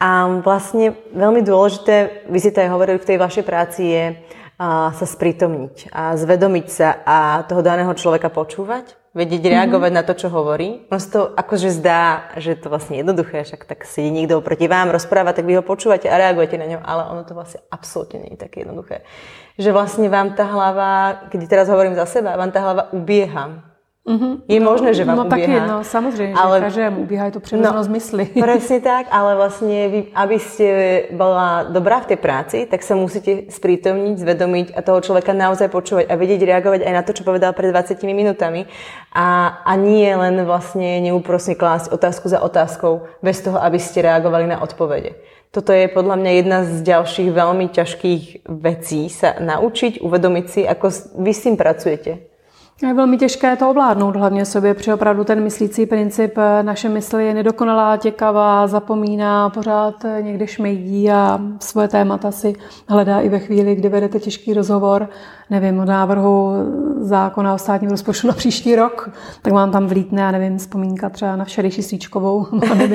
A 0.00 0.26
vlastně 0.26 0.94
velmi 1.14 1.42
důležité, 1.42 2.10
vy 2.30 2.40
si 2.40 2.50
tady 2.50 2.68
hovorili 2.68 2.98
v 2.98 3.04
té 3.04 3.18
vaší 3.18 3.42
práci, 3.42 3.82
je 3.82 4.16
a, 4.58 4.92
sa 4.92 5.04
sprítomniť 5.04 5.92
a 5.92 6.16
zvedomiť 6.16 6.66
sa 6.72 6.88
a 7.04 7.44
toho 7.44 7.60
daného 7.60 7.92
človeka 7.92 8.32
počúvať 8.32 8.96
vedieť 9.16 9.48
reagovať 9.48 9.90
mm-hmm. 9.96 10.04
na 10.04 10.08
to, 10.12 10.12
čo 10.12 10.28
hovorí. 10.28 10.84
Ono 10.92 11.00
sa 11.00 11.08
to 11.08 11.20
akože 11.32 11.72
zdá, 11.72 12.30
že 12.36 12.52
je 12.52 12.58
to 12.60 12.68
vlastne 12.68 13.00
jednoduché, 13.00 13.48
však 13.48 13.64
tak 13.64 13.88
si 13.88 14.04
niekto 14.12 14.44
proti 14.44 14.68
vám 14.68 14.92
rozpráva, 14.92 15.32
tak 15.32 15.48
vy 15.48 15.56
ho 15.56 15.64
počúvate 15.64 16.04
a 16.04 16.20
reagujete 16.20 16.60
na 16.60 16.68
ňo, 16.68 16.78
ale 16.84 17.08
ono 17.08 17.24
to 17.24 17.32
vlastne 17.32 17.64
absolútne 17.72 18.20
nie 18.20 18.36
je 18.36 18.44
také 18.44 18.68
jednoduché. 18.68 19.08
Že 19.56 19.72
vlastne 19.72 20.12
vám 20.12 20.36
tá 20.36 20.44
hlava, 20.44 21.24
keď 21.32 21.40
teraz 21.48 21.66
hovorím 21.72 21.96
za 21.96 22.04
seba, 22.04 22.36
vám 22.36 22.52
tá 22.52 22.60
hlava 22.60 22.92
ubieha 22.92 23.75
Mm-hmm. 24.06 24.46
Je 24.46 24.60
možné, 24.62 24.94
že 24.94 25.02
vám 25.02 25.18
no, 25.18 25.26
ubieha. 25.26 25.66
No 25.66 25.84
samozřejmě, 25.84 26.34
ale, 26.38 26.58
že 26.58 26.64
každému 26.64 27.00
ubíhá, 27.02 27.24
je 27.26 27.32
to 27.32 27.40
přirozenost 27.40 27.88
no, 27.88 27.92
mysli. 27.92 28.24
Presne 28.46 28.78
tak, 28.80 29.10
ale 29.10 29.34
vlastne 29.34 29.88
vy, 29.90 30.00
aby 30.14 30.38
ste 30.38 30.66
bola 31.10 31.66
dobrá 31.66 32.06
v 32.06 32.14
tej 32.14 32.18
práci, 32.22 32.58
tak 32.70 32.86
sa 32.86 32.94
musíte 32.94 33.50
sprítomniť, 33.50 34.14
zvedomiť 34.14 34.66
a 34.78 34.86
toho 34.86 35.02
človeka 35.02 35.34
naozaj 35.34 35.74
počúvať 35.74 36.06
a 36.06 36.14
vedieť 36.14 36.38
reagovať 36.38 36.86
aj 36.86 36.92
na 36.94 37.02
to, 37.02 37.18
čo 37.18 37.26
povedal 37.26 37.50
pred 37.50 37.74
20 37.74 37.98
minutami 38.06 38.70
a, 39.10 39.58
a 39.66 39.72
nie 39.74 40.06
len 40.06 40.38
vlastne 40.46 41.02
neúprosne 41.02 41.58
klásť 41.58 41.90
otázku 41.90 42.30
za 42.30 42.38
otázkou 42.38 43.10
bez 43.26 43.42
toho, 43.42 43.58
aby 43.58 43.82
ste 43.82 44.06
reagovali 44.06 44.46
na 44.46 44.62
odpovede. 44.62 45.18
Toto 45.50 45.74
je 45.74 45.90
podľa 45.90 46.14
mňa 46.22 46.30
jedna 46.30 46.58
z 46.62 46.86
ďalších 46.86 47.30
veľmi 47.34 47.74
ťažkých 47.74 48.22
vecí 48.46 49.10
sa 49.10 49.34
naučiť, 49.42 49.98
uvedomiť 49.98 50.46
si, 50.46 50.60
ako 50.62 50.86
vy 51.18 51.32
s 51.34 51.42
tým 51.42 51.58
pracujete. 51.58 52.35
Je 52.82 52.94
velmi 52.94 53.18
těžké 53.18 53.56
to 53.56 53.70
ovládnout 53.70 54.16
hlavně 54.16 54.44
sobě, 54.44 54.74
protože 54.74 54.94
opravdu 54.94 55.24
ten 55.24 55.42
myslící 55.42 55.86
princip, 55.86 56.38
eh, 56.38 56.62
naše 56.62 56.88
mysl 56.88 57.16
je 57.16 57.34
nedokonalá, 57.34 57.96
těkavá, 57.96 58.66
zapomíná, 58.66 59.50
pořád 59.50 60.04
eh, 60.04 60.22
někde 60.22 60.46
šmejdí 60.46 61.10
a 61.10 61.40
svoje 61.60 61.88
témata 61.88 62.30
si 62.30 62.54
hledá 62.88 63.20
i 63.20 63.28
ve 63.28 63.38
chvíli, 63.38 63.74
kdy 63.74 63.88
vedete 63.88 64.20
těžký 64.20 64.54
rozhovor, 64.54 65.08
nevím, 65.50 65.78
o 65.78 65.84
návrhu 65.84 66.52
zákona 67.00 67.54
o 67.54 67.58
státním 67.58 67.90
rozpočtu 67.90 68.26
na 68.26 68.34
příští 68.34 68.76
rok, 68.76 69.10
tak 69.42 69.52
vám 69.52 69.70
tam 69.70 69.86
vlítne, 69.86 70.22
já 70.22 70.30
nevím, 70.30 70.58
vzpomínka 70.58 71.08
třeba 71.08 71.36
na 71.36 71.44
včerejší 71.44 71.82
svíčkovou, 71.82 72.46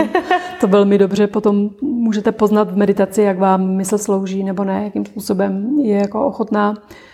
to 0.60 0.68
velmi 0.68 0.98
dobře 0.98 1.28
potom 1.28 1.70
můžete 1.82 2.32
poznat 2.32 2.72
v 2.72 2.78
meditaci, 2.78 3.22
jak 3.22 3.40
vám 3.40 3.68
mysl 3.68 3.98
slouží 3.98 4.44
nebo 4.44 4.64
ne, 4.64 4.84
jakým 4.84 5.06
způsobem 5.06 5.80
je 5.80 5.98
jako 5.98 6.26
ochotná 6.26 6.74
Eh, 6.74 7.11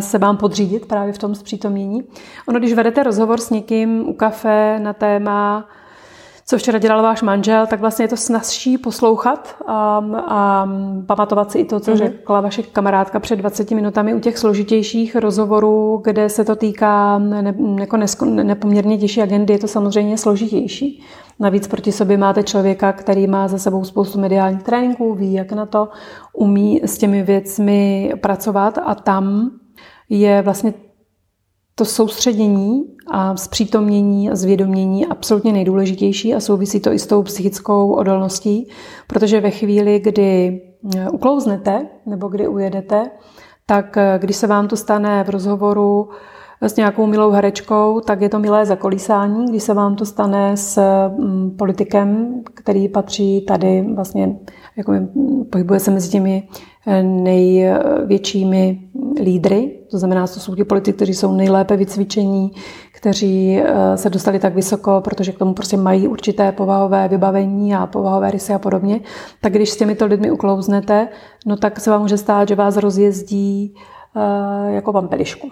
se 0.00 0.18
vám 0.18 0.36
podřídit 0.36 0.86
právě 0.86 1.12
v 1.12 1.18
tom 1.18 1.34
zpřítomnění. 1.34 2.02
Ono, 2.48 2.58
když 2.58 2.72
vedete 2.72 3.02
rozhovor 3.02 3.40
s 3.40 3.50
někým 3.50 4.08
u 4.08 4.12
kafe 4.12 4.78
na 4.82 4.92
téma, 4.92 5.68
co 6.46 6.58
včera 6.58 6.78
dělal 6.78 7.02
váš 7.02 7.22
manžel, 7.22 7.66
tak 7.66 7.80
vlastně 7.80 8.04
je 8.04 8.08
to 8.08 8.16
snazší 8.16 8.78
poslouchat 8.78 9.56
a, 9.66 10.04
a 10.28 10.68
pamatovat 11.06 11.52
si 11.52 11.58
i 11.58 11.64
to, 11.64 11.80
co 11.80 11.92
mm-hmm. 11.92 11.96
řekla 11.96 12.40
vaše 12.40 12.62
kamarádka 12.62 13.20
před 13.20 13.36
20 13.36 13.70
minutami 13.70 14.14
u 14.14 14.20
těch 14.20 14.38
složitějších 14.38 15.16
rozhovorů, 15.16 16.00
kde 16.04 16.28
se 16.28 16.44
to 16.44 16.56
týká 16.56 17.18
ne, 17.18 17.54
jako 17.80 17.96
nesko, 17.96 18.24
nepoměrně 18.24 18.98
těžší 18.98 19.22
agendy, 19.22 19.52
je 19.52 19.58
to 19.58 19.68
samozřejmě 19.68 20.18
složitější. 20.18 21.02
Navíc 21.40 21.68
proti 21.68 21.92
sobě 21.92 22.16
máte 22.16 22.42
člověka, 22.42 22.92
který 22.92 23.26
má 23.26 23.48
za 23.48 23.58
sebou 23.58 23.84
spoustu 23.84 24.20
mediálních 24.20 24.62
tréninků, 24.62 25.14
ví, 25.14 25.32
jak 25.32 25.52
na 25.52 25.66
to, 25.66 25.88
umí 26.32 26.80
s 26.84 26.98
těmi 26.98 27.22
věcmi 27.22 28.12
pracovat 28.20 28.78
a 28.84 28.94
tam 28.94 29.50
je 30.08 30.42
vlastně 30.42 30.74
to 31.74 31.84
soustředění 31.84 32.84
a 33.10 33.36
zpřítomnění 33.36 34.30
a 34.30 34.36
zvědomění 34.36 35.06
absolutně 35.06 35.52
nejdůležitější 35.52 36.34
a 36.34 36.40
souvisí 36.40 36.80
to 36.80 36.92
i 36.92 36.98
s 36.98 37.06
tou 37.06 37.22
psychickou 37.22 37.92
odolností, 37.92 38.68
protože 39.06 39.40
ve 39.40 39.50
chvíli, 39.50 40.00
kdy 40.00 40.60
eh, 40.96 41.10
uklouznete 41.10 41.86
nebo 42.06 42.28
kdy 42.28 42.48
ujedete, 42.48 43.10
tak 43.66 43.96
eh, 43.96 44.18
když 44.20 44.36
se 44.36 44.46
vám 44.46 44.68
to 44.68 44.76
stane 44.76 45.24
v 45.24 45.30
rozhovoru 45.30 46.08
s 46.68 46.76
nějakou 46.76 47.06
milou 47.06 47.30
herečkou, 47.30 48.00
tak 48.00 48.20
je 48.20 48.28
to 48.28 48.38
milé 48.38 48.66
zakolísání, 48.66 49.46
když 49.46 49.62
se 49.62 49.74
vám 49.74 49.96
to 49.96 50.06
stane 50.06 50.56
s 50.56 50.80
mm, 51.08 51.50
politikem, 51.50 52.40
který 52.54 52.88
patří 52.88 53.40
tady 53.40 53.86
vlastně, 53.94 54.36
jako 54.76 54.92
pohybuje 55.50 55.80
se 55.80 55.90
mezi 55.90 56.08
těmi 56.08 56.48
eh, 56.86 57.02
největšími 57.02 58.80
lídry, 59.22 59.78
to 59.90 59.98
znamená, 59.98 60.26
to 60.26 60.40
jsou 60.40 60.54
ti 60.54 60.64
politici, 60.64 60.96
kteří 60.96 61.14
jsou 61.14 61.32
nejlépe 61.32 61.76
vycvičení, 61.76 62.52
kteří 62.94 63.58
eh, 63.58 63.96
se 63.96 64.10
dostali 64.10 64.38
tak 64.38 64.54
vysoko, 64.54 65.00
protože 65.04 65.32
k 65.32 65.38
tomu 65.38 65.54
prostě 65.54 65.76
mají 65.76 66.08
určité 66.08 66.52
povahové 66.52 67.08
vybavení 67.08 67.74
a 67.74 67.86
povahové 67.86 68.30
rysy 68.30 68.52
a 68.52 68.58
podobně, 68.58 69.00
tak 69.40 69.52
když 69.52 69.70
s 69.70 69.76
těmito 69.76 70.06
lidmi 70.06 70.30
uklouznete, 70.30 71.08
no 71.46 71.56
tak 71.56 71.80
se 71.80 71.90
vám 71.90 72.00
může 72.00 72.16
stát, 72.16 72.48
že 72.48 72.54
vás 72.54 72.76
rozjezdí 72.76 73.74
eh, 74.16 74.72
jako 74.72 74.92
pampelišku. 74.92 75.50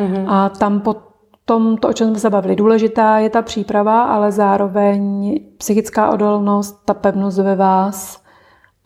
Mm-hmm. 0.00 0.24
A 0.28 0.48
tam 0.48 0.80
potom 0.80 1.76
to, 1.76 1.88
o 1.88 1.92
čem 1.92 2.08
jsme 2.08 2.18
se 2.18 2.30
bavili, 2.30 2.56
důležitá 2.56 3.18
je 3.18 3.30
ta 3.30 3.42
příprava, 3.42 4.02
ale 4.04 4.32
zároveň 4.32 5.34
psychická 5.58 6.10
odolnost, 6.10 6.82
ta 6.84 6.94
pevnost 6.94 7.38
ve 7.38 7.56
vás 7.56 8.22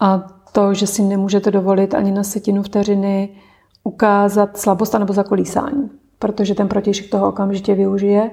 a 0.00 0.26
to, 0.52 0.74
že 0.74 0.86
si 0.86 1.02
nemůžete 1.02 1.50
dovolit 1.50 1.94
ani 1.94 2.12
na 2.12 2.22
setinu 2.22 2.62
vteřiny 2.62 3.28
ukázat 3.84 4.56
slabost 4.56 4.94
nebo 4.94 5.12
zakolísání, 5.12 5.90
protože 6.18 6.54
ten 6.54 6.68
protějšek 6.68 7.10
toho 7.10 7.28
okamžitě 7.28 7.74
využije 7.74 8.30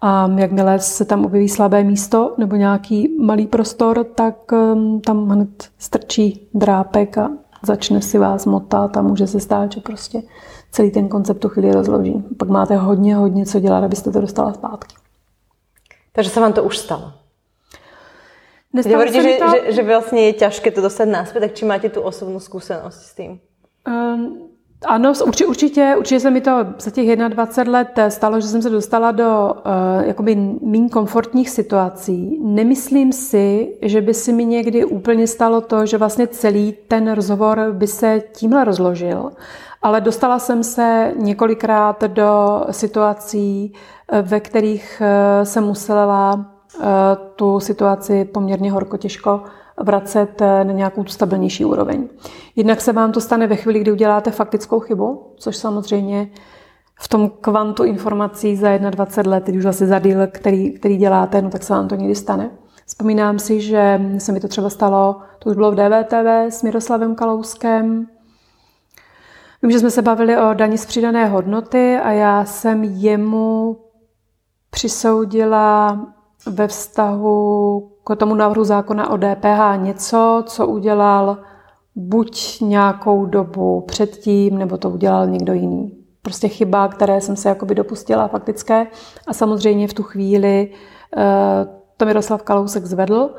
a 0.00 0.30
jakmile 0.36 0.78
se 0.78 1.04
tam 1.04 1.24
objeví 1.24 1.48
slabé 1.48 1.84
místo 1.84 2.34
nebo 2.38 2.56
nějaký 2.56 3.16
malý 3.20 3.46
prostor, 3.46 4.04
tak 4.04 4.52
um, 4.52 5.00
tam 5.00 5.28
hned 5.28 5.68
strčí 5.78 6.48
drápek 6.54 7.18
a 7.18 7.30
začne 7.62 8.02
si 8.02 8.18
vás 8.18 8.46
motat 8.46 8.96
a 8.96 9.02
může 9.02 9.26
se 9.26 9.40
stát, 9.40 9.72
že 9.72 9.80
prostě 9.80 10.22
celý 10.70 10.90
ten 10.90 11.08
koncept 11.08 11.38
tu 11.38 11.48
chvíli 11.48 11.72
rozloží. 11.72 12.24
Pak 12.38 12.48
máte 12.48 12.76
hodně, 12.76 13.16
hodně 13.16 13.46
co 13.46 13.60
dělat, 13.60 13.84
abyste 13.84 14.10
to 14.10 14.20
dostala 14.20 14.52
zpátky. 14.52 14.94
Takže 16.12 16.30
se 16.30 16.40
vám 16.40 16.52
to 16.52 16.62
už 16.62 16.78
stalo? 16.78 17.12
Když 18.72 18.86
hovoríte, 18.86 19.22
že, 19.22 19.38
to... 19.38 19.50
že, 19.50 19.72
že 19.72 19.82
vlastně 19.82 20.20
je 20.26 20.32
těžké 20.32 20.70
to 20.70 20.80
dostat 20.80 21.04
náspět, 21.04 21.40
tak 21.40 21.54
či 21.54 21.64
máte 21.64 21.88
tu 21.88 22.00
osobnou 22.00 22.40
zkušenost 22.40 22.94
s 22.94 23.14
tím? 23.14 23.40
Um, 23.88 24.50
Ano, 24.86 25.12
určitě, 25.24 25.46
určitě, 25.46 25.94
určitě 25.98 26.20
se 26.20 26.30
mi 26.30 26.40
to 26.40 26.66
za 26.78 26.90
těch 26.90 27.16
21 27.16 27.78
let 27.78 27.98
stalo, 28.08 28.40
že 28.40 28.46
jsem 28.46 28.62
se 28.62 28.70
dostala 28.70 29.12
do 29.12 29.52
uh, 29.52 30.06
jakoby 30.06 30.34
méně 30.62 30.88
komfortních 30.88 31.50
situací. 31.50 32.38
Nemyslím 32.42 33.12
si, 33.12 33.74
že 33.82 34.00
by 34.00 34.14
si 34.14 34.32
mi 34.32 34.44
někdy 34.44 34.84
úplně 34.84 35.26
stalo 35.26 35.60
to, 35.60 35.86
že 35.86 35.98
vlastně 35.98 36.26
celý 36.26 36.74
ten 36.88 37.12
rozhovor 37.12 37.68
by 37.72 37.86
se 37.86 38.22
tímhle 38.32 38.64
rozložil, 38.64 39.30
ale 39.82 40.00
dostala 40.00 40.38
jsem 40.38 40.64
se 40.64 41.12
několikrát 41.16 42.04
do 42.04 42.62
situací, 42.70 43.72
eh, 44.12 44.22
ve 44.22 44.40
kterých 44.40 45.02
uh, 45.02 45.44
jsem 45.44 45.64
musela 45.64 46.34
uh, 46.34 46.84
tu 47.36 47.60
situaci 47.60 48.24
poměrně 48.24 48.72
horko 48.72 48.96
těžko 48.96 49.42
vracet 49.82 50.42
eh, 50.42 50.64
na 50.64 50.72
nějakou 50.72 51.04
stabilnější 51.04 51.64
úroveň. 51.64 52.08
Jednak 52.56 52.80
se 52.80 52.92
vám 52.92 53.12
to 53.12 53.20
stane 53.20 53.46
ve 53.46 53.56
chvíli, 53.56 53.80
kdy 53.80 53.92
uděláte 53.92 54.30
faktickou 54.30 54.80
chybu, 54.80 55.34
což 55.36 55.56
samozřejmě 55.56 56.30
v 57.00 57.08
tom 57.08 57.30
kvantu 57.40 57.84
informací 57.84 58.56
za 58.56 58.76
21 58.76 59.30
let, 59.30 59.44
když 59.44 59.58
už 59.58 59.64
asi 59.64 59.86
za 59.86 59.98
díl, 59.98 60.26
který, 60.26 60.72
který 60.72 60.96
děláte, 60.96 61.42
no 61.42 61.50
tak 61.50 61.62
se 61.62 61.72
vám 61.72 61.88
to 61.88 61.94
někdy 61.94 62.14
stane. 62.14 62.50
Vzpomínám 62.86 63.38
si, 63.38 63.60
že 63.60 64.00
se 64.18 64.32
mi 64.32 64.40
to 64.40 64.48
třeba 64.48 64.70
stalo, 64.70 65.16
to 65.38 65.50
už 65.50 65.56
bylo 65.56 65.72
v 65.72 65.74
DVTV 65.74 66.26
s 66.48 66.62
Miroslavem 66.62 67.14
Kalouskem. 67.14 68.06
Vím, 69.62 69.70
že 69.70 69.78
jsme 69.78 69.90
se 69.90 70.02
bavili 70.02 70.36
o 70.38 70.54
daní 70.54 70.78
z 70.78 70.86
přidané 70.86 71.26
hodnoty 71.26 71.96
a 71.96 72.10
já 72.10 72.44
jsem 72.44 72.84
jemu 72.84 73.80
přisoudila 74.70 76.00
ve 76.46 76.68
vztahu 76.68 77.90
k 78.04 78.16
tomu 78.16 78.34
návrhu 78.34 78.64
zákona 78.64 79.10
o 79.10 79.16
DPH 79.16 79.82
něco, 79.82 80.44
co 80.46 80.66
udělal 80.66 81.38
buď 81.94 82.60
nějakou 82.60 83.26
dobu 83.26 83.80
předtím, 83.80 84.58
nebo 84.58 84.76
to 84.76 84.90
udělal 84.90 85.26
někdo 85.26 85.52
jiný. 85.52 85.96
Prostě 86.22 86.48
chyba, 86.48 86.88
které 86.88 87.20
jsem 87.20 87.36
se 87.36 87.48
jakoby 87.48 87.74
dopustila 87.74 88.28
faktické. 88.28 88.86
A 89.26 89.32
samozřejmě 89.32 89.88
v 89.88 89.94
tu 89.94 90.02
chvíli 90.02 90.72
eh, 91.16 91.66
to 91.96 92.06
Miroslav 92.06 92.42
Kalousek 92.42 92.86
zvedl, 92.86 93.34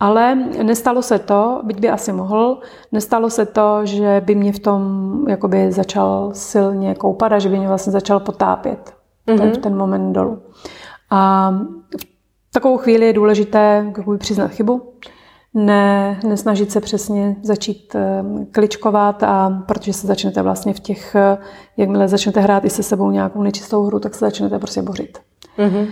ale 0.00 0.34
nestalo 0.62 1.02
se 1.02 1.18
to, 1.18 1.60
byť 1.64 1.80
by 1.80 1.90
asi 1.90 2.12
mohl, 2.12 2.60
nestalo 2.92 3.30
se 3.30 3.46
to, 3.46 3.86
že 3.86 4.22
by 4.24 4.34
mě 4.34 4.52
v 4.52 4.58
tom 4.58 4.82
jakoby 5.28 5.72
začal 5.72 6.30
silně 6.32 6.94
koupat 6.94 7.32
a 7.32 7.38
že 7.38 7.48
by 7.48 7.58
mě 7.58 7.68
vlastně 7.68 7.92
začal 7.92 8.20
potápět 8.20 8.94
mm-hmm. 9.26 9.38
ten, 9.38 9.60
ten 9.60 9.76
moment 9.76 10.12
dolů. 10.12 10.42
A 11.10 11.50
v 12.50 12.52
takovou 12.52 12.76
chvíli 12.76 13.06
je 13.06 13.12
důležité 13.12 13.92
jakoby 13.96 14.18
přiznat 14.18 14.48
chybu, 14.48 14.92
ne, 15.54 16.20
nesnažit 16.26 16.72
se 16.72 16.80
přesně 16.80 17.36
začít 17.42 17.94
eh, 17.94 18.24
kličkovat, 18.52 19.22
a 19.22 19.62
protože 19.66 19.92
se 19.92 20.06
začnete 20.06 20.42
vlastně 20.42 20.74
v 20.74 20.80
těch, 20.80 21.14
eh, 21.14 21.38
jakmile 21.76 22.08
začnete 22.08 22.40
hrát 22.40 22.64
i 22.64 22.70
se 22.70 22.82
sebou 22.82 23.10
nějakou 23.10 23.42
nečistou 23.42 23.84
hru, 23.84 24.00
tak 24.00 24.14
se 24.14 24.24
začnete 24.24 24.58
prostě 24.58 24.82
bořit. 24.82 25.18
Mm-hmm. 25.58 25.86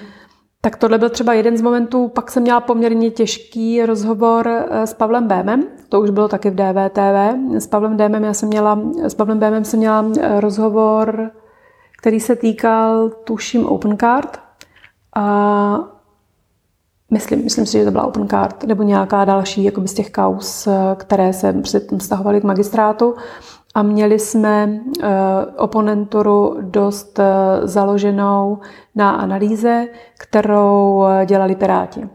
Tak 0.65 0.77
tohle 0.77 0.99
byl 0.99 1.11
třeba 1.11 1.33
jeden 1.33 1.57
z 1.57 1.63
momentů. 1.63 2.09
Pak 2.09 2.31
jsem 2.31 2.43
měla 2.43 2.61
poměrně 2.61 3.11
těžký 3.11 3.87
rozhovor 3.87 4.49
eh, 4.49 4.87
s 4.87 4.95
Pavlem 4.95 5.29
Bémem, 5.29 5.65
to 5.89 6.01
už 6.01 6.11
bylo 6.11 6.29
taky 6.29 6.51
v 6.51 6.55
DVTV. 6.55 7.59
S 7.59 7.67
Pavlem 7.67 7.97
Bémem, 7.97 8.25
já 8.25 8.35
jsem 8.35 8.49
měla, 8.49 8.81
s 9.03 9.15
Pavlem 9.15 9.39
Bémem 9.39 9.65
jsem 9.65 9.79
měla 9.79 10.05
rozhovor, 10.41 11.31
který 11.99 12.21
se 12.21 12.37
týkal, 12.37 13.11
tuším, 13.11 13.67
Open 13.67 13.99
Card. 13.99 14.41
A 15.17 15.93
Myslím, 17.13 17.45
myslím 17.45 17.67
si, 17.67 17.79
že 17.79 17.85
to 17.85 17.91
byla 17.91 18.07
Open 18.07 18.29
Card 18.29 18.65
nebo 18.65 18.83
nějaká 18.83 19.25
další 19.25 19.65
jakoby 19.65 19.89
z 19.89 19.95
těch 19.95 20.11
kaus, 20.11 20.67
eh, 20.67 20.73
které 20.97 21.33
se 21.33 21.55
vztahovaly 21.99 22.41
k 22.41 22.45
magistrátu. 22.45 23.15
A 23.75 23.83
měli 23.83 24.19
jsme 24.19 24.67
uh, 24.69 25.09
oponenturu 25.57 26.57
dost 26.61 27.19
uh, 27.19 27.25
založenou 27.67 28.59
na 28.95 29.11
analýze, 29.11 29.87
kterou 30.19 31.05
dělali 31.27 31.57
Piráti. 31.57 32.09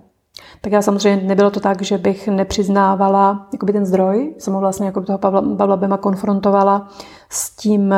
Tak 0.61 0.73
já 0.73 0.81
samozřejmě 0.81 1.27
nebylo 1.27 1.51
to 1.51 1.59
tak, 1.59 1.81
že 1.81 1.97
bych 1.97 2.27
nepřiznávala 2.27 3.47
jakoby 3.53 3.73
ten 3.73 3.85
zdroj, 3.85 4.35
jsem 4.37 4.53
ho 4.53 4.59
vlastně 4.59 4.85
jako 4.85 5.01
toho 5.01 5.17
Pavla, 5.17 5.43
Pavla 5.57 5.77
Bema 5.77 5.97
konfrontovala 5.97 6.87
s 7.29 7.55
tím, 7.55 7.95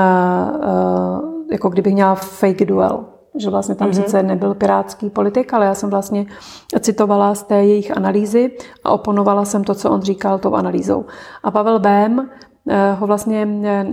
jako 1.51 1.69
kdybych 1.69 1.93
měla 1.93 2.15
fake 2.15 2.65
duel 2.65 3.05
že 3.35 3.49
vlastně 3.49 3.75
tam 3.75 3.89
mm-hmm. 3.89 4.03
sice 4.03 4.23
nebyl 4.23 4.53
pirátský 4.53 5.09
politik, 5.09 5.53
ale 5.53 5.65
já 5.65 5.75
jsem 5.75 5.89
vlastně 5.89 6.25
citovala 6.79 7.35
z 7.35 7.43
té 7.43 7.55
jejich 7.55 7.97
analýzy 7.97 8.51
a 8.83 8.91
oponovala 8.91 9.45
jsem 9.45 9.63
to, 9.63 9.75
co 9.75 9.89
on 9.89 10.01
říkal 10.01 10.39
tou 10.39 10.55
analýzou. 10.55 11.05
A 11.43 11.51
Pavel 11.51 11.79
Bém 11.79 12.19
eh, 12.19 12.48
ho 12.99 13.07
vlastně 13.07 13.47
eh, 13.63 13.85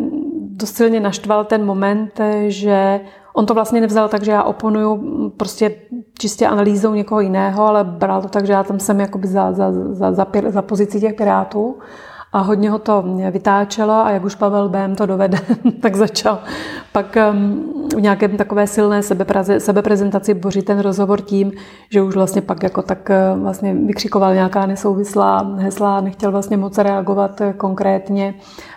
dost 0.50 0.76
silně 0.76 1.00
naštval 1.00 1.44
ten 1.44 1.64
moment, 1.64 2.20
že 2.48 3.00
on 3.34 3.46
to 3.46 3.54
vlastně 3.54 3.80
nevzal 3.80 4.08
tak, 4.08 4.22
že 4.22 4.30
já 4.30 4.42
oponuju 4.42 5.30
prostě 5.36 5.74
čistě 6.18 6.46
analýzou 6.46 6.94
někoho 6.94 7.20
jiného, 7.20 7.66
ale 7.66 7.84
bral 7.84 8.22
to 8.22 8.28
tak, 8.28 8.46
že 8.46 8.52
já 8.52 8.64
tam 8.64 8.80
jsem 8.80 9.00
jakoby 9.00 9.28
za, 9.28 9.52
za, 9.52 9.72
za, 9.72 10.12
za, 10.12 10.26
za 10.48 10.62
pozici 10.62 11.00
těch 11.00 11.14
pirátů 11.14 11.76
a 12.36 12.40
hodně 12.40 12.70
ho 12.70 12.78
to 12.78 13.04
vytáčelo 13.30 13.92
a 13.92 14.10
jak 14.10 14.24
už 14.24 14.34
Pavel 14.34 14.68
Bém 14.68 14.96
to 14.96 15.06
dovede, 15.06 15.38
tak 15.80 15.96
začal 15.96 16.38
pak 16.92 17.16
um, 17.32 17.72
v 17.96 18.00
nějakém 18.00 18.36
takové 18.36 18.66
silné 18.66 19.02
sebeprezentaci 19.58 20.34
bořit 20.34 20.64
ten 20.64 20.78
rozhovor 20.78 21.20
tím, 21.20 21.52
že 21.90 22.02
už 22.02 22.14
vlastně 22.14 22.42
pak 22.42 22.62
jako 22.62 22.82
tak 22.82 23.10
uh, 23.34 23.42
vlastně 23.42 23.74
vykřikoval 23.74 24.34
nějaká 24.34 24.66
nesouvislá 24.66 25.54
hesla, 25.58 26.00
nechtěl 26.00 26.32
vlastně 26.32 26.56
moc 26.56 26.78
reagovat 26.78 27.42
konkrétně 27.56 28.34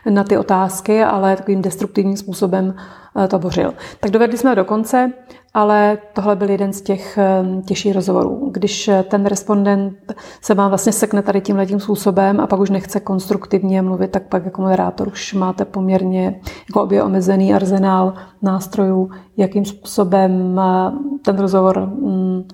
na 0.10 0.24
ty 0.24 0.38
otázky, 0.38 1.04
ale 1.04 1.36
takovým 1.36 1.62
destruktivním 1.62 2.18
způsobem 2.18 2.76
uh, 3.16 3.28
to 3.28 3.40
bořil. 3.40 3.74
Tak 4.00 4.12
dovedli 4.12 4.38
jsme 4.38 4.56
do 4.56 4.66
konce 4.66 5.12
ale 5.54 5.98
tohle 6.14 6.36
byl 6.36 6.50
jeden 6.50 6.74
z 6.74 6.82
těch 6.82 7.18
eh, 7.18 7.44
těžších 7.66 7.96
rozhovorů. 7.96 8.50
Když 8.52 8.88
eh, 8.88 9.04
ten 9.04 9.26
respondent 9.26 10.14
se 10.42 10.54
vám 10.54 10.70
vlastně 10.70 10.92
sekne 10.92 11.22
tady 11.22 11.42
tím 11.42 11.56
letím 11.56 11.80
způsobem 11.80 12.40
a 12.40 12.48
pak 12.48 12.60
už 12.60 12.70
nechce 12.70 13.00
konstruktivně 13.00 13.82
mluvit, 13.82 14.12
tak 14.12 14.24
pak 14.24 14.46
jako 14.46 14.62
moderátor 14.62 15.08
už 15.08 15.34
máte 15.34 15.66
poměrně 15.66 16.42
jako 16.70 16.84
obě 16.84 17.04
omezený 17.04 17.54
arzenál 17.54 18.14
nástrojů, 18.42 19.10
jakým 19.38 19.66
způsobem 19.66 20.60
eh, 20.60 20.92
ten 21.22 21.40
rozhovor 21.40 21.80
mm, 21.80 22.48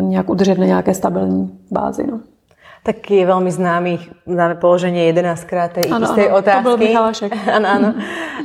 nějak 0.00 0.30
udržet 0.30 0.58
na 0.58 0.66
nějaké 0.66 0.94
stabilní 0.94 1.58
bázi. 1.70 2.06
No. 2.06 2.20
Tak 2.82 2.98
je 3.14 3.22
veľmi 3.22 3.46
známy, 3.46 4.26
známe 4.26 4.58
položenie 4.58 5.06
11 5.14 5.46
krát 5.46 5.70
tej 5.70 5.86
ano, 5.86 6.02
istej 6.02 6.34
ano, 6.34 6.42
otázky. 6.42 6.62
To 6.66 6.66
bol 6.66 6.82
Michalášek. 6.82 7.30
ano, 7.62 7.66
ano. 7.70 7.88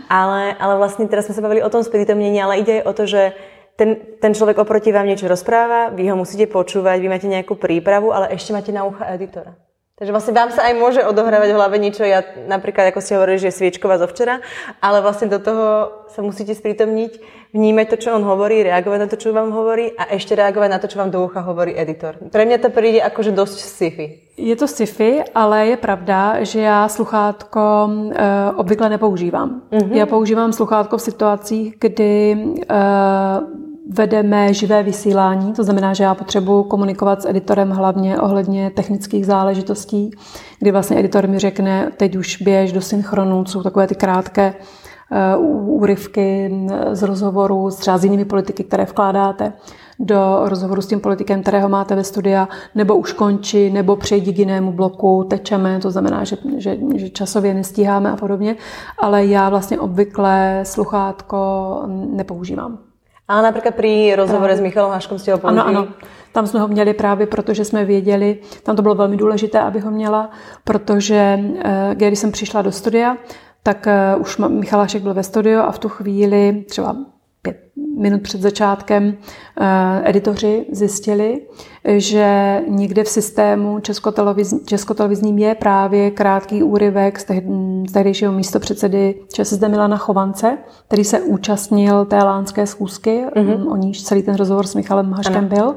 Ale, 0.05 0.53
ale 0.61 0.73
vlastne 0.77 1.09
teraz 1.09 1.25
sme 1.25 1.33
sa 1.33 1.41
bavili 1.41 1.65
o 1.65 1.73
tom 1.73 1.81
sprítomnení, 1.81 2.37
ale 2.37 2.61
ide 2.61 2.81
aj 2.81 2.83
o 2.85 2.91
to, 2.93 3.03
že 3.09 3.33
ten, 3.77 4.17
ten 4.17 4.33
človek 4.33 4.57
oproti 4.57 4.89
vám 4.89 5.05
niečo 5.05 5.29
rozpráva, 5.29 5.93
vy 5.93 6.09
ho 6.09 6.17
musíte 6.17 6.49
počúvať, 6.49 6.97
vy 6.97 7.07
máte 7.07 7.29
nejakú 7.29 7.53
prípravu, 7.53 8.09
ale 8.09 8.33
ešte 8.33 8.49
máte 8.49 8.73
na 8.73 8.83
ucha 8.83 9.05
editora. 9.13 9.53
Takže 9.97 10.13
vlastne 10.13 10.37
vám 10.37 10.53
sa 10.53 10.69
aj 10.69 10.77
môže 10.77 11.01
odohrávať 11.01 11.49
v 11.49 11.57
hlave 11.57 11.77
niečo, 11.81 12.05
ja 12.05 12.21
napríklad, 12.45 12.93
ako 12.93 13.01
ste 13.01 13.17
hovorili, 13.17 13.41
že 13.41 13.49
je 13.49 13.57
sviečková 13.57 13.97
zo 13.97 14.05
včera, 14.05 14.45
ale 14.77 15.01
vlastne 15.01 15.25
do 15.25 15.41
toho 15.41 15.89
sa 16.13 16.21
musíte 16.21 16.53
sprítomniť, 16.53 17.17
vnímať 17.49 17.85
to, 17.89 17.97
čo 18.05 18.09
on 18.13 18.21
hovorí, 18.21 18.61
reagovať 18.61 18.99
na 19.01 19.09
to, 19.09 19.17
čo 19.17 19.33
vám 19.33 19.49
hovorí 19.49 19.89
a 19.97 20.13
ešte 20.13 20.37
reagovať 20.37 20.69
na 20.69 20.77
to, 20.77 20.85
čo 20.85 21.01
vám 21.01 21.09
do 21.09 21.25
ucha 21.25 21.41
hovorí 21.41 21.73
editor. 21.73 22.13
Pre 22.29 22.45
mňa 22.45 22.57
to 22.61 22.69
príde 22.69 23.01
akože 23.01 23.33
dosť 23.33 23.57
sci-fi. 23.57 24.05
Je 24.37 24.53
to 24.53 24.69
sci-fi, 24.69 25.25
ale 25.33 25.73
je 25.73 25.77
pravda, 25.81 26.45
že 26.45 26.61
já 26.61 26.87
sluchátko 26.87 27.61
e, 27.89 28.21
obvykle 28.53 28.89
nepoužívám. 28.89 29.61
Mm-hmm. 29.71 29.97
Já 29.97 30.05
používám 30.05 30.53
sluchátko 30.53 30.97
v 30.97 31.01
situacích, 31.01 31.73
kdy 31.79 32.13
e, 32.31 33.66
vedeme 33.89 34.53
živé 34.53 34.83
vysílání, 34.83 35.53
to 35.53 35.63
znamená, 35.63 35.93
že 35.93 36.03
já 36.03 36.15
potřebuji 36.15 36.63
komunikovat 36.63 37.21
s 37.21 37.25
editorem 37.25 37.69
hlavně 37.69 38.19
ohledně 38.19 38.69
technických 38.69 39.25
záležitostí, 39.25 40.11
kdy 40.59 40.71
vlastně 40.71 40.99
editor 40.99 41.27
mi 41.27 41.39
řekne, 41.39 41.91
teď 41.97 42.15
už 42.15 42.41
běž 42.41 42.71
do 42.71 42.81
synchronu, 42.81 43.45
jsou 43.45 43.63
takové 43.63 43.87
ty 43.87 43.95
krátké 43.95 44.53
uh, 45.37 45.45
úryvky 45.69 46.51
z 46.91 47.03
rozhovoru 47.03 47.69
třeba 47.69 47.97
s 47.97 48.03
jinými 48.03 48.25
politiky, 48.25 48.63
které 48.63 48.83
vkládáte 48.85 49.53
do 49.99 50.41
rozhovoru 50.43 50.81
s 50.81 50.87
tím 50.87 50.99
politikem, 50.99 51.41
kterého 51.41 51.69
máte 51.69 51.95
ve 51.95 52.03
studia, 52.03 52.47
nebo 52.75 52.95
už 52.95 53.13
končí, 53.13 53.69
nebo 53.69 53.95
přejdi 53.95 54.33
k 54.33 54.39
jinému 54.39 54.71
bloku, 54.71 55.25
tečeme, 55.29 55.79
to 55.79 55.91
znamená, 55.91 56.23
že, 56.23 56.37
že, 56.57 56.77
že 56.95 57.09
časově 57.09 57.53
nestíháme 57.53 58.11
a 58.11 58.15
podobně, 58.15 58.55
ale 58.99 59.25
já 59.25 59.49
vlastně 59.49 59.79
obvykle 59.79 60.61
sluchátko 60.63 61.37
nepoužívám. 61.87 62.86
Ale 63.27 63.41
například 63.41 63.75
při 63.75 64.15
rozhovore 64.15 64.57
s 64.57 64.61
Michalem 64.61 64.91
Haškom 64.91 65.19
jste 65.19 65.31
ho 65.31 65.37
použili? 65.37 65.61
Ano, 65.61 65.79
ano. 65.79 65.87
Tam 66.31 66.47
jsme 66.47 66.59
ho 66.59 66.67
měli 66.67 66.93
právě, 66.93 67.27
protože 67.27 67.65
jsme 67.65 67.85
věděli, 67.85 68.37
tam 68.63 68.75
to 68.75 68.81
bylo 68.81 68.95
velmi 68.95 69.17
důležité, 69.17 69.59
aby 69.59 69.79
ho 69.79 69.91
měla, 69.91 70.29
protože 70.63 71.39
eh, 71.63 71.91
když 71.93 72.19
jsem 72.19 72.31
přišla 72.31 72.61
do 72.61 72.71
studia, 72.71 73.17
tak 73.63 73.87
eh, 73.87 74.15
už 74.15 74.37
Michal 74.37 74.79
Hašek 74.79 75.03
byl 75.03 75.13
ve 75.13 75.23
studiu 75.23 75.59
a 75.59 75.71
v 75.71 75.79
tu 75.79 75.89
chvíli, 75.89 76.65
třeba 76.69 76.95
pět, 77.41 77.57
minut 77.97 78.21
před 78.21 78.41
začátkem 78.41 79.13
eh, 79.61 80.09
editoři 80.09 80.65
zjistili, 80.71 81.41
že 81.97 82.61
někde 82.67 83.03
v 83.03 83.09
systému 83.09 83.79
českotelevizním 84.65 85.37
je 85.37 85.55
právě 85.55 86.11
krátký 86.11 86.63
úryvek 86.63 87.19
z 87.19 87.25
tehdejšího 87.93 88.31
místo 88.31 88.59
předsedy 88.59 89.15
ČSSD 89.33 89.61
Milana 89.61 89.97
Chovance, 89.97 90.57
který 90.87 91.03
se 91.03 91.21
účastnil 91.21 92.05
té 92.05 92.23
lánské 92.23 92.67
schůzky, 92.67 93.25
mm-hmm. 93.35 93.71
o 93.71 93.75
níž 93.75 94.03
celý 94.03 94.23
ten 94.23 94.35
rozhovor 94.35 94.67
s 94.67 94.75
Michalem 94.75 95.11
Haškem 95.11 95.37
ano. 95.37 95.47
byl, 95.47 95.75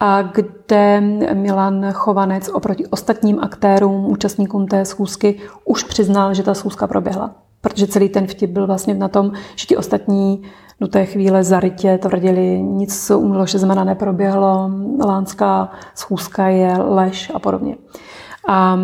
a 0.00 0.22
kde 0.22 1.00
Milan 1.34 1.92
Chovanec 1.92 2.48
oproti 2.48 2.86
ostatním 2.86 3.40
aktérům, 3.40 4.06
účastníkům 4.10 4.66
té 4.66 4.84
schůzky, 4.84 5.34
už 5.64 5.84
přiznal, 5.84 6.34
že 6.34 6.42
ta 6.42 6.54
schůzka 6.54 6.86
proběhla. 6.86 7.34
Protože 7.60 7.86
celý 7.86 8.08
ten 8.08 8.26
vtip 8.26 8.50
byl 8.50 8.66
vlastně 8.66 8.94
na 8.94 9.08
tom, 9.08 9.32
že 9.56 9.66
ti 9.66 9.76
ostatní 9.76 10.42
do 10.80 10.88
té 10.88 11.06
chvíle 11.06 11.44
zarytě 11.44 11.98
tvrdili, 11.98 12.62
nic 12.62 13.10
u 13.10 13.28
Miloše 13.28 13.58
Zemana 13.58 13.84
neproběhlo, 13.84 14.70
lánská 15.04 15.70
schůzka 15.94 16.48
je 16.48 16.78
lež 16.78 17.32
a 17.34 17.38
podobně. 17.38 17.76
A 18.48 18.78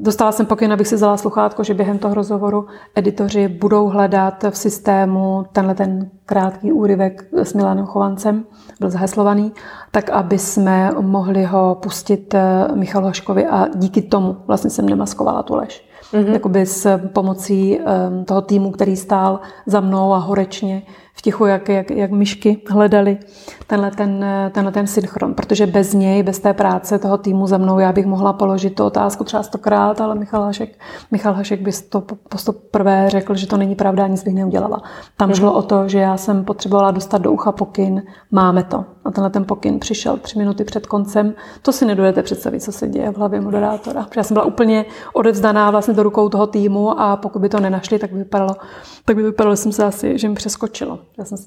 dostala 0.00 0.32
jsem 0.32 0.46
pokyn, 0.46 0.72
abych 0.72 0.88
si 0.88 0.94
vzala 0.94 1.16
sluchátko, 1.16 1.64
že 1.64 1.74
během 1.74 1.98
toho 1.98 2.14
rozhovoru 2.14 2.66
editoři 2.94 3.48
budou 3.48 3.86
hledat 3.86 4.44
v 4.50 4.56
systému 4.56 5.44
tenhle 5.52 5.74
ten 5.74 6.10
krátký 6.26 6.72
úryvek 6.72 7.24
s 7.32 7.54
Milanem 7.54 7.86
Chovancem, 7.86 8.44
byl 8.80 8.90
zaheslovaný, 8.90 9.52
tak 9.90 10.10
aby 10.10 10.38
jsme 10.38 10.90
mohli 11.00 11.44
ho 11.44 11.78
pustit 11.82 12.34
eh, 12.34 12.68
Michalu 12.74 13.06
Haškovi 13.06 13.46
a 13.46 13.68
díky 13.74 14.02
tomu 14.02 14.36
vlastně 14.46 14.70
jsem 14.70 14.88
nemaskovala 14.88 15.42
tu 15.42 15.54
lež. 15.54 15.86
Mm-hmm. 16.12 16.32
Jakoby 16.32 16.66
s 16.66 16.98
pomocí 16.98 17.78
um, 17.78 18.24
toho 18.24 18.40
týmu, 18.40 18.70
který 18.70 18.96
stál 18.96 19.40
za 19.66 19.80
mnou 19.80 20.12
a 20.12 20.18
horečně 20.18 20.82
v 21.18 21.22
tichu, 21.22 21.46
jak, 21.46 21.68
jak, 21.68 21.90
jak 21.90 22.10
myšky 22.10 22.62
hledali 22.68 23.18
tenhle 23.66 23.90
ten, 23.90 24.24
tenhle 24.52 24.72
ten 24.72 24.86
synchron, 24.86 25.34
protože 25.34 25.66
bez 25.66 25.94
něj, 25.94 26.22
bez 26.22 26.38
té 26.38 26.54
práce 26.54 26.98
toho 26.98 27.18
týmu 27.18 27.46
za 27.46 27.58
mnou, 27.58 27.78
já 27.78 27.92
bych 27.92 28.06
mohla 28.06 28.32
položit 28.32 28.70
tu 28.70 28.84
otázku 28.84 29.24
třeba 29.24 29.42
stokrát, 29.42 30.00
ale 30.00 30.14
Michal 30.14 30.42
Hašek, 30.42 30.78
Michal 31.10 31.34
Hašek 31.34 31.60
by 31.60 31.70
to 31.88 32.00
postup 32.28 32.70
prvé 32.70 33.10
řekl, 33.10 33.34
že 33.34 33.46
to 33.46 33.56
není 33.56 33.74
pravda, 33.74 34.06
nic 34.06 34.24
bych 34.24 34.34
neudělala. 34.34 34.82
Tam 35.16 35.34
šlo 35.34 35.52
mm-hmm. 35.52 35.56
o 35.56 35.62
to, 35.62 35.88
že 35.88 35.98
já 35.98 36.16
jsem 36.16 36.44
potřebovala 36.44 36.90
dostat 36.90 37.22
do 37.22 37.32
ucha 37.32 37.52
pokyn, 37.52 38.02
máme 38.30 38.62
to. 38.62 38.84
A 39.04 39.10
tenhle 39.10 39.30
ten 39.30 39.44
pokyn 39.44 39.80
přišel 39.80 40.16
tři 40.16 40.38
minuty 40.38 40.64
před 40.64 40.86
koncem. 40.86 41.34
To 41.62 41.72
si 41.72 41.84
nedovedete 41.84 42.22
představit, 42.22 42.60
co 42.60 42.72
se 42.72 42.88
děje 42.88 43.10
v 43.12 43.16
hlavě 43.16 43.40
moderátora. 43.40 44.06
Já 44.16 44.22
jsem 44.22 44.34
byla 44.34 44.44
úplně 44.44 44.84
odevzdaná 45.12 45.70
vlastně 45.70 45.94
do 45.94 46.02
rukou 46.02 46.28
toho 46.28 46.46
týmu 46.46 47.00
a 47.00 47.16
pokud 47.16 47.38
by 47.38 47.48
to 47.48 47.60
nenašli, 47.60 47.98
tak 47.98 48.12
by 48.12 48.18
vypadalo, 48.18 48.56
tak 49.04 49.16
by 49.16 49.22
vypadalo, 49.22 49.56
jsem 49.56 49.72
se 49.72 49.84
asi, 49.84 50.18
že 50.18 50.28
mi 50.28 50.34
přeskočilo. 50.34 50.98
Já 51.18 51.24
jsem 51.24 51.38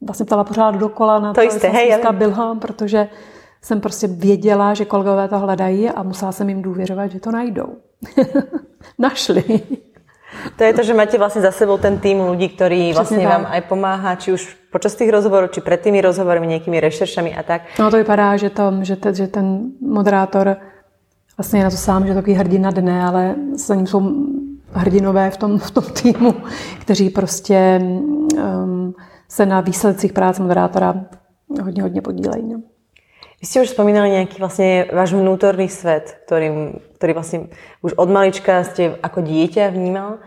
vlastně 0.00 0.26
ptala 0.26 0.44
pořád 0.44 0.74
dokola 0.74 1.18
na 1.18 1.34
to, 1.34 1.40
to 1.40 1.50
jste, 1.50 1.68
hej, 1.68 2.02
Bilham, 2.12 2.60
protože 2.60 3.08
jsem 3.62 3.80
prostě 3.80 4.06
věděla, 4.06 4.74
že 4.74 4.84
kolegové 4.84 5.28
to 5.28 5.38
hledají 5.38 5.90
a 5.90 6.02
musela 6.02 6.32
jsem 6.32 6.48
jim 6.48 6.62
důvěřovat, 6.62 7.10
že 7.10 7.20
to 7.20 7.30
najdou. 7.30 7.68
Našli. 8.98 9.44
To 10.56 10.64
je 10.64 10.72
to, 10.74 10.82
že 10.82 10.94
máte 10.94 11.18
vlastně 11.18 11.42
za 11.42 11.50
sebou 11.50 11.78
ten 11.78 11.98
tým 11.98 12.30
lidí, 12.30 12.48
který 12.48 12.92
vlastně 12.92 13.28
vám 13.28 13.46
aj 13.50 13.60
pomáhá, 13.60 14.14
či 14.14 14.32
už 14.32 14.56
počas 14.72 14.94
těch 14.94 15.10
rozhovorů, 15.10 15.46
či 15.46 15.60
před 15.60 15.80
tými 15.80 16.00
rozhovory, 16.00 16.46
nějakými 16.46 16.80
rešeršami 16.80 17.36
a 17.36 17.42
tak. 17.42 17.62
No 17.78 17.90
to 17.90 17.96
vypadá, 17.96 18.36
že, 18.36 18.50
to, 18.50 18.72
že, 18.82 18.96
te, 18.96 19.14
že 19.14 19.26
ten 19.26 19.60
moderátor 19.80 20.56
vlastně 21.36 21.60
je 21.60 21.64
na 21.64 21.70
to 21.70 21.76
sám, 21.76 22.02
že 22.02 22.10
je 22.10 22.14
takový 22.14 22.34
hrdina 22.34 22.70
dne, 22.70 23.04
ale 23.04 23.34
za 23.54 23.74
ním 23.74 23.86
jsou 23.86 24.00
hrdinové 24.78 25.30
v 25.30 25.36
tom, 25.36 25.58
v 25.58 25.70
tom 25.70 25.84
týmu, 25.84 26.34
kteří 26.80 27.10
prostě 27.10 27.80
um, 27.80 28.94
se 29.28 29.46
na 29.46 29.60
výsledcích 29.60 30.12
práce 30.12 30.42
moderátora 30.42 30.94
hodně, 31.62 31.82
hodně 31.82 32.02
podílejí. 32.02 32.52
No. 32.52 32.58
Vy 33.40 33.46
jste 33.46 33.62
už 33.62 33.68
vzpomínali 33.68 34.10
nějaký 34.10 34.38
vlastně 34.38 34.86
váš 34.92 35.12
vnútorný 35.12 35.68
svět, 35.68 36.16
který, 36.26 36.50
který 36.94 37.12
vlastně 37.12 37.40
už 37.82 37.92
od 37.92 38.10
malička 38.10 38.64
jste 38.64 38.82
jako 38.82 39.20
dítě 39.20 39.70
vnímal 39.74 40.18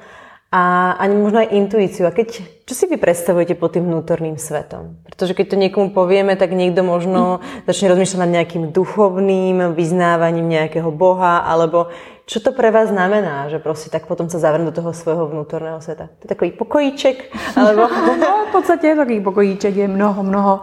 a 0.51 0.91
ani 0.97 1.13
možno 1.13 1.45
aj 1.45 1.53
intuíciu. 1.53 2.09
A 2.09 2.11
keď, 2.11 2.41
čo 2.65 2.73
si 2.73 2.89
vy 2.89 2.97
predstavujete 2.97 3.53
pod 3.53 3.77
tým 3.77 3.85
vnútorným 3.85 4.41
svetom? 4.41 4.97
Protože 5.05 5.37
keď 5.37 5.45
to 5.53 5.61
niekomu 5.61 5.93
povieme, 5.93 6.33
tak 6.33 6.57
niekto 6.57 6.81
možno 6.81 7.37
začne 7.69 7.93
rozmýšľať 7.93 8.19
nad 8.25 8.33
nejakým 8.33 8.73
duchovným 8.73 9.77
vyznávaním 9.77 10.49
nejakého 10.49 10.89
boha, 10.89 11.45
alebo 11.45 11.93
čo 12.29 12.39
to 12.39 12.51
pre 12.51 12.71
vás 12.71 12.89
znamená, 12.89 13.49
že 13.49 13.59
prostě 13.59 13.89
tak 13.89 14.05
potom 14.05 14.29
sa 14.29 14.37
zavrne 14.37 14.65
do 14.65 14.71
toho 14.71 14.93
svojho 14.93 15.25
vnútorného 15.27 15.81
sveta? 15.81 16.05
To 16.05 16.21
je 16.23 16.27
takový 16.29 16.51
pokojíček? 16.51 17.33
Alebo... 17.57 17.89
no, 18.21 18.45
v 18.49 18.51
podstatě 18.51 18.87
je 18.87 18.95
takový 18.95 19.19
pokojíček, 19.21 19.75
je 19.75 19.87
mnoho, 19.87 20.23
mnoho, 20.23 20.61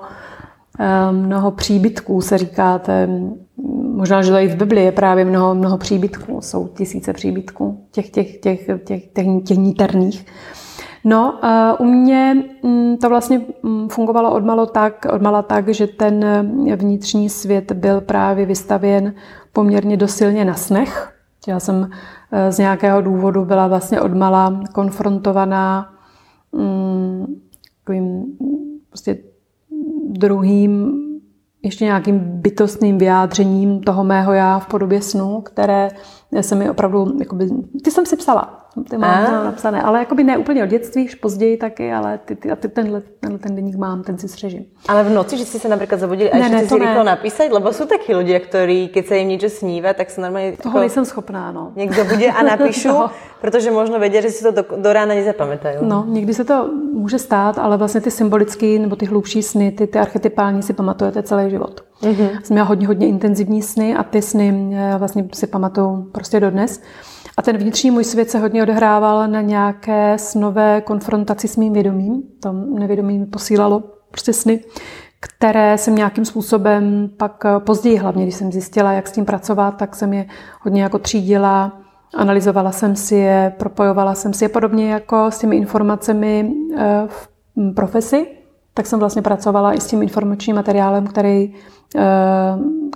eh, 0.78 1.12
mnoho 1.12 1.50
příbytků, 1.50 2.20
se 2.20 2.38
říká, 2.38 2.78
to 2.78 2.90
je 2.90 3.08
možná, 3.96 4.22
že 4.22 4.30
to 4.30 4.38
i 4.38 4.48
v 4.48 4.56
Bibli 4.56 4.84
je 4.84 4.92
právě 4.92 5.24
mnoho, 5.24 5.54
mnoho 5.54 5.78
příbytků, 5.78 6.40
jsou 6.40 6.68
tisíce 6.68 7.12
příbytků, 7.12 7.86
těch, 7.90 8.10
těch, 8.10 8.38
těch, 8.38 8.66
těch, 8.66 8.84
těch, 8.84 9.42
těch 9.44 9.58
níterných. 9.58 10.26
No, 11.04 11.38
u 11.78 11.84
mě 11.84 12.44
mm, 12.62 12.96
to 12.96 13.08
vlastně 13.08 13.40
mm, 13.62 13.88
fungovalo 13.88 14.34
odmalo 14.34 14.66
tak, 14.66 15.06
odmala 15.12 15.42
tak, 15.42 15.68
že 15.68 15.86
ten 15.86 16.24
vnitřní 16.76 17.30
svět 17.30 17.72
byl 17.72 18.00
právě 18.00 18.46
vystavěn 18.46 19.14
poměrně 19.52 19.96
dosilně 19.96 20.44
na 20.44 20.54
snech. 20.54 21.15
Já 21.48 21.60
jsem 21.60 21.90
e, 22.32 22.52
z 22.52 22.58
nějakého 22.58 23.00
důvodu 23.00 23.44
byla 23.44 23.68
vlastně 23.68 24.00
odmala 24.00 24.60
konfrontovaná 24.72 25.92
mm, 26.52 27.40
takovým 27.78 28.24
prostě 28.88 29.18
druhým 30.08 31.02
ještě 31.62 31.84
nějakým 31.84 32.18
bytostným 32.18 32.98
vyjádřením 32.98 33.80
toho 33.80 34.04
mého 34.04 34.32
já 34.32 34.58
v 34.58 34.66
podobě 34.66 35.02
snu, 35.02 35.40
které 35.40 35.88
se 36.40 36.54
mi 36.54 36.70
opravdu, 36.70 37.16
jakoby, 37.18 37.50
ty 37.84 37.90
jsem 37.90 38.06
si 38.06 38.16
psala, 38.16 38.65
ty 38.84 38.98
mám 38.98 39.34
a. 39.34 39.44
napsané, 39.44 39.82
ale 39.82 39.98
jakoby 39.98 40.24
ne 40.24 40.38
úplně 40.38 40.64
od 40.64 40.66
dětství, 40.66 41.04
už 41.04 41.14
později 41.14 41.56
taky, 41.56 41.92
ale 41.92 42.18
ty, 42.24 42.36
ty, 42.36 42.50
a 42.50 42.56
ty 42.56 42.68
tenhle, 42.68 43.02
tenhle 43.20 43.38
ten 43.38 43.56
deník 43.56 43.76
mám, 43.76 44.02
ten 44.02 44.18
si 44.18 44.28
střežím. 44.28 44.64
Ale 44.88 45.04
v 45.04 45.10
noci, 45.10 45.38
že 45.38 45.44
jste 45.44 45.58
se 45.58 45.68
například 45.68 46.00
zabudili 46.00 46.30
a 46.30 46.38
ne, 46.38 46.48
ne, 46.48 46.68
si 46.68 46.78
rychlo 46.78 47.02
napísat, 47.02 47.52
lebo 47.52 47.72
jsou 47.72 47.86
taky 47.86 48.14
lidé, 48.14 48.40
kteří, 48.40 48.88
když 48.92 49.06
se 49.06 49.18
jim 49.18 49.28
něco 49.28 49.50
sníva, 49.50 49.94
tak 49.94 50.10
se 50.10 50.20
normálně... 50.20 50.52
Toho 50.52 50.70
jako, 50.70 50.78
nejsem 50.78 51.04
schopná, 51.04 51.52
no. 51.52 51.72
Někdo 51.76 52.04
bude 52.04 52.26
a 52.26 52.42
napíšu, 52.56 52.88
no. 52.88 53.10
protože 53.40 53.70
možno 53.70 53.98
vědí, 53.98 54.22
že 54.22 54.30
si 54.30 54.42
to 54.42 54.50
do, 54.50 54.64
do 54.76 54.92
rána 54.92 55.14
nezapamatají. 55.14 55.76
No, 55.80 56.04
někdy 56.08 56.34
se 56.34 56.44
to 56.44 56.70
může 56.92 57.18
stát, 57.18 57.58
ale 57.58 57.76
vlastně 57.76 58.00
ty 58.00 58.10
symbolické 58.10 58.78
nebo 58.78 58.96
ty 58.96 59.06
hlubší 59.06 59.42
sny, 59.42 59.72
ty, 59.72 59.86
ty 59.86 59.98
archetypální 59.98 60.62
si 60.62 60.72
pamatujete 60.72 61.22
celý 61.22 61.50
život. 61.50 61.84
Mm-hmm. 62.02 62.42
Jsem 62.42 62.54
měla 62.54 62.68
hodně, 62.68 62.86
hodně 62.86 63.06
intenzivní 63.06 63.62
sny 63.62 63.94
a 63.94 64.02
ty 64.02 64.22
sny 64.22 64.76
eh, 64.76 64.98
vlastně 64.98 65.28
si 65.34 65.46
pamatuju 65.46 66.08
prostě 66.12 66.40
dodnes. 66.40 66.82
A 67.36 67.42
ten 67.42 67.56
vnitřní 67.56 67.90
můj 67.90 68.04
svět 68.04 68.30
se 68.30 68.38
hodně 68.38 68.62
odehrával 68.62 69.28
na 69.28 69.40
nějaké 69.40 70.18
snové 70.18 70.80
konfrontaci 70.80 71.48
s 71.48 71.56
mým 71.56 71.72
vědomím. 71.72 72.22
To 72.42 72.52
nevědomí 72.52 73.18
mi 73.18 73.26
posílalo 73.26 73.82
prostě 74.10 74.32
sny, 74.32 74.60
které 75.20 75.78
jsem 75.78 75.94
nějakým 75.94 76.24
způsobem 76.24 77.10
pak 77.16 77.44
eh, 77.44 77.60
později, 77.60 77.96
hlavně 77.96 78.22
když 78.22 78.34
jsem 78.34 78.52
zjistila, 78.52 78.92
jak 78.92 79.08
s 79.08 79.12
tím 79.12 79.24
pracovat, 79.24 79.70
tak 79.70 79.96
jsem 79.96 80.12
je 80.12 80.26
hodně 80.60 80.82
jako 80.82 80.98
třídila, 80.98 81.80
analyzovala 82.14 82.72
jsem 82.72 82.96
si 82.96 83.14
je, 83.16 83.54
propojovala 83.58 84.14
jsem 84.14 84.32
si 84.32 84.44
je 84.44 84.48
podobně 84.48 84.92
jako 84.92 85.30
s 85.30 85.38
těmi 85.38 85.56
informacemi 85.56 86.52
eh, 86.76 87.02
v 87.06 87.28
profesi, 87.74 88.26
tak 88.74 88.86
jsem 88.86 88.98
vlastně 88.98 89.22
pracovala 89.22 89.72
i 89.72 89.80
s 89.80 89.86
tím 89.86 90.02
informačním 90.02 90.56
materiálem, 90.56 91.06
který 91.06 91.54
eh, 91.96 92.02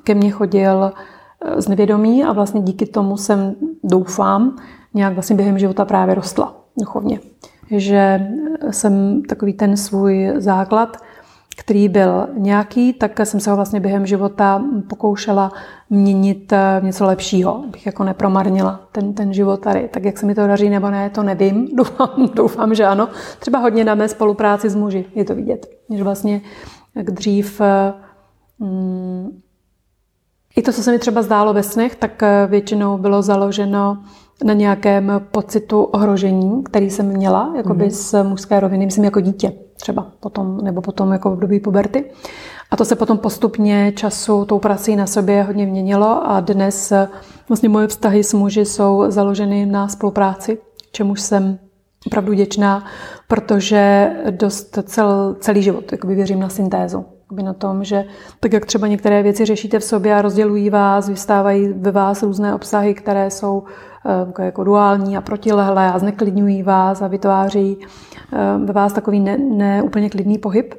ke 0.05 0.15
mně 0.15 0.31
chodil 0.31 0.93
z 1.57 1.69
nevědomí 1.69 2.25
a 2.25 2.33
vlastně 2.33 2.61
díky 2.61 2.87
tomu 2.87 3.17
jsem, 3.17 3.55
doufám, 3.85 4.57
nějak 4.95 5.15
vlastně 5.15 5.37
během 5.37 5.59
života 5.59 5.85
právě 5.85 6.15
rostla 6.15 6.57
duchovně. 6.79 7.21
Že 7.71 8.29
jsem 8.71 9.23
takový 9.23 9.53
ten 9.53 9.77
svůj 9.77 10.33
základ, 10.37 10.97
který 11.59 11.89
byl 11.89 12.29
nějaký, 12.37 12.93
tak 12.93 13.21
jsem 13.25 13.41
se 13.41 13.51
ho 13.51 13.57
vlastně 13.57 13.81
během 13.81 14.07
života 14.07 14.65
pokoušela 14.89 15.53
měnit 15.91 16.53
v 16.81 16.85
něco 16.85 17.05
lepšího, 17.05 17.65
abych 17.69 17.87
jako 17.87 18.05
nepromarnila 18.05 18.81
ten, 18.93 19.15
ten 19.15 19.33
život 19.33 19.61
tady. 19.61 19.89
Tak 19.89 20.05
jak 20.05 20.19
se 20.19 20.27
mi 20.27 20.35
to 20.35 20.47
daří 20.47 20.71
nebo 20.71 20.91
ne, 20.91 21.11
to 21.11 21.23
nevím. 21.23 21.69
Doufám, 21.77 22.29
doufám 22.35 22.75
že 22.75 22.87
ano. 22.87 23.09
Třeba 23.39 23.59
hodně 23.59 23.85
na 23.85 23.95
mé 23.95 24.09
spolupráci 24.09 24.71
s 24.71 24.75
muži 24.75 25.05
je 25.15 25.25
to 25.25 25.35
vidět. 25.35 25.67
Že 25.91 26.05
vlastně 26.05 26.41
jak 26.95 27.11
dřív 27.11 27.61
mm, 28.59 29.41
i 30.61 30.63
to, 30.63 30.73
co 30.73 30.83
se 30.83 30.93
mi 30.93 30.99
třeba 30.99 31.23
zdálo 31.23 31.53
ve 31.53 31.63
snech, 31.63 31.97
tak 31.97 32.23
eh, 32.23 32.47
většinou 32.51 32.99
bylo 32.99 33.23
založeno 33.23 33.99
na 34.45 34.53
nějakém 34.53 35.13
pocitu 35.31 35.83
ohrožení, 35.83 36.65
který 36.65 36.91
jsem 36.91 37.07
měla, 37.07 37.53
jakoby 37.57 37.85
mm-hmm. 37.85 38.23
z 38.23 38.23
mužské 38.23 38.61
roviny, 38.61 38.87
myslím 38.87 39.05
jako 39.05 39.21
dítě 39.21 39.53
třeba 39.77 40.13
potom, 40.21 40.65
nebo 40.65 40.83
potom 40.83 41.13
jako 41.13 41.31
v 41.31 41.33
období 41.33 41.61
puberty. 41.61 42.05
A 42.71 42.77
to 42.77 42.85
se 42.85 42.97
potom 42.97 43.19
postupně 43.19 43.93
času 43.93 44.45
tou 44.45 44.59
prací 44.59 44.97
na 44.97 45.07
sobě 45.07 45.43
hodně 45.43 45.67
měnilo 45.67 46.31
a 46.31 46.41
dnes 46.41 46.93
eh, 46.93 47.09
vlastně 47.49 47.69
moje 47.69 47.87
vztahy 47.87 48.25
s 48.25 48.35
muži 48.35 48.65
jsou 48.65 49.05
založeny 49.09 49.67
na 49.67 49.89
spolupráci, 49.89 50.59
čemuž 50.93 51.21
jsem 51.21 51.59
opravdu 52.07 52.33
děčná, 52.33 52.85
protože 53.29 54.11
dost 54.31 54.79
cel, 54.83 55.37
celý 55.41 55.63
život 55.63 55.93
jakoby 55.93 56.15
věřím 56.15 56.41
na 56.41 56.49
syntézu. 56.49 57.05
Na 57.33 57.53
tom, 57.53 57.85
že 57.85 58.05
tak 58.41 58.53
jak 58.53 58.67
třeba 58.67 58.87
některé 58.87 59.23
věci 59.23 59.45
řešíte 59.45 59.79
v 59.79 59.85
sobě 59.85 60.15
a 60.15 60.23
rozdělují 60.23 60.71
vás, 60.71 61.09
vystávají 61.09 61.69
ve 61.69 61.91
vás 61.91 62.23
různé 62.23 62.55
obsahy, 62.55 62.95
které 62.95 63.31
jsou 63.31 63.65
jako, 64.27 64.43
jako 64.43 64.65
duální 64.65 65.17
a 65.17 65.21
protilehlé 65.21 65.93
a 65.93 65.99
zneklidňují 65.99 66.63
vás 66.63 67.03
a 67.03 67.07
vytváří 67.07 67.79
eh, 68.33 68.37
ve 68.65 68.73
vás 68.73 68.93
takový 68.93 69.21
neúplně 69.21 70.05
ne 70.05 70.11
klidný 70.11 70.39
pohyb, 70.39 70.75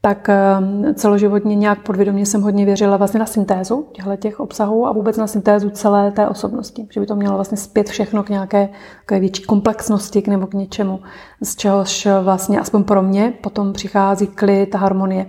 tak 0.00 0.28
eh, 0.28 0.94
celoživotně 0.94 1.54
nějak 1.54 1.82
podvědomě 1.82 2.26
jsem 2.26 2.42
hodně 2.42 2.64
věřila 2.64 2.96
vlastně 2.96 3.20
na 3.20 3.26
syntézu 3.26 3.86
těchto 3.92 4.16
těch 4.16 4.40
obsahů 4.40 4.86
a 4.86 4.92
vůbec 4.92 5.16
na 5.16 5.26
syntézu 5.26 5.70
celé 5.70 6.10
té 6.10 6.28
osobnosti. 6.28 6.88
Že 6.90 7.00
by 7.00 7.06
to 7.06 7.16
mělo 7.16 7.34
vlastně 7.34 7.56
zpět 7.56 7.88
všechno 7.88 8.22
k 8.22 8.28
nějaké 8.28 8.68
k 9.06 9.18
větší 9.18 9.42
komplexnosti 9.42 10.22
k 10.22 10.28
nebo 10.28 10.46
k 10.46 10.54
něčemu, 10.54 11.00
z 11.42 11.56
čehož 11.56 12.08
vlastně 12.22 12.60
aspoň 12.60 12.84
pro 12.84 13.02
mě 13.02 13.32
potom 13.42 13.72
přichází 13.72 14.26
klid 14.26 14.74
a 14.74 14.78
harmonie. 14.78 15.26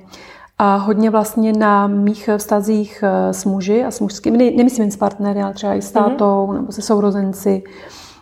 A 0.58 0.76
hodně 0.76 1.10
vlastně 1.10 1.54
na 1.54 1.88
mých 1.88 2.30
vztazích 2.38 3.04
eh, 3.04 3.34
s 3.34 3.46
muži 3.46 3.84
a 3.84 3.92
s 3.92 4.00
mužskými, 4.00 4.38
nemyslím 4.58 4.84
jen 4.84 4.92
s 4.92 4.98
partnery, 4.98 5.42
ale 5.42 5.54
třeba 5.54 5.74
i 5.74 5.82
s 5.82 5.92
tátou 5.92 6.48
mm-hmm. 6.48 6.54
nebo 6.54 6.72
se 6.72 6.82
sourozenci, 6.82 7.64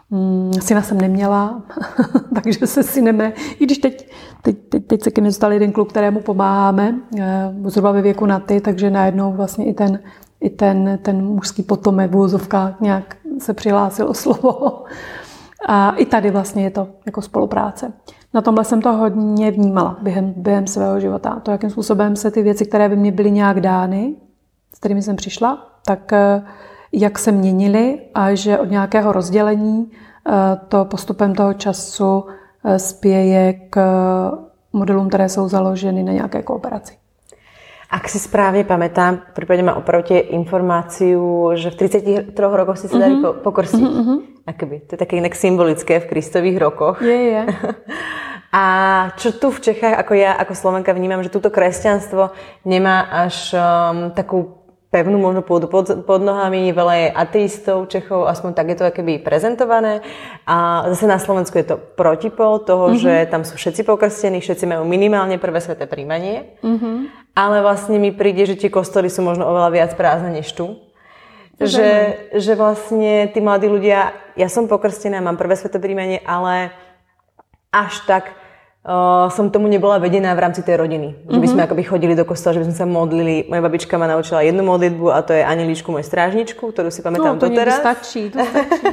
Mm, 0.09 0.53
syna 0.61 0.81
jsem 0.81 1.01
neměla, 1.01 1.61
takže 2.43 2.67
se 2.67 2.83
syneme, 2.83 3.33
i 3.59 3.65
když 3.65 3.77
teď, 3.77 4.11
teď, 4.41 4.57
teď, 4.69 4.86
teď 4.86 5.03
se 5.03 5.11
ke 5.11 5.21
mně 5.21 5.29
dostal 5.29 5.53
jeden 5.53 5.71
kluk, 5.71 5.89
kterému 5.89 6.19
pomáháme, 6.19 6.95
eh, 7.19 7.53
zhruba 7.65 7.91
ve 7.91 8.01
věku 8.01 8.25
na 8.25 8.39
ty, 8.39 8.61
takže 8.61 8.89
najednou 8.89 9.33
vlastně 9.33 9.65
i 9.65 9.73
ten, 9.73 9.99
i 10.41 10.49
ten, 10.49 10.99
ten 11.01 11.25
mužský 11.25 11.63
potomek 11.63 12.11
v 12.11 12.47
nějak 12.81 13.17
se 13.39 13.53
přihlásil 13.53 14.09
o 14.09 14.13
slovo. 14.13 14.83
A 15.67 15.91
i 15.91 16.05
tady 16.05 16.31
vlastně 16.31 16.63
je 16.63 16.71
to 16.71 16.88
jako 17.05 17.21
spolupráce. 17.21 17.93
Na 18.36 18.41
tomhle 18.41 18.63
jsem 18.63 18.81
to 18.81 18.93
hodně 18.93 19.51
vnímala 19.51 19.97
během, 20.01 20.33
během 20.38 20.67
svého 20.67 20.99
života. 20.99 21.39
To, 21.43 21.51
jakým 21.51 21.69
způsobem 21.69 22.15
se 22.15 22.31
ty 22.31 22.41
věci, 22.41 22.65
které 22.65 22.89
by 22.89 22.95
mě 22.95 23.11
byly 23.11 23.31
nějak 23.31 23.61
dány, 23.61 24.15
s 24.73 24.79
kterými 24.79 25.01
jsem 25.01 25.15
přišla, 25.15 25.67
tak 25.86 26.11
uh, 26.11 26.47
jak 26.91 27.19
se 27.19 27.31
měnily 27.31 27.99
a 28.13 28.36
že 28.36 28.59
od 28.59 28.71
nějakého 28.71 29.11
rozdělení 29.11 29.91
eh, 29.91 30.31
to 30.67 30.86
postupem 30.86 31.36
toho 31.36 31.53
času 31.53 32.25
eh, 32.63 32.79
spěje 32.79 33.53
k 33.53 33.81
modelům, 34.73 35.09
které 35.09 35.29
jsou 35.29 35.47
založeny 35.47 36.03
na 36.03 36.11
nějaké 36.11 36.43
kooperaci. 36.43 36.93
Ak 37.96 38.10
si 38.10 38.20
správně 38.20 38.64
pamätám, 38.64 39.20
případně 39.34 39.64
má 39.64 39.76
opravdu 39.76 40.16
informáciu, 40.16 41.52
že 41.56 41.70
v 41.70 41.76
33 41.76 42.26
rokoch 42.38 42.78
si 42.78 42.88
se 42.88 42.98
dali 43.00 43.16
mm-hmm. 43.16 43.34
pokrstiť. 43.34 43.82
Mm-hmm. 43.82 44.20
Akoby, 44.48 44.80
to 44.80 44.93
je 44.93 44.98
také 44.98 45.16
jinak 45.16 45.36
symbolické 45.36 46.00
v 46.00 46.06
Kristových 46.06 46.58
rokoch. 46.58 47.02
Je, 47.02 47.16
je. 47.16 47.46
A 48.56 48.64
čo 49.16 49.32
tu 49.32 49.52
v 49.52 49.60
Čechách, 49.60 50.00
ako 50.00 50.14
ja, 50.14 50.32
ako 50.36 50.56
Slovenka 50.56 50.93
vnímam, 50.96 51.24
že 51.24 51.32
túto 51.32 51.52
kresťanstvo 51.52 52.32
nemá 52.68 53.04
až 53.12 53.52
um, 53.52 54.12
takú 54.12 54.64
pevnú 54.93 55.19
možno 55.19 55.43
pôdu 55.43 55.67
pod, 55.67 56.07
pod 56.07 56.21
nohami, 56.23 56.71
veľa 56.71 56.95
je 56.95 57.07
ateistov, 57.11 57.91
Čechov, 57.91 58.31
aspoň 58.31 58.51
tak 58.55 58.67
je 58.71 58.77
to 58.79 58.86
keby 58.95 59.19
prezentované. 59.19 59.99
A 60.47 60.88
zase 60.93 61.09
na 61.09 61.19
Slovensku 61.19 61.57
je 61.59 61.75
to 61.75 61.77
protipol 61.77 62.63
toho, 62.63 62.93
mm-hmm. 62.93 63.03
že 63.03 63.13
tam 63.27 63.43
sú 63.43 63.59
všetci 63.59 63.83
pokrstení, 63.83 64.39
všetci 64.39 64.65
majú 64.69 64.88
minimálne 64.88 65.36
prvé 65.36 65.59
sveté 65.59 65.83
príjmanie. 65.89 66.55
Mm-hmm. 66.63 66.95
Ale 67.36 67.59
vlastne 67.59 67.99
mi 67.99 68.15
príde, 68.15 68.47
že 68.47 68.55
tie 68.55 68.71
kostoly 68.71 69.11
sú 69.11 69.19
možno 69.25 69.43
oveľa 69.43 69.69
viac 69.75 69.91
prázdne 69.99 70.39
než 70.39 70.47
tu. 70.55 70.79
Že, 71.55 71.91
že 72.36 72.51
vlastne 72.59 73.31
tí 73.31 73.39
mladí 73.39 73.71
ľudia, 73.71 74.11
ja 74.36 74.47
som 74.51 74.67
pokrstená, 74.67 75.23
mám 75.23 75.39
prvé 75.39 75.55
sveté 75.55 75.79
príjmanie, 75.79 76.19
ale 76.27 76.75
až 77.71 78.03
tak 78.03 78.36
uh, 78.86 79.27
som 79.33 79.49
tomu 79.49 79.65
nebola 79.65 79.97
vedená 79.97 80.38
v 80.38 80.43
rámci 80.45 80.61
tej 80.61 80.77
rodiny. 80.77 81.17
Mm-hmm. 81.17 81.33
Že 81.33 81.39
by 81.41 81.47
sme 81.49 81.61
mhm. 81.61 81.67
akoby 81.67 81.83
chodili 81.83 82.13
do 82.13 82.25
kostola, 82.25 82.55
že 82.55 82.59
by 82.61 82.65
sme 82.69 82.77
sa 82.77 82.88
modlili. 82.88 83.36
Moja 83.49 83.61
babička 83.65 83.97
ma 83.97 84.05
naučila 84.05 84.45
jednu 84.45 84.61
modlitbu 84.61 85.05
a 85.09 85.19
to 85.25 85.33
je 85.33 85.41
Aniličku 85.41 85.89
moje 85.89 86.05
strážničku, 86.05 86.61
ktorú 86.61 86.93
si 86.93 87.01
pamätám 87.01 87.36
no, 87.36 87.41
to 87.41 87.49
doteraz. 87.49 87.81
stačí, 87.81 88.29
to 88.29 88.38
stačí. 88.45 88.86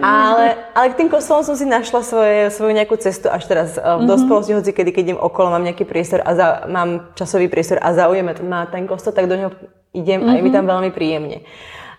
ale, 0.00 0.72
ale 0.72 0.86
k 0.96 0.98
tým 1.04 1.08
kostolom 1.12 1.44
som 1.44 1.54
si 1.54 1.68
našla 1.68 2.00
svoje, 2.00 2.38
svoju 2.48 2.72
nejakú 2.72 2.96
cestu 2.96 3.28
až 3.28 3.44
teraz 3.44 3.76
uh, 3.76 4.00
v 4.00 4.04
mm-hmm. 4.04 4.08
dospelosti, 4.08 4.52
hoci 4.56 4.72
kedy, 4.72 4.90
keď 4.96 5.02
idem 5.12 5.20
okolo, 5.20 5.52
mám 5.52 5.64
nejaký 5.64 5.84
priestor 5.84 6.24
a 6.24 6.30
za, 6.32 6.46
mám 6.66 7.12
časový 7.12 7.52
priestor 7.52 7.76
a 7.84 7.92
zaujeme 7.92 8.32
ma 8.48 8.64
ten 8.66 8.88
kostol, 8.88 9.12
tak 9.12 9.28
do 9.28 9.36
neho 9.36 9.52
idem 9.92 10.24
mm-hmm. 10.24 10.32
a 10.32 10.36
je 10.40 10.42
mi 10.42 10.50
mhm. 10.50 10.56
tam 10.56 10.64
veľmi 10.64 10.90
príjemne. 10.92 11.44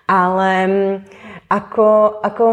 Ale 0.07 0.49
mm, 0.65 0.93
ako, 1.51 2.21
ako 2.23 2.43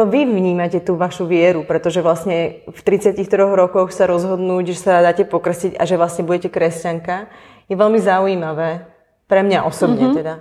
to 0.00 0.08
vy 0.08 0.24
vnímate 0.24 0.80
tú 0.80 0.96
vašu 0.96 1.28
vieru, 1.28 1.60
pretože 1.68 2.00
vlastne 2.00 2.64
v 2.64 2.80
33 2.80 3.20
rokoch 3.36 3.92
sa 3.92 4.08
rozhodnúť, 4.08 4.72
že 4.72 4.88
sa 4.88 5.04
dáte 5.04 5.28
pokrstiť 5.28 5.76
a 5.76 5.84
že 5.84 6.00
vlastne 6.00 6.24
budete 6.24 6.48
kresťanka, 6.48 7.28
je 7.68 7.76
velmi 7.76 8.00
zaujímavé. 8.00 8.88
Pre 9.28 9.42
mě 9.42 9.62
osobně 9.62 10.08
mm-hmm. 10.08 10.14
teda. 10.14 10.40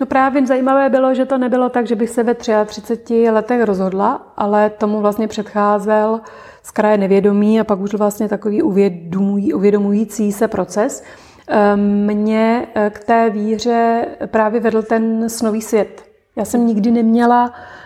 No 0.00 0.06
právě 0.06 0.46
zajímavé 0.46 0.90
bylo, 0.90 1.14
že 1.14 1.26
to 1.26 1.38
nebylo 1.38 1.68
tak, 1.68 1.86
že 1.86 1.94
bych 1.94 2.10
se 2.10 2.22
ve 2.22 2.34
33 2.34 3.30
letech 3.30 3.62
rozhodla, 3.62 4.32
ale 4.36 4.70
tomu 4.70 5.00
vlastně 5.00 5.28
předcházel 5.28 6.20
z 6.62 6.70
kraje 6.70 6.98
nevědomí 6.98 7.60
a 7.60 7.64
pak 7.64 7.80
už 7.80 7.94
vlastně 7.94 8.28
takový 8.28 8.62
uvědomují, 8.62 9.52
uvědomující 9.54 10.32
se 10.32 10.48
proces. 10.48 11.04
Ehm, 11.48 12.06
mě 12.06 12.66
eh, 12.74 12.90
k 12.90 13.04
té 13.04 13.30
víře 13.30 14.06
právě 14.26 14.60
vedl 14.60 14.82
ten 14.82 15.28
snový 15.28 15.62
svět. 15.62 16.02
Já 16.36 16.44
jsem 16.44 16.66
nikdy 16.66 16.90
neměla 16.90 17.44
Mm, 17.46 17.81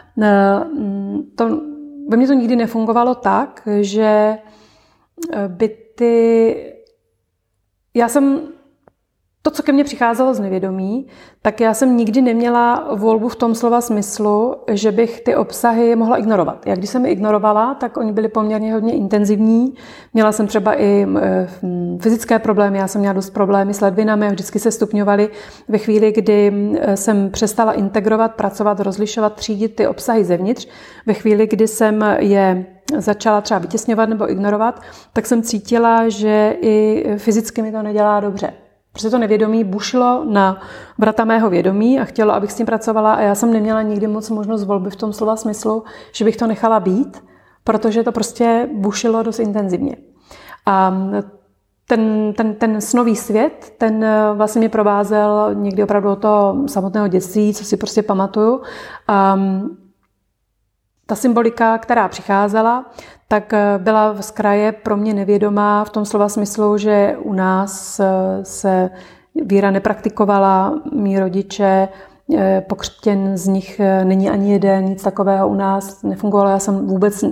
to, 1.34 1.60
ve 2.08 2.16
mně 2.16 2.26
to 2.26 2.32
nikdy 2.32 2.56
nefungovalo 2.56 3.14
tak, 3.14 3.68
že 3.80 4.38
eh, 5.32 5.48
by 5.48 5.68
ty... 5.94 6.72
Já 7.94 8.08
jsem 8.08 8.40
to, 9.46 9.50
co 9.50 9.62
ke 9.62 9.72
mně 9.72 9.84
přicházelo 9.84 10.34
z 10.34 10.40
nevědomí, 10.40 11.06
tak 11.42 11.60
já 11.60 11.74
jsem 11.74 11.96
nikdy 11.96 12.22
neměla 12.22 12.88
volbu 12.94 13.28
v 13.28 13.36
tom 13.36 13.54
slova 13.54 13.80
smyslu, 13.80 14.56
že 14.70 14.92
bych 14.92 15.20
ty 15.20 15.36
obsahy 15.36 15.96
mohla 15.96 16.16
ignorovat. 16.16 16.66
Jak 16.66 16.78
když 16.78 16.90
jsem 16.90 17.06
je 17.06 17.12
ignorovala, 17.12 17.74
tak 17.74 17.96
oni 17.96 18.12
byli 18.12 18.28
poměrně 18.28 18.72
hodně 18.72 18.92
intenzivní. 18.92 19.74
Měla 20.14 20.32
jsem 20.32 20.46
třeba 20.46 20.80
i 20.80 21.06
fyzické 22.00 22.38
problémy, 22.38 22.78
já 22.78 22.88
jsem 22.88 23.00
měla 23.00 23.12
dost 23.12 23.30
problémy 23.30 23.74
s 23.74 23.80
ledvinami 23.80 24.28
vždycky 24.28 24.58
se 24.58 24.70
stupňovaly 24.70 25.28
ve 25.68 25.78
chvíli, 25.78 26.12
kdy 26.12 26.52
jsem 26.94 27.30
přestala 27.30 27.72
integrovat, 27.72 28.34
pracovat, 28.34 28.80
rozlišovat, 28.80 29.34
třídit 29.34 29.76
ty 29.76 29.86
obsahy 29.86 30.24
zevnitř. 30.24 30.68
Ve 31.06 31.14
chvíli, 31.14 31.46
kdy 31.46 31.68
jsem 31.68 32.04
je 32.18 32.66
začala 32.96 33.40
třeba 33.40 33.60
vytěsňovat 33.60 34.08
nebo 34.08 34.30
ignorovat, 34.30 34.80
tak 35.12 35.26
jsem 35.26 35.42
cítila, 35.42 36.08
že 36.08 36.56
i 36.60 37.04
fyzicky 37.16 37.62
mi 37.62 37.72
to 37.72 37.82
nedělá 37.82 38.20
dobře. 38.20 38.52
Prostě 38.96 39.10
to 39.10 39.18
nevědomí 39.18 39.64
bušilo 39.64 40.24
na 40.24 40.60
vrata 40.98 41.24
mého 41.24 41.50
vědomí 41.50 42.00
a 42.00 42.04
chtělo, 42.04 42.34
abych 42.34 42.52
s 42.52 42.54
tím 42.54 42.66
pracovala 42.66 43.14
a 43.14 43.20
já 43.20 43.34
jsem 43.34 43.52
neměla 43.52 43.82
nikdy 43.82 44.06
moc 44.06 44.30
možnost 44.30 44.64
volby 44.64 44.90
v 44.90 44.96
tom 44.96 45.12
slova 45.12 45.36
smyslu, 45.36 45.84
že 46.12 46.24
bych 46.24 46.36
to 46.36 46.46
nechala 46.46 46.80
být, 46.80 47.24
protože 47.64 48.02
to 48.02 48.12
prostě 48.12 48.68
bušilo 48.72 49.22
dost 49.22 49.38
intenzivně. 49.38 49.96
A 50.66 50.96
ten, 51.88 52.32
ten, 52.36 52.54
ten 52.54 52.80
snový 52.80 53.16
svět, 53.16 53.74
ten 53.78 54.06
vlastně 54.34 54.58
mě 54.58 54.68
provázel 54.68 55.50
někdy 55.54 55.82
opravdu 55.82 56.10
od 56.10 56.16
toho 56.16 56.56
samotného 56.66 57.08
dětství, 57.08 57.54
co 57.54 57.64
si 57.64 57.76
prostě 57.76 58.02
pamatuju. 58.02 58.62
A 59.08 59.38
ta 61.06 61.14
symbolika, 61.14 61.78
která 61.78 62.08
přicházela, 62.08 62.84
tak 63.28 63.52
eh, 63.52 63.78
byla 63.78 64.22
z 64.22 64.30
kraje 64.30 64.72
pro 64.72 64.96
mě 64.96 65.14
nevědomá 65.14 65.84
v 65.84 65.90
tom 65.90 66.04
slova 66.04 66.28
smyslu, 66.28 66.78
že 66.78 67.16
u 67.22 67.32
nás 67.32 68.00
eh, 68.00 68.04
se 68.42 68.90
víra 69.44 69.70
nepraktikovala, 69.70 70.80
mý 70.92 71.18
rodiče, 71.18 71.88
eh, 72.36 72.64
pokřtěn 72.68 73.36
z 73.36 73.46
nich 73.46 73.80
není 74.04 74.30
ani 74.30 74.52
jeden, 74.52 74.84
nic 74.84 75.02
takového 75.02 75.48
u 75.48 75.54
nás 75.54 76.02
nefungovalo. 76.02 76.50
Já 76.50 76.58
jsem 76.58 76.86
vůbec 76.86 77.24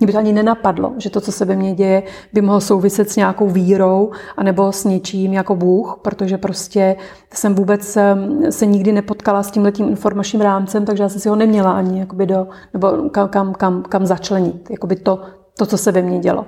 mě 0.00 0.06
by 0.06 0.12
to 0.12 0.18
ani 0.18 0.32
nenapadlo, 0.32 0.92
že 0.98 1.10
to, 1.10 1.20
co 1.20 1.32
se 1.32 1.44
ve 1.44 1.56
mně 1.56 1.74
děje, 1.74 2.02
by 2.32 2.40
mohlo 2.40 2.60
souviset 2.60 3.10
s 3.10 3.16
nějakou 3.16 3.48
vírou 3.48 4.10
anebo 4.36 4.72
s 4.72 4.84
něčím 4.84 5.32
jako 5.32 5.56
Bůh, 5.56 5.98
protože 6.02 6.38
prostě 6.38 6.96
jsem 7.34 7.54
vůbec 7.54 7.98
se 8.50 8.66
nikdy 8.66 8.92
nepotkala 8.92 9.42
s 9.42 9.50
tím 9.50 9.62
letím 9.62 9.88
informačním 9.88 10.42
rámcem, 10.42 10.84
takže 10.84 11.02
já 11.02 11.08
jsem 11.08 11.20
si 11.20 11.28
ho 11.28 11.36
neměla 11.36 11.72
ani 11.72 12.00
jakoby 12.00 12.26
do, 12.26 12.46
nebo 12.72 12.88
kam, 13.10 13.28
kam, 13.28 13.54
kam, 13.54 13.82
kam 13.82 14.06
začlenit, 14.06 14.70
jakoby 14.70 14.96
to, 14.96 15.20
to, 15.58 15.66
co 15.66 15.78
se 15.78 15.92
ve 15.92 16.02
mně 16.02 16.18
dělo. 16.18 16.46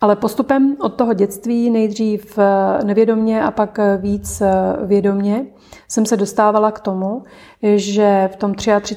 Ale 0.00 0.16
postupem 0.16 0.76
od 0.80 0.94
toho 0.94 1.12
dětství 1.12 1.70
nejdřív 1.70 2.38
eh, 2.38 2.84
nevědomně 2.84 3.42
a 3.42 3.50
pak 3.50 3.78
eh, 3.78 3.96
víc 3.96 4.40
eh, 4.40 4.52
vědomně 4.86 5.46
jsem 5.88 6.06
se 6.06 6.16
dostávala 6.16 6.70
k 6.70 6.80
tomu, 6.80 7.22
že 7.62 8.30
v 8.32 8.36
tom 8.36 8.54
33. 8.54 8.96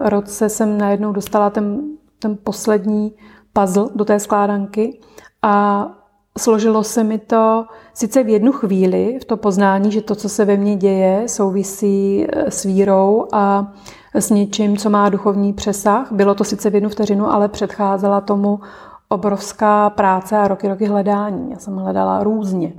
roce 0.00 0.48
jsem 0.48 0.78
najednou 0.78 1.12
dostala 1.12 1.50
ten 1.50 1.80
ten 2.18 2.38
poslední 2.44 3.14
puzzle 3.52 3.88
do 3.94 4.04
té 4.04 4.20
skládanky 4.20 5.00
a 5.42 5.86
složilo 6.38 6.84
se 6.84 7.04
mi 7.04 7.18
to 7.18 7.66
sice 7.94 8.22
v 8.22 8.28
jednu 8.28 8.52
chvíli, 8.52 9.18
v 9.22 9.24
to 9.24 9.36
poznání, 9.36 9.92
že 9.92 10.00
to, 10.00 10.14
co 10.14 10.28
se 10.28 10.44
ve 10.44 10.56
mně 10.56 10.76
děje, 10.76 11.28
souvisí 11.28 12.26
eh, 12.28 12.50
s 12.50 12.62
vírou 12.62 13.26
a 13.32 13.72
s 14.14 14.30
něčím, 14.30 14.76
co 14.76 14.90
má 14.90 15.08
duchovní 15.08 15.52
přesah. 15.52 16.12
Bylo 16.12 16.34
to 16.34 16.44
sice 16.44 16.70
v 16.70 16.74
jednu 16.74 16.88
vteřinu, 16.88 17.32
ale 17.32 17.48
předcházela 17.48 18.20
tomu 18.20 18.60
obrovská 19.08 19.90
práce 19.90 20.36
a 20.36 20.48
roky, 20.48 20.68
roky 20.68 20.86
hledání. 20.86 21.50
Já 21.50 21.58
jsem 21.58 21.76
hledala 21.76 22.24
různě. 22.24 22.72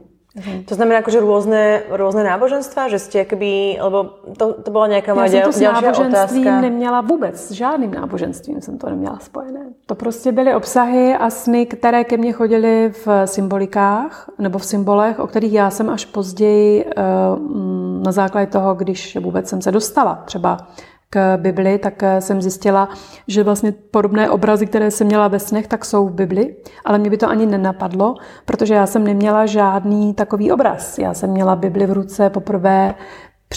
To 0.68 0.76
znamená 0.76 1.00
akože 1.00 1.24
rôzne, 1.24 1.88
rôzne 1.96 2.28
náboženstva, 2.28 2.92
že 2.92 3.00
ste 3.00 3.24
akoby, 3.24 3.80
lebo 3.80 4.20
to, 4.36 4.54
to 4.54 4.72
byla 4.72 4.88
nějaká 4.88 5.14
moja 5.14 5.26
Já 5.26 5.32
jsem 5.32 5.42
to 5.42 5.52
s 5.52 5.62
náboženstvím 5.62 6.48
otázka. 6.48 6.62
neměla 6.62 7.02
vůbec, 7.02 7.36
s 7.40 7.52
žádným 7.52 7.92
náboženstvím 7.92 8.62
jsem 8.62 8.78
to 8.78 8.90
neměla 8.90 9.20
spojené. 9.20 9.60
To 9.86 9.96
prostě 9.96 10.32
byly 10.32 10.56
obsahy 10.56 11.16
a 11.16 11.30
sny, 11.30 11.66
které 11.66 12.04
ke 12.04 12.18
mně 12.18 12.34
chodily 12.34 12.92
v 13.06 13.28
symbolikách 13.28 14.30
nebo 14.38 14.60
v 14.60 14.66
symbolech, 14.66 15.20
o 15.20 15.28
kterých 15.28 15.54
já 15.54 15.70
jsem 15.70 15.90
až 15.90 16.06
později 16.06 16.86
eh, 16.86 17.04
na 18.04 18.12
základě 18.12 18.52
toho, 18.52 18.76
když 18.76 19.18
vůbec 19.18 19.50
jsem 19.50 19.62
se 19.62 19.72
dostala 19.72 20.22
třeba 20.26 20.58
k 21.10 21.38
Bibli, 21.38 21.78
tak 21.78 22.04
eh, 22.04 22.22
jsem 22.22 22.42
zjistila, 22.42 22.90
že 23.28 23.44
vlastně 23.44 23.72
podobné 23.72 24.30
obrazy, 24.30 24.66
které 24.66 24.92
jsem 24.92 25.08
měla 25.08 25.28
ve 25.28 25.40
snech, 25.40 25.68
tak 25.68 25.86
jsou 25.86 26.08
v 26.08 26.14
Bibli, 26.14 26.56
ale 26.86 26.98
mě 26.98 27.10
by 27.10 27.18
to 27.18 27.30
ani 27.30 27.46
nenapadlo, 27.46 28.16
protože 28.46 28.74
já 28.74 28.86
jsem 28.86 29.04
neměla 29.04 29.46
žádný 29.46 30.14
takový 30.14 30.52
obraz. 30.52 30.98
Já 30.98 31.14
jsem 31.14 31.30
měla 31.30 31.56
Bibli 31.56 31.86
v 31.86 31.94
ruce 31.94 32.30
poprvé 32.30 32.96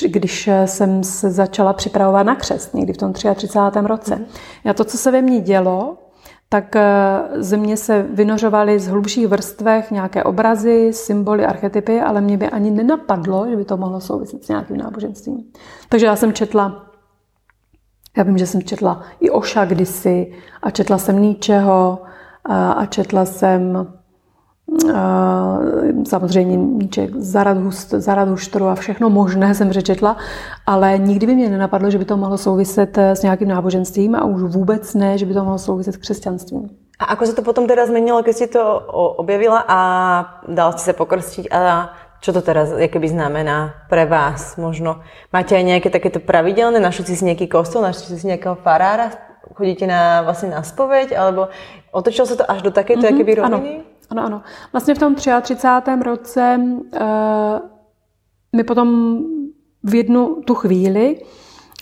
když 0.06 0.48
eh, 0.48 0.66
jsem 0.66 1.04
se 1.04 1.30
začala 1.30 1.72
připravovat 1.72 2.22
na 2.22 2.34
křest, 2.34 2.74
někdy 2.74 2.92
v 2.92 2.96
tom 2.96 3.12
33. 3.12 3.58
roce. 3.84 4.16
Mhm. 4.16 4.24
Já 4.64 4.74
to, 4.74 4.84
co 4.84 4.98
se 4.98 5.10
ve 5.10 5.22
mně 5.22 5.40
dělo, 5.40 5.98
tak 6.48 6.76
eh, 6.76 6.82
ze 7.36 7.56
mě 7.56 7.76
se 7.76 8.02
vynořovaly 8.02 8.78
z 8.78 8.88
hlubších 8.88 9.26
vrstvech 9.26 9.90
nějaké 9.90 10.24
obrazy, 10.24 10.92
symboly, 10.92 11.46
archetypy, 11.46 12.00
ale 12.00 12.20
mě 12.20 12.36
by 12.36 12.50
ani 12.50 12.70
nenapadlo, 12.70 13.46
že 13.50 13.56
by 13.56 13.64
to 13.64 13.76
mohlo 13.76 14.00
souviset 14.00 14.44
s 14.44 14.48
nějakým 14.48 14.76
náboženstvím. 14.76 15.44
Takže 15.88 16.06
já 16.06 16.16
jsem 16.16 16.32
četla 16.32 16.87
já 18.18 18.24
vím, 18.24 18.38
že 18.38 18.46
jsem 18.46 18.62
četla 18.62 19.02
i 19.20 19.30
Oša 19.30 19.64
kdysi 19.64 20.32
a 20.62 20.70
četla 20.70 20.98
jsem 20.98 21.22
Níčeho 21.22 21.98
a, 22.44 22.72
a 22.72 22.86
četla 22.86 23.24
jsem 23.24 23.86
a, 24.94 25.58
samozřejmě 26.08 26.56
Níček, 26.56 27.16
Zaradhuštru 27.96 28.66
a 28.66 28.74
všechno 28.74 29.10
možné 29.10 29.54
jsem 29.54 29.70
přečetla, 29.70 30.16
ale 30.66 30.98
nikdy 30.98 31.26
by 31.26 31.34
mě 31.34 31.48
nenapadlo, 31.48 31.90
že 31.90 31.98
by 31.98 32.04
to 32.04 32.16
mohlo 32.16 32.38
souviset 32.38 32.98
s 32.98 33.22
nějakým 33.22 33.48
náboženstvím 33.48 34.14
a 34.14 34.24
už 34.24 34.42
vůbec 34.42 34.94
ne, 34.94 35.18
že 35.18 35.26
by 35.26 35.34
to 35.34 35.44
mohlo 35.44 35.58
souviset 35.58 35.94
s 35.94 35.96
křesťanstvím. 35.96 36.70
A 36.98 37.04
ako 37.04 37.26
se 37.26 37.34
to 37.34 37.42
potom 37.42 37.66
teda 37.66 37.86
změnilo, 37.86 38.22
když 38.22 38.36
jsi 38.36 38.46
to 38.46 38.80
objevila 39.16 39.64
a 39.68 39.80
dal 40.48 40.72
si 40.72 40.78
se 40.78 40.92
pokrstit 40.92 41.46
a 41.54 41.90
čo 42.20 42.34
to 42.34 42.42
teraz 42.42 42.74
keby 42.74 43.08
znamená 43.08 43.86
pre 43.86 44.06
vás 44.06 44.58
možno? 44.58 45.06
Máte 45.30 45.54
aj 45.54 45.64
nejaké 45.64 45.88
takéto 45.90 46.18
pravidelné? 46.18 46.82
Našli 46.82 47.14
si 47.14 47.24
nejaký 47.24 47.46
kostol, 47.46 47.86
našli 47.86 48.18
si 48.18 48.26
nejakého 48.26 48.58
farára? 48.58 49.14
Chodíte 49.54 49.86
na, 49.86 50.22
vlastně 50.22 50.48
na 50.48 50.62
spoveď? 50.62 51.18
Alebo 51.18 51.48
otočilo 51.92 52.26
se 52.26 52.36
to 52.36 52.50
až 52.50 52.62
do 52.62 52.70
takéto 52.70 53.00
mm-hmm, 53.00 53.16
keby 53.18 53.34
roviny? 53.34 53.70
Ano, 54.10 54.22
ano, 54.22 54.22
ano. 54.26 54.42
Vlastně 54.72 54.94
v 54.94 54.98
tom 54.98 55.14
33. 55.14 55.56
roce 56.02 56.60
uh, 56.60 57.00
mi 58.56 58.64
potom 58.64 59.18
v 59.82 59.94
jednu 59.94 60.42
tu 60.46 60.54
chvíli 60.54 61.16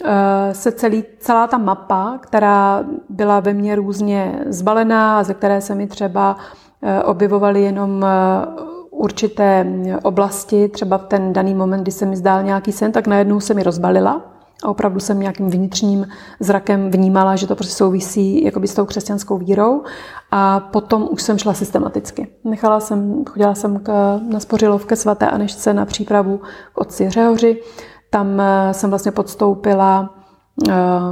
uh, 0.04 0.10
se 0.52 0.72
celý, 0.72 1.04
celá 1.18 1.46
ta 1.46 1.58
mapa, 1.58 2.18
která 2.20 2.84
byla 3.08 3.40
ve 3.40 3.52
mně 3.52 3.76
různě 3.76 4.44
zbalená, 4.46 5.22
ze 5.22 5.34
které 5.34 5.60
se 5.60 5.74
mi 5.74 5.86
třeba 5.86 6.36
uh, 6.36 6.90
objevovaly 7.04 7.62
jenom 7.62 8.02
uh, 8.02 8.75
určité 8.96 9.66
oblasti, 10.02 10.68
třeba 10.68 10.98
v 10.98 11.04
ten 11.04 11.32
daný 11.32 11.54
moment, 11.54 11.82
kdy 11.82 11.92
se 11.92 12.06
mi 12.06 12.16
zdál 12.16 12.42
nějaký 12.42 12.72
sen, 12.72 12.92
tak 12.92 13.06
najednou 13.06 13.40
se 13.40 13.54
mi 13.54 13.62
rozbalila 13.62 14.22
a 14.64 14.68
opravdu 14.68 15.00
jsem 15.00 15.20
nějakým 15.20 15.50
vnitřním 15.50 16.06
zrakem 16.40 16.90
vnímala, 16.90 17.36
že 17.36 17.46
to 17.46 17.56
prostě 17.56 17.74
souvisí 17.74 18.44
jakoby 18.44 18.68
s 18.68 18.74
tou 18.74 18.84
křesťanskou 18.84 19.38
vírou 19.38 19.82
a 20.30 20.60
potom 20.60 21.08
už 21.10 21.22
jsem 21.22 21.38
šla 21.38 21.54
systematicky. 21.54 22.28
Nechala 22.44 22.80
jsem, 22.80 23.24
chodila 23.24 23.54
jsem 23.54 23.78
k, 23.78 24.20
na 24.30 24.40
Spořilovke 24.40 24.96
svaté 24.96 25.26
Anešce 25.26 25.74
na 25.74 25.84
přípravu 25.84 26.40
k 26.72 26.80
otci 26.80 27.10
Řehoři, 27.10 27.62
tam 28.10 28.40
eh, 28.40 28.74
jsem 28.74 28.90
vlastně 28.90 29.12
podstoupila 29.12 30.15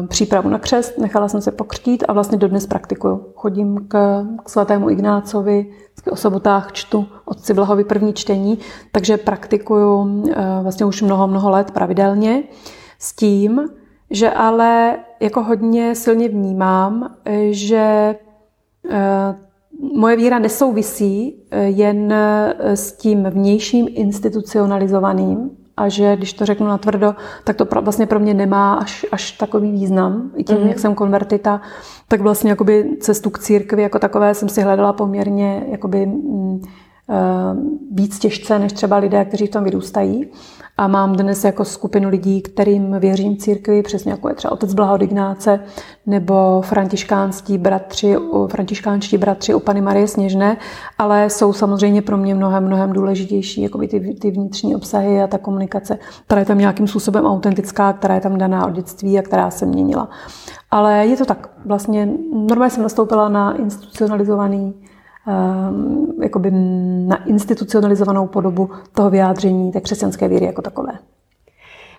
přípravu 0.08 0.48
na 0.48 0.58
křest, 0.58 0.98
nechala 0.98 1.28
jsem 1.28 1.40
se 1.40 1.52
pokřtít 1.52 2.04
a 2.08 2.12
vlastně 2.12 2.38
dodnes 2.38 2.66
praktikuju. 2.66 3.26
Chodím 3.34 3.88
k, 3.88 4.24
k 4.44 4.48
svatému 4.48 4.90
Ignácovi, 4.90 5.66
o 6.10 6.16
sobotách 6.16 6.72
čtu 6.72 7.06
otci 7.24 7.54
Blahovi 7.54 7.84
první 7.84 8.12
čtení, 8.12 8.58
takže 8.92 9.16
praktikuju 9.16 10.24
eh, 10.30 10.34
vlastně 10.62 10.86
už 10.86 11.02
mnoho, 11.02 11.28
mnoho 11.28 11.50
let 11.50 11.70
pravidelně 11.70 12.42
s 12.98 13.16
tím, 13.16 13.68
že 14.10 14.30
ale 14.30 14.98
jako 15.20 15.42
hodně 15.42 15.94
silně 15.94 16.28
vnímám, 16.28 17.14
eh, 17.24 17.52
že 17.52 18.14
eh, 18.90 19.34
moje 19.96 20.16
víra 20.16 20.38
nesouvisí 20.38 21.42
jen 21.52 22.14
s 22.60 22.92
tím 22.92 23.24
vnějším 23.24 23.86
institucionalizovaným 23.90 25.50
a 25.76 25.88
že 25.88 26.16
když 26.16 26.32
to 26.32 26.46
řeknu 26.46 26.66
natvrdo, 26.66 27.14
tak 27.44 27.56
to 27.56 27.66
vlastně 27.80 28.06
pro 28.06 28.20
mě 28.20 28.34
nemá 28.34 28.74
až, 28.74 29.06
až 29.12 29.32
takový 29.32 29.72
význam. 29.72 30.30
I 30.36 30.44
tím, 30.44 30.58
mm. 30.58 30.68
jak 30.68 30.78
jsem 30.78 30.94
konvertita, 30.94 31.60
tak 32.08 32.20
vlastně 32.20 32.50
jakoby 32.50 32.96
cestu 33.00 33.30
k 33.30 33.38
církvi 33.38 33.82
jako 33.82 33.98
takové 33.98 34.34
jsem 34.34 34.48
si 34.48 34.62
hledala 34.62 34.92
poměrně 34.92 35.66
jakoby, 35.68 36.06
mm, 36.06 36.62
eh, 37.10 37.14
víc 37.92 38.18
těžce 38.18 38.58
než 38.58 38.72
třeba 38.72 38.96
lidé, 38.96 39.24
kteří 39.24 39.46
v 39.46 39.50
tom 39.50 39.64
vyrůstají. 39.64 40.30
A 40.76 40.88
mám 40.88 41.16
dnes 41.16 41.44
jako 41.44 41.64
skupinu 41.64 42.08
lidí, 42.08 42.42
kterým 42.42 42.96
věřím 42.98 43.36
církvi, 43.36 43.82
přesně 43.82 44.10
jako 44.10 44.28
je 44.28 44.34
třeba 44.34 44.52
otec 44.52 44.74
Blahod 44.74 45.02
Ignáce 45.02 45.60
nebo 46.06 46.62
františkánští 46.62 47.58
bratři, 47.58 48.16
františkánští 48.46 49.18
bratři 49.18 49.54
u 49.54 49.60
Pany 49.60 49.80
Marie 49.80 50.08
Sněžné, 50.08 50.56
ale 50.98 51.30
jsou 51.30 51.52
samozřejmě 51.52 52.02
pro 52.02 52.16
mě 52.16 52.34
mnohem, 52.34 52.64
mnohem 52.64 52.92
důležitější 52.92 53.62
jako 53.62 53.78
ty, 53.78 54.16
ty 54.20 54.30
vnitřní 54.30 54.76
obsahy 54.76 55.22
a 55.22 55.26
ta 55.26 55.38
komunikace, 55.38 55.98
která 56.26 56.40
je 56.40 56.46
tam 56.46 56.58
nějakým 56.58 56.86
způsobem 56.86 57.26
autentická, 57.26 57.92
která 57.92 58.14
je 58.14 58.20
tam 58.20 58.38
daná 58.38 58.66
od 58.66 58.72
dětství 58.72 59.18
a 59.18 59.22
která 59.22 59.50
se 59.50 59.66
měnila. 59.66 60.08
Ale 60.70 61.06
je 61.06 61.16
to 61.16 61.24
tak. 61.24 61.50
Vlastně 61.64 62.08
normálně 62.32 62.70
jsem 62.70 62.82
nastoupila 62.82 63.28
na 63.28 63.56
institucionalizovaný 63.56 64.74
jakoby 66.22 66.50
na 67.06 67.24
institucionalizovanou 67.24 68.26
podobu 68.26 68.70
toho 68.92 69.10
vyjádření 69.10 69.72
té 69.72 69.80
křesťanské 69.80 70.28
víry 70.28 70.46
jako 70.46 70.62
takové. 70.62 70.92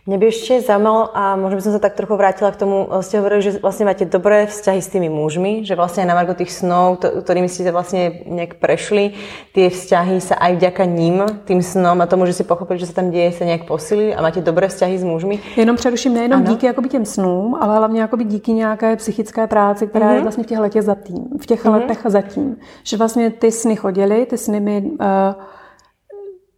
Mě 0.08 0.18
by 0.18 0.26
ještě 0.26 0.62
zajímalo, 0.62 1.18
a 1.18 1.36
možná 1.36 1.56
bych 1.56 1.64
se 1.64 1.80
tak 1.80 1.94
trochu 1.94 2.16
vrátila 2.16 2.52
k 2.52 2.56
tomu, 2.56 2.88
jste 3.02 3.18
hovorili, 3.18 3.42
že 3.42 3.52
vlastně 3.52 3.86
máte 3.86 4.06
dobré 4.06 4.46
vzťahy 4.46 4.82
s 4.82 4.88
tými 4.88 5.10
mužmi, 5.10 5.66
že 5.66 5.76
vlastně 5.76 6.06
na 6.06 6.16
margo 6.16 6.34
tých 6.34 6.52
snov, 6.52 7.00
to, 7.00 7.22
kterými 7.22 7.50
jste 7.50 7.72
vlastně 7.72 8.12
nějak 8.26 8.54
prešli, 8.54 9.12
ty 9.54 9.70
vzťahy 9.70 10.22
se 10.22 10.36
aj 10.36 10.56
vďaka 10.56 10.86
ním, 10.86 11.24
tým 11.46 11.62
snom 11.62 12.02
a 12.02 12.06
tomu, 12.06 12.26
že 12.26 12.34
si 12.34 12.44
pochopili, 12.44 12.80
že 12.80 12.86
se 12.86 12.94
tam 12.94 13.12
děje, 13.12 13.32
se 13.32 13.46
nějak 13.46 13.68
posily 13.68 14.16
a 14.16 14.22
máte 14.22 14.42
dobré 14.42 14.68
vzťahy 14.68 14.98
s 14.98 15.04
mužmi. 15.04 15.40
Jenom 15.56 15.76
především 15.76 16.14
nejenom 16.14 16.40
ano. 16.40 16.52
díky 16.52 16.66
jakoby 16.66 16.90
těm 16.90 17.06
snům, 17.06 17.58
ale 17.62 17.78
hlavně 17.78 18.02
jakoby 18.02 18.24
díky 18.24 18.54
nějaké 18.54 18.96
psychické 18.96 19.48
práci, 19.48 19.88
která 19.88 20.06
mm-hmm. 20.06 20.10
je 20.10 20.16
mhm. 20.16 20.24
vlastně 20.24 20.44
v 20.44 20.48
těch 20.48 20.60
letech 20.60 20.84
zatím, 20.84 21.26
v 21.42 21.46
těch 21.46 21.66
mm-hmm. 21.66 21.72
letech 21.72 22.02
zatím. 22.06 22.56
Že 22.84 22.98
vlastně 22.98 23.30
ty 23.30 23.52
sny 23.52 23.76
chodily, 23.76 24.26
ty 24.26 24.38
sny 24.38 24.60
mi 24.60 24.82
uh, 24.82 24.98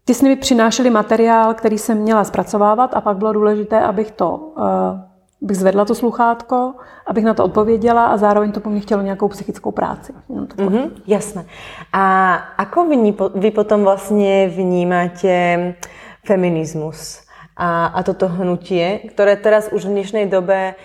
ty 0.07 0.13
sny 0.13 0.29
mi 0.29 0.35
přinášely 0.35 0.89
materiál, 0.89 1.53
který 1.53 1.77
jsem 1.77 1.97
měla 1.97 2.23
zpracovávat 2.23 2.93
a 2.93 3.01
pak 3.01 3.17
bylo 3.17 3.33
důležité, 3.33 3.79
abych 3.79 4.11
to 4.11 4.31
uh, 4.35 4.63
bych 5.41 5.57
zvedla 5.57 5.85
to 5.85 5.95
sluchátko, 5.95 6.73
abych 7.07 7.23
na 7.23 7.33
to 7.33 7.43
odpověděla 7.43 8.05
a 8.05 8.17
zároveň 8.17 8.51
to 8.51 8.59
po 8.59 8.69
mně 8.69 8.79
chtělo 8.79 9.01
nějakou 9.01 9.27
psychickou 9.27 9.71
práci. 9.71 10.13
Mm-hmm, 10.29 10.91
jasné. 11.07 11.45
A 11.93 12.35
ako 12.57 12.85
vy, 12.85 13.13
vy 13.35 13.51
potom 13.51 13.83
vlastně 13.83 14.47
vnímáte 14.47 15.75
feminismus 16.25 17.21
a, 17.57 17.85
a 17.85 18.03
toto 18.03 18.27
hnutie, 18.27 18.99
které 18.99 19.35
teraz 19.35 19.69
už 19.71 19.85
v 19.85 19.89
dnešnej 19.89 20.25
dobe 20.25 20.75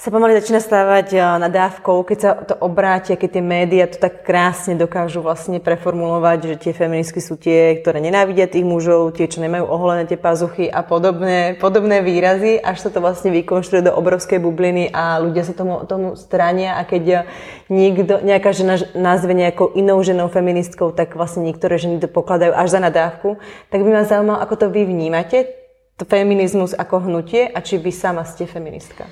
sa 0.00 0.08
pomaly 0.08 0.32
začína 0.40 0.64
stávať 0.64 1.12
eh, 1.12 1.20
nadávkou, 1.20 2.08
keď 2.08 2.18
sa 2.24 2.30
to 2.32 2.56
obráti, 2.56 3.12
keď 3.12 3.30
tie 3.36 3.44
médiá 3.44 3.84
to 3.84 4.00
tak 4.00 4.24
krásne 4.24 4.72
dokážu 4.72 5.20
vlastne 5.20 5.60
preformulovať, 5.60 6.38
že 6.48 6.54
tie 6.56 6.72
feministky 6.72 7.20
sú 7.20 7.36
tie, 7.36 7.76
ktoré 7.84 8.00
nenávidia 8.00 8.48
tých 8.48 8.64
mužov, 8.64 9.12
tie, 9.12 9.28
čo 9.28 9.44
nemajú 9.44 9.68
oholené 9.68 10.08
tie 10.08 10.16
pazuchy 10.16 10.72
a 10.72 10.80
podobné, 10.80 11.52
podobné 11.60 12.00
výrazy, 12.00 12.56
až 12.56 12.80
sa 12.80 12.88
to 12.88 13.04
vlastne 13.04 13.28
vykonštruuje 13.28 13.84
do 13.84 13.92
obrovskej 13.92 14.40
bubliny 14.40 14.88
a 14.88 15.20
ľudia 15.20 15.44
sa 15.44 15.52
tomu, 15.52 15.84
tomu 15.84 16.16
strania 16.16 16.80
a 16.80 16.88
keď 16.88 17.28
niekto, 17.68 18.24
nejaká 18.24 18.56
žena 18.56 18.80
nazve 18.96 19.36
nejakou 19.36 19.68
inou 19.76 20.00
ženou 20.00 20.32
feministkou, 20.32 20.96
tak 20.96 21.12
vlastne 21.12 21.44
niektoré 21.44 21.76
ženy 21.76 22.00
to 22.00 22.08
pokladajú 22.08 22.56
až 22.56 22.72
za 22.72 22.80
nadávku. 22.80 23.36
Tak 23.68 23.84
by 23.84 23.90
ma 23.92 24.08
zaujímalo, 24.08 24.40
ako 24.40 24.64
to 24.64 24.66
vy 24.72 24.88
vnímate, 24.88 25.44
to 26.00 26.08
feminizmus 26.08 26.72
ako 26.72 27.04
hnutie 27.04 27.44
a 27.52 27.60
či 27.60 27.76
vy 27.76 27.92
sama 27.92 28.24
ste 28.24 28.48
feministka. 28.48 29.04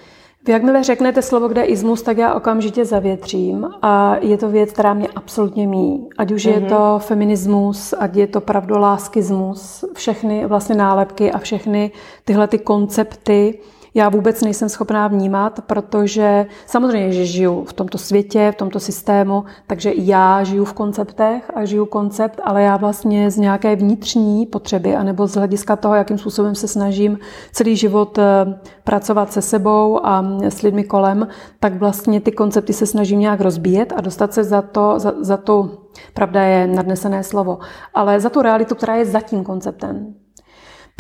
Vy 0.46 0.52
jakmile 0.52 0.82
řeknete 0.82 1.22
slovo, 1.22 1.48
kde 1.48 1.60
je 1.60 1.66
izmus, 1.66 2.02
tak 2.02 2.18
já 2.18 2.34
okamžitě 2.34 2.84
zavětřím 2.84 3.70
a 3.82 4.16
je 4.20 4.38
to 4.38 4.48
věc, 4.48 4.72
která 4.72 4.94
mě 4.94 5.08
absolutně 5.16 5.66
míjí. 5.66 6.08
Ať 6.18 6.32
už 6.32 6.46
mm-hmm. 6.46 6.52
je 6.52 6.60
mhm. 6.60 6.68
to 6.68 6.98
feminismus, 6.98 7.94
ať 7.98 8.16
je 8.16 8.26
to 8.26 8.40
pravdoláskismus, 8.40 9.84
všechny 9.94 10.46
vlastně 10.46 10.74
nálepky 10.74 11.32
a 11.32 11.38
všechny 11.38 11.90
tyhle 12.24 12.48
ty 12.48 12.58
koncepty, 12.58 13.58
já 13.98 14.08
vůbec 14.08 14.42
nejsem 14.42 14.68
schopná 14.68 15.08
vnímat, 15.08 15.60
protože 15.66 16.46
samozřejmě, 16.66 17.12
že 17.12 17.26
žiju 17.26 17.64
v 17.64 17.72
tomto 17.72 17.98
světě, 17.98 18.52
v 18.54 18.56
tomto 18.56 18.80
systému, 18.80 19.44
takže 19.66 19.92
já 19.94 20.44
žiju 20.44 20.64
v 20.64 20.72
konceptech 20.72 21.50
a 21.54 21.64
žiju 21.64 21.86
koncept, 21.86 22.40
ale 22.44 22.62
já 22.62 22.76
vlastně 22.76 23.30
z 23.30 23.36
nějaké 23.36 23.76
vnitřní 23.76 24.46
potřeby, 24.46 24.96
anebo 24.96 25.26
z 25.26 25.34
hlediska 25.34 25.76
toho, 25.76 25.94
jakým 25.94 26.18
způsobem 26.18 26.54
se 26.54 26.68
snažím 26.68 27.18
celý 27.52 27.76
život 27.76 28.18
eh, 28.18 28.58
pracovat 28.84 29.32
se 29.32 29.42
sebou 29.42 30.06
a 30.06 30.24
s 30.40 30.62
lidmi 30.62 30.84
kolem, 30.84 31.28
tak 31.60 31.74
vlastně 31.74 32.20
ty 32.20 32.32
koncepty 32.32 32.72
se 32.72 32.86
snažím 32.86 33.20
nějak 33.20 33.40
rozbíjet 33.40 33.92
a 33.96 34.00
dostat 34.00 34.34
se 34.34 34.44
za 34.44 34.62
to, 34.62 34.98
za, 34.98 35.14
za 35.20 35.36
tu, 35.36 35.70
pravda 36.14 36.42
je 36.42 36.66
nadnesené 36.66 37.22
slovo, 37.24 37.58
ale 37.94 38.20
za 38.20 38.30
tu 38.30 38.42
realitu, 38.42 38.74
která 38.74 38.96
je 38.96 39.04
za 39.04 39.20
tím 39.20 39.44
konceptem. 39.44 40.14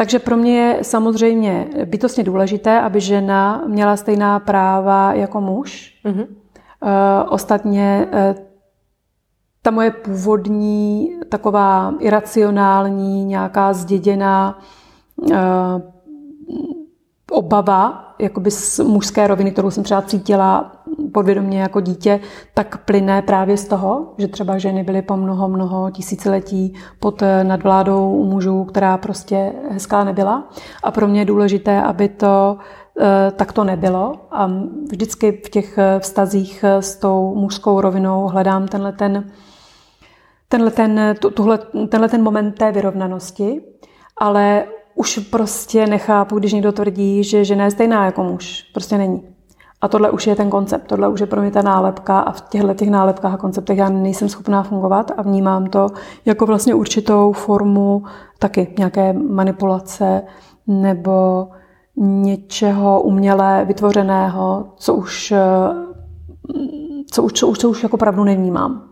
Takže 0.00 0.18
pro 0.18 0.36
mě 0.36 0.58
je 0.58 0.84
samozřejmě 0.84 1.68
bytostně 1.84 2.24
důležité, 2.24 2.80
aby 2.80 3.00
žena 3.00 3.62
měla 3.66 3.96
stejná 3.96 4.40
práva 4.40 5.12
jako 5.12 5.40
muž. 5.40 5.94
Mm-hmm. 6.04 6.26
ostatně 7.28 8.08
eh, 8.12 8.34
ta 9.62 9.70
moje 9.70 9.90
původní, 9.90 11.12
taková 11.28 11.94
iracionální, 11.98 13.24
nějaká 13.24 13.72
zděděná 13.72 14.58
uh, 15.16 15.36
obava 17.30 18.14
jakoby 18.18 18.50
z 18.50 18.78
mužské 18.78 19.26
roviny, 19.26 19.50
kterou 19.50 19.70
jsem 19.70 19.84
třeba 19.84 20.02
cítila 20.02 20.77
podvědomě 21.12 21.60
jako 21.60 21.80
dítě, 21.80 22.20
tak 22.54 22.84
plyne 22.84 23.22
právě 23.22 23.56
z 23.56 23.68
toho, 23.68 24.14
že 24.18 24.28
třeba 24.28 24.58
ženy 24.58 24.84
byly 24.84 25.02
po 25.02 25.16
mnoho, 25.16 25.48
mnoho 25.48 25.90
tisíciletí 25.90 26.74
pod 27.00 27.22
nadvládou 27.42 28.24
mužů, 28.24 28.64
která 28.64 28.98
prostě 28.98 29.52
hezká 29.70 30.04
nebyla. 30.04 30.48
A 30.82 30.90
pro 30.90 31.08
mě 31.08 31.20
je 31.20 31.24
důležité, 31.24 31.82
aby 31.82 32.08
to 32.08 32.56
eh, 33.00 33.30
tak 33.30 33.52
to 33.52 33.64
nebylo. 33.64 34.12
A 34.30 34.50
vždycky 34.90 35.40
v 35.46 35.50
těch 35.50 35.78
vztazích 35.98 36.64
s 36.64 36.96
tou 36.96 37.34
mužskou 37.34 37.80
rovinou 37.80 38.26
hledám 38.26 38.68
tenhle 38.68 38.92
ten, 38.92 39.30
tenhle 40.48 40.70
ten, 40.70 41.14
tuhle, 41.34 41.58
tenhle 41.88 42.08
ten 42.08 42.22
moment 42.22 42.52
té 42.52 42.72
vyrovnanosti, 42.72 43.62
ale 44.16 44.64
už 44.98 45.18
prostě 45.18 45.86
nechápu, 45.86 46.38
když 46.38 46.52
někdo 46.52 46.72
tvrdí, 46.72 47.24
že 47.24 47.44
žena 47.44 47.64
je 47.64 47.70
stejná 47.70 48.04
jako 48.04 48.22
muž. 48.22 48.62
Prostě 48.72 48.98
není. 48.98 49.37
A 49.80 49.88
tohle 49.88 50.10
už 50.10 50.26
je 50.26 50.36
ten 50.36 50.50
koncept, 50.50 50.86
tohle 50.86 51.08
už 51.08 51.20
je 51.20 51.26
pro 51.26 51.40
mě 51.40 51.50
ta 51.50 51.62
nálepka 51.62 52.20
a 52.20 52.32
v 52.32 52.40
těchto 52.40 52.74
těch 52.74 52.90
nálepkách 52.90 53.34
a 53.34 53.36
konceptech 53.36 53.78
já 53.78 53.88
nejsem 53.88 54.28
schopná 54.28 54.62
fungovat 54.62 55.10
a 55.16 55.22
vnímám 55.22 55.66
to 55.66 55.88
jako 56.24 56.46
vlastně 56.46 56.74
určitou 56.74 57.32
formu 57.32 58.02
taky 58.38 58.74
nějaké 58.78 59.12
manipulace 59.12 60.22
nebo 60.66 61.48
něčeho 61.96 63.02
uměle 63.02 63.64
vytvořeného, 63.64 64.72
co 64.76 64.94
už, 64.94 65.32
co 67.10 67.22
už, 67.22 67.32
co 67.32 67.48
už, 67.48 67.58
co 67.58 67.70
už 67.70 67.82
jako 67.82 67.96
pravdu 67.96 68.24
nevnímám. 68.24 68.82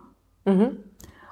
Mm-hmm. 0.46 0.70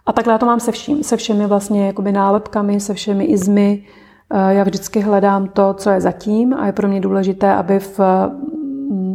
A 0.07 0.13
takhle 0.13 0.33
já 0.33 0.39
to 0.39 0.47
mám 0.47 0.61
se 0.61 0.73
vším, 0.73 1.03
se 1.03 1.17
všemi 1.17 1.47
vlastně 1.47 1.87
jakoby 1.87 2.13
nálepkami, 2.13 2.81
se 2.81 2.95
všemi 2.95 3.25
izmy, 3.25 3.85
Eh, 4.33 4.55
já 4.55 4.65
vždycky 4.65 5.01
hledám 5.01 5.49
to, 5.49 5.75
co 5.75 5.91
je 5.91 6.01
zatím 6.01 6.55
a 6.55 6.67
je 6.67 6.73
pro 6.73 6.89
mě 6.89 7.01
důležité, 7.01 7.55
aby 7.55 7.79
v, 7.79 8.01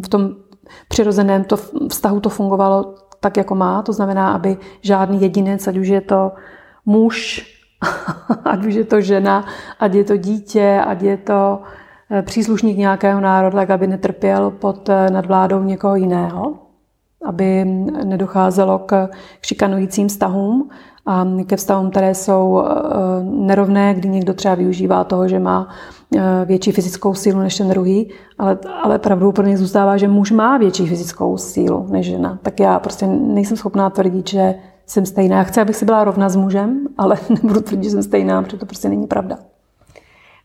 v 0.06 0.10
tom 0.10 0.36
přirozeném 0.88 1.44
to 1.44 1.58
vztahu 1.90 2.20
to 2.20 2.30
fungovalo 2.30 2.96
tak, 3.20 3.38
jako 3.38 3.56
má. 3.56 3.82
To 3.82 3.94
znamená, 3.94 4.32
aby 4.34 4.58
žádný 4.82 5.22
jedinec, 5.22 5.68
ať 5.68 5.78
už 5.78 5.88
je 5.88 6.02
to 6.02 6.32
muž, 6.86 7.46
ať 8.46 8.66
už 8.66 8.74
je 8.74 8.86
to 8.86 9.02
žena, 9.02 9.46
ať 9.80 9.94
je 9.94 10.04
to 10.04 10.18
dítě, 10.18 10.82
ať 10.88 11.02
je 11.02 11.18
to 11.18 11.62
eh, 12.12 12.22
příslušník 12.22 12.78
nějakého 12.78 13.22
národa, 13.22 13.56
tak 13.56 13.70
aby 13.70 13.88
netrpěl 13.88 14.52
pod 14.52 14.90
eh, 14.90 15.10
nadvládou 15.10 15.64
někoho 15.64 15.96
jiného, 15.96 16.60
aby 17.26 17.66
nedocházelo 18.04 18.80
k 18.80 19.10
šikanujícím 19.42 20.08
vztahům 20.08 20.70
a 21.06 21.28
ke 21.46 21.56
vztahům, 21.56 21.92
které 21.92 22.16
jsou 22.16 22.64
eh, 22.64 22.74
nerovné, 23.24 23.94
kdy 23.94 24.10
někdo 24.10 24.34
třeba 24.34 24.56
využívá 24.56 25.04
toho, 25.04 25.28
že 25.28 25.40
má 25.40 25.70
větší 26.46 26.72
fyzickou 26.72 27.14
sílu 27.14 27.40
než 27.40 27.58
ten 27.58 27.70
druhý, 27.70 28.10
ale, 28.38 28.58
ale 28.84 29.00
pravdou 29.00 29.32
pro 29.32 29.46
ně 29.46 29.58
zůstává, 29.58 29.98
že 29.98 30.08
muž 30.08 30.32
má 30.32 30.58
větší 30.58 30.88
fyzickou 30.88 31.38
sílu 31.38 31.88
než 31.90 32.06
žena. 32.06 32.40
Tak 32.42 32.60
já 32.60 32.80
prostě 32.80 33.08
nejsem 33.08 33.58
schopná 33.58 33.90
tvrdit, 33.90 34.30
že 34.30 34.56
jsem 34.86 35.06
stejná. 35.06 35.38
Já 35.38 35.44
chci, 35.44 35.62
abych 35.62 35.76
si 35.76 35.86
byla 35.86 36.04
rovna 36.04 36.30
s 36.30 36.36
mužem, 36.36 36.88
ale 36.98 37.18
nebudu 37.30 37.62
tvrdit, 37.62 37.84
že 37.84 37.90
jsem 37.90 38.04
stejná, 38.04 38.42
protože 38.42 38.58
to 38.58 38.66
prostě 38.66 38.90
není 38.90 39.08
pravda. 39.08 39.38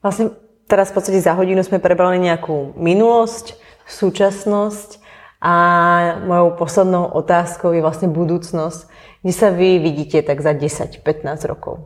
Vlastně 0.02 0.30
teraz 0.66 0.90
v 0.90 0.94
podstatě 0.94 1.20
za 1.20 1.32
hodinu 1.32 1.62
jsme 1.62 1.78
prebrali 1.78 2.18
nějakou 2.18 2.72
minulost, 2.76 3.60
současnost 3.88 5.02
a 5.40 6.00
mojou 6.26 6.50
poslednou 6.50 7.04
otázkou 7.04 7.72
je 7.72 7.82
vlastně 7.82 8.08
budoucnost. 8.08 8.90
Kde 9.22 9.32
se 9.32 9.50
vy 9.50 9.78
vidíte 9.78 10.22
tak 10.22 10.40
za 10.40 10.52
10-15 10.52 11.46
rokov? 11.46 11.78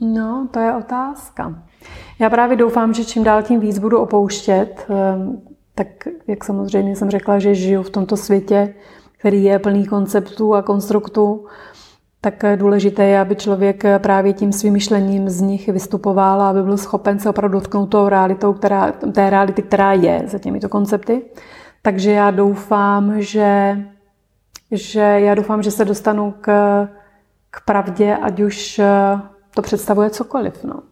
No, 0.00 0.48
to 0.50 0.60
je 0.60 0.76
otázka. 0.76 1.62
Já 2.18 2.30
právě 2.30 2.56
doufám, 2.56 2.94
že 2.94 3.04
čím 3.04 3.24
dál 3.24 3.42
tím 3.42 3.60
víc 3.60 3.78
budu 3.78 3.98
opouštět, 3.98 4.86
ehm, 4.90 5.40
tak 5.74 5.86
jak 6.26 6.44
samozřejmě 6.44 6.96
jsem 6.96 7.10
řekla, 7.10 7.38
že 7.38 7.54
žiju 7.54 7.82
v 7.82 7.90
tomto 7.90 8.16
světě, 8.16 8.74
který 9.18 9.44
je 9.44 9.58
plný 9.58 9.86
konceptů 9.86 10.54
a 10.54 10.62
konstruktů, 10.62 11.46
tak 12.20 12.44
důležité 12.56 13.04
je, 13.04 13.20
aby 13.20 13.36
člověk 13.36 13.82
právě 13.98 14.32
tím 14.32 14.52
svým 14.52 14.72
myšlením 14.72 15.28
z 15.28 15.40
nich 15.40 15.68
vystupoval 15.68 16.42
a 16.42 16.50
aby 16.50 16.62
byl 16.62 16.76
schopen 16.76 17.18
se 17.18 17.30
opravdu 17.30 17.58
dotknout 17.58 17.90
tou 17.90 18.08
realitou, 18.08 18.52
která, 18.52 18.92
té 18.92 19.30
reality, 19.30 19.62
která 19.62 19.92
je 19.92 20.22
za 20.26 20.38
těmito 20.38 20.68
koncepty. 20.68 21.22
Takže 21.82 22.10
já 22.10 22.30
doufám, 22.30 23.22
že 23.22 23.76
že 24.70 25.00
já 25.00 25.34
doufám, 25.34 25.62
že 25.62 25.70
se 25.70 25.84
dostanu 25.84 26.34
k, 26.40 26.48
k 27.50 27.64
pravdě, 27.64 28.16
ať 28.16 28.40
už 28.40 28.80
to 29.54 29.62
představuje 29.62 30.10
cokoliv. 30.10 30.64
No. 30.64 30.82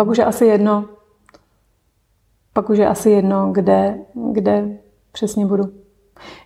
Pak 0.00 0.08
už 0.08 0.18
je 0.18 0.24
asi 0.24 0.44
jedno, 0.44 0.88
pak 2.52 2.70
už 2.70 2.78
je 2.78 2.88
asi 2.88 3.10
jedno, 3.10 3.52
kde, 3.52 3.98
kde 4.32 4.78
přesně 5.12 5.46
budu. 5.46 5.64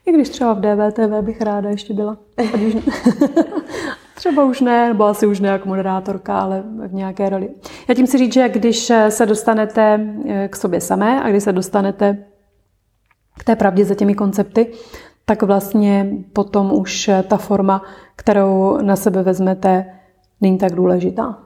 I 0.06 0.12
když 0.12 0.28
třeba 0.28 0.52
v 0.52 0.60
DVTV 0.60 1.24
bych 1.24 1.40
ráda 1.40 1.70
ještě 1.70 1.94
byla. 1.94 2.16
Ne. 2.36 2.44
třeba 4.14 4.44
už 4.44 4.60
ne, 4.60 4.88
nebo 4.88 5.04
asi 5.04 5.26
už 5.26 5.40
ne 5.40 5.48
jako 5.48 5.68
moderátorka, 5.68 6.38
ale 6.38 6.62
v 6.86 6.94
nějaké 6.94 7.28
roli. 7.28 7.50
Já 7.88 7.94
tím 7.94 8.06
si 8.06 8.18
říct, 8.18 8.32
že 8.32 8.48
když 8.48 8.92
se 9.08 9.26
dostanete 9.26 10.00
eh, 10.28 10.48
k 10.48 10.56
sobě 10.56 10.80
samé 10.80 11.22
a 11.22 11.30
když 11.30 11.42
se 11.42 11.52
dostanete 11.52 12.24
k 13.38 13.44
té 13.44 13.56
pravdě 13.56 13.84
za 13.84 13.94
těmi 13.94 14.14
koncepty, 14.14 14.72
tak 15.24 15.42
vlastně 15.42 16.10
potom 16.32 16.72
už 16.72 17.10
ta 17.28 17.36
forma, 17.36 17.82
kterou 18.16 18.78
na 18.82 18.96
sebe 18.96 19.22
vezmete, 19.22 19.98
není 20.40 20.58
tak 20.58 20.72
důležitá. 20.72 21.38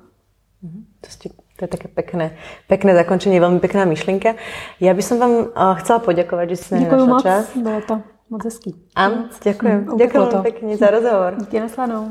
Mhm. 0.62 0.84
To, 1.00 1.10
ste, 1.10 1.28
to 1.58 1.66
je 1.66 1.68
také 1.68 1.88
pekné, 1.90 2.38
pekné 2.70 2.94
zakončení, 2.94 3.40
velmi 3.40 3.60
pekná 3.60 3.84
myšlenka. 3.84 4.34
Já 4.80 4.94
bych 4.94 5.10
vám 5.10 5.30
uh, 5.30 5.74
chcela 5.74 5.98
poděkovat, 5.98 6.48
že 6.48 6.56
jste 6.56 6.78
Děkuji 6.78 7.06
moc, 7.06 7.22
čas. 7.22 7.56
bylo 7.56 7.80
to 7.80 8.02
moc 8.30 8.44
hezký. 8.44 8.74
Ano, 8.94 9.28
děkuji. 9.42 9.72
Mm, 9.72 9.96
děkuji 9.96 10.26
to. 10.26 10.42
pekne 10.42 10.76
za 10.76 10.90
rozhovor. 10.90 11.34
Díky 11.38 11.60
naslanou. 11.60 12.08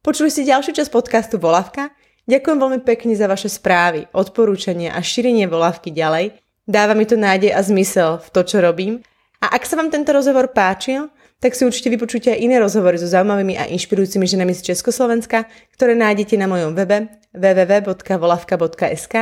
Počuli 0.00 0.32
ste 0.32 0.48
ďalšiu 0.48 0.72
časť 0.72 0.88
podcastu 0.88 1.36
Volavka? 1.36 1.92
Ďakujem 2.24 2.56
veľmi 2.56 2.80
pekne 2.80 3.12
za 3.12 3.28
vaše 3.28 3.52
správy, 3.52 4.08
odporúčania 4.16 4.96
a 4.96 5.04
šírenie 5.04 5.44
Volavky 5.44 5.92
ďalej. 5.92 6.40
Dáva 6.64 6.96
mi 6.96 7.04
to 7.04 7.20
nádej 7.20 7.52
a 7.52 7.60
zmysel 7.60 8.16
v 8.24 8.28
to, 8.32 8.40
čo 8.40 8.64
robím 8.64 9.04
a 9.40 9.56
ak 9.56 9.64
sa 9.68 9.76
vám 9.76 9.92
tento 9.92 10.12
rozhovor 10.12 10.52
páčil, 10.56 11.12
tak 11.40 11.56
si 11.56 11.64
určite 11.64 11.88
vypočujte 11.88 12.36
aj 12.36 12.38
iné 12.38 12.60
rozhovory 12.60 13.00
so 13.00 13.08
zaujímavými 13.08 13.56
a 13.56 13.64
inšpirujúcimi 13.72 14.28
ženami 14.28 14.52
z 14.52 14.72
Československa, 14.72 15.48
ktoré 15.72 15.96
nájdete 15.96 16.36
na 16.36 16.46
mojom 16.46 16.76
webe 16.76 17.08
www.volavka.sk 17.32 19.14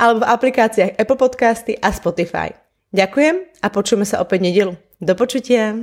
alebo 0.00 0.18
v 0.24 0.28
aplikáciách 0.32 0.96
Apple 0.96 1.20
Podcasty 1.20 1.76
a 1.78 1.92
Spotify. 1.92 2.56
Ďakujem 2.96 3.60
a 3.60 3.66
počujeme 3.68 4.08
sa 4.08 4.24
opäť 4.24 4.48
nedelu. 4.48 4.72
Do 4.98 5.12
počutia. 5.12 5.76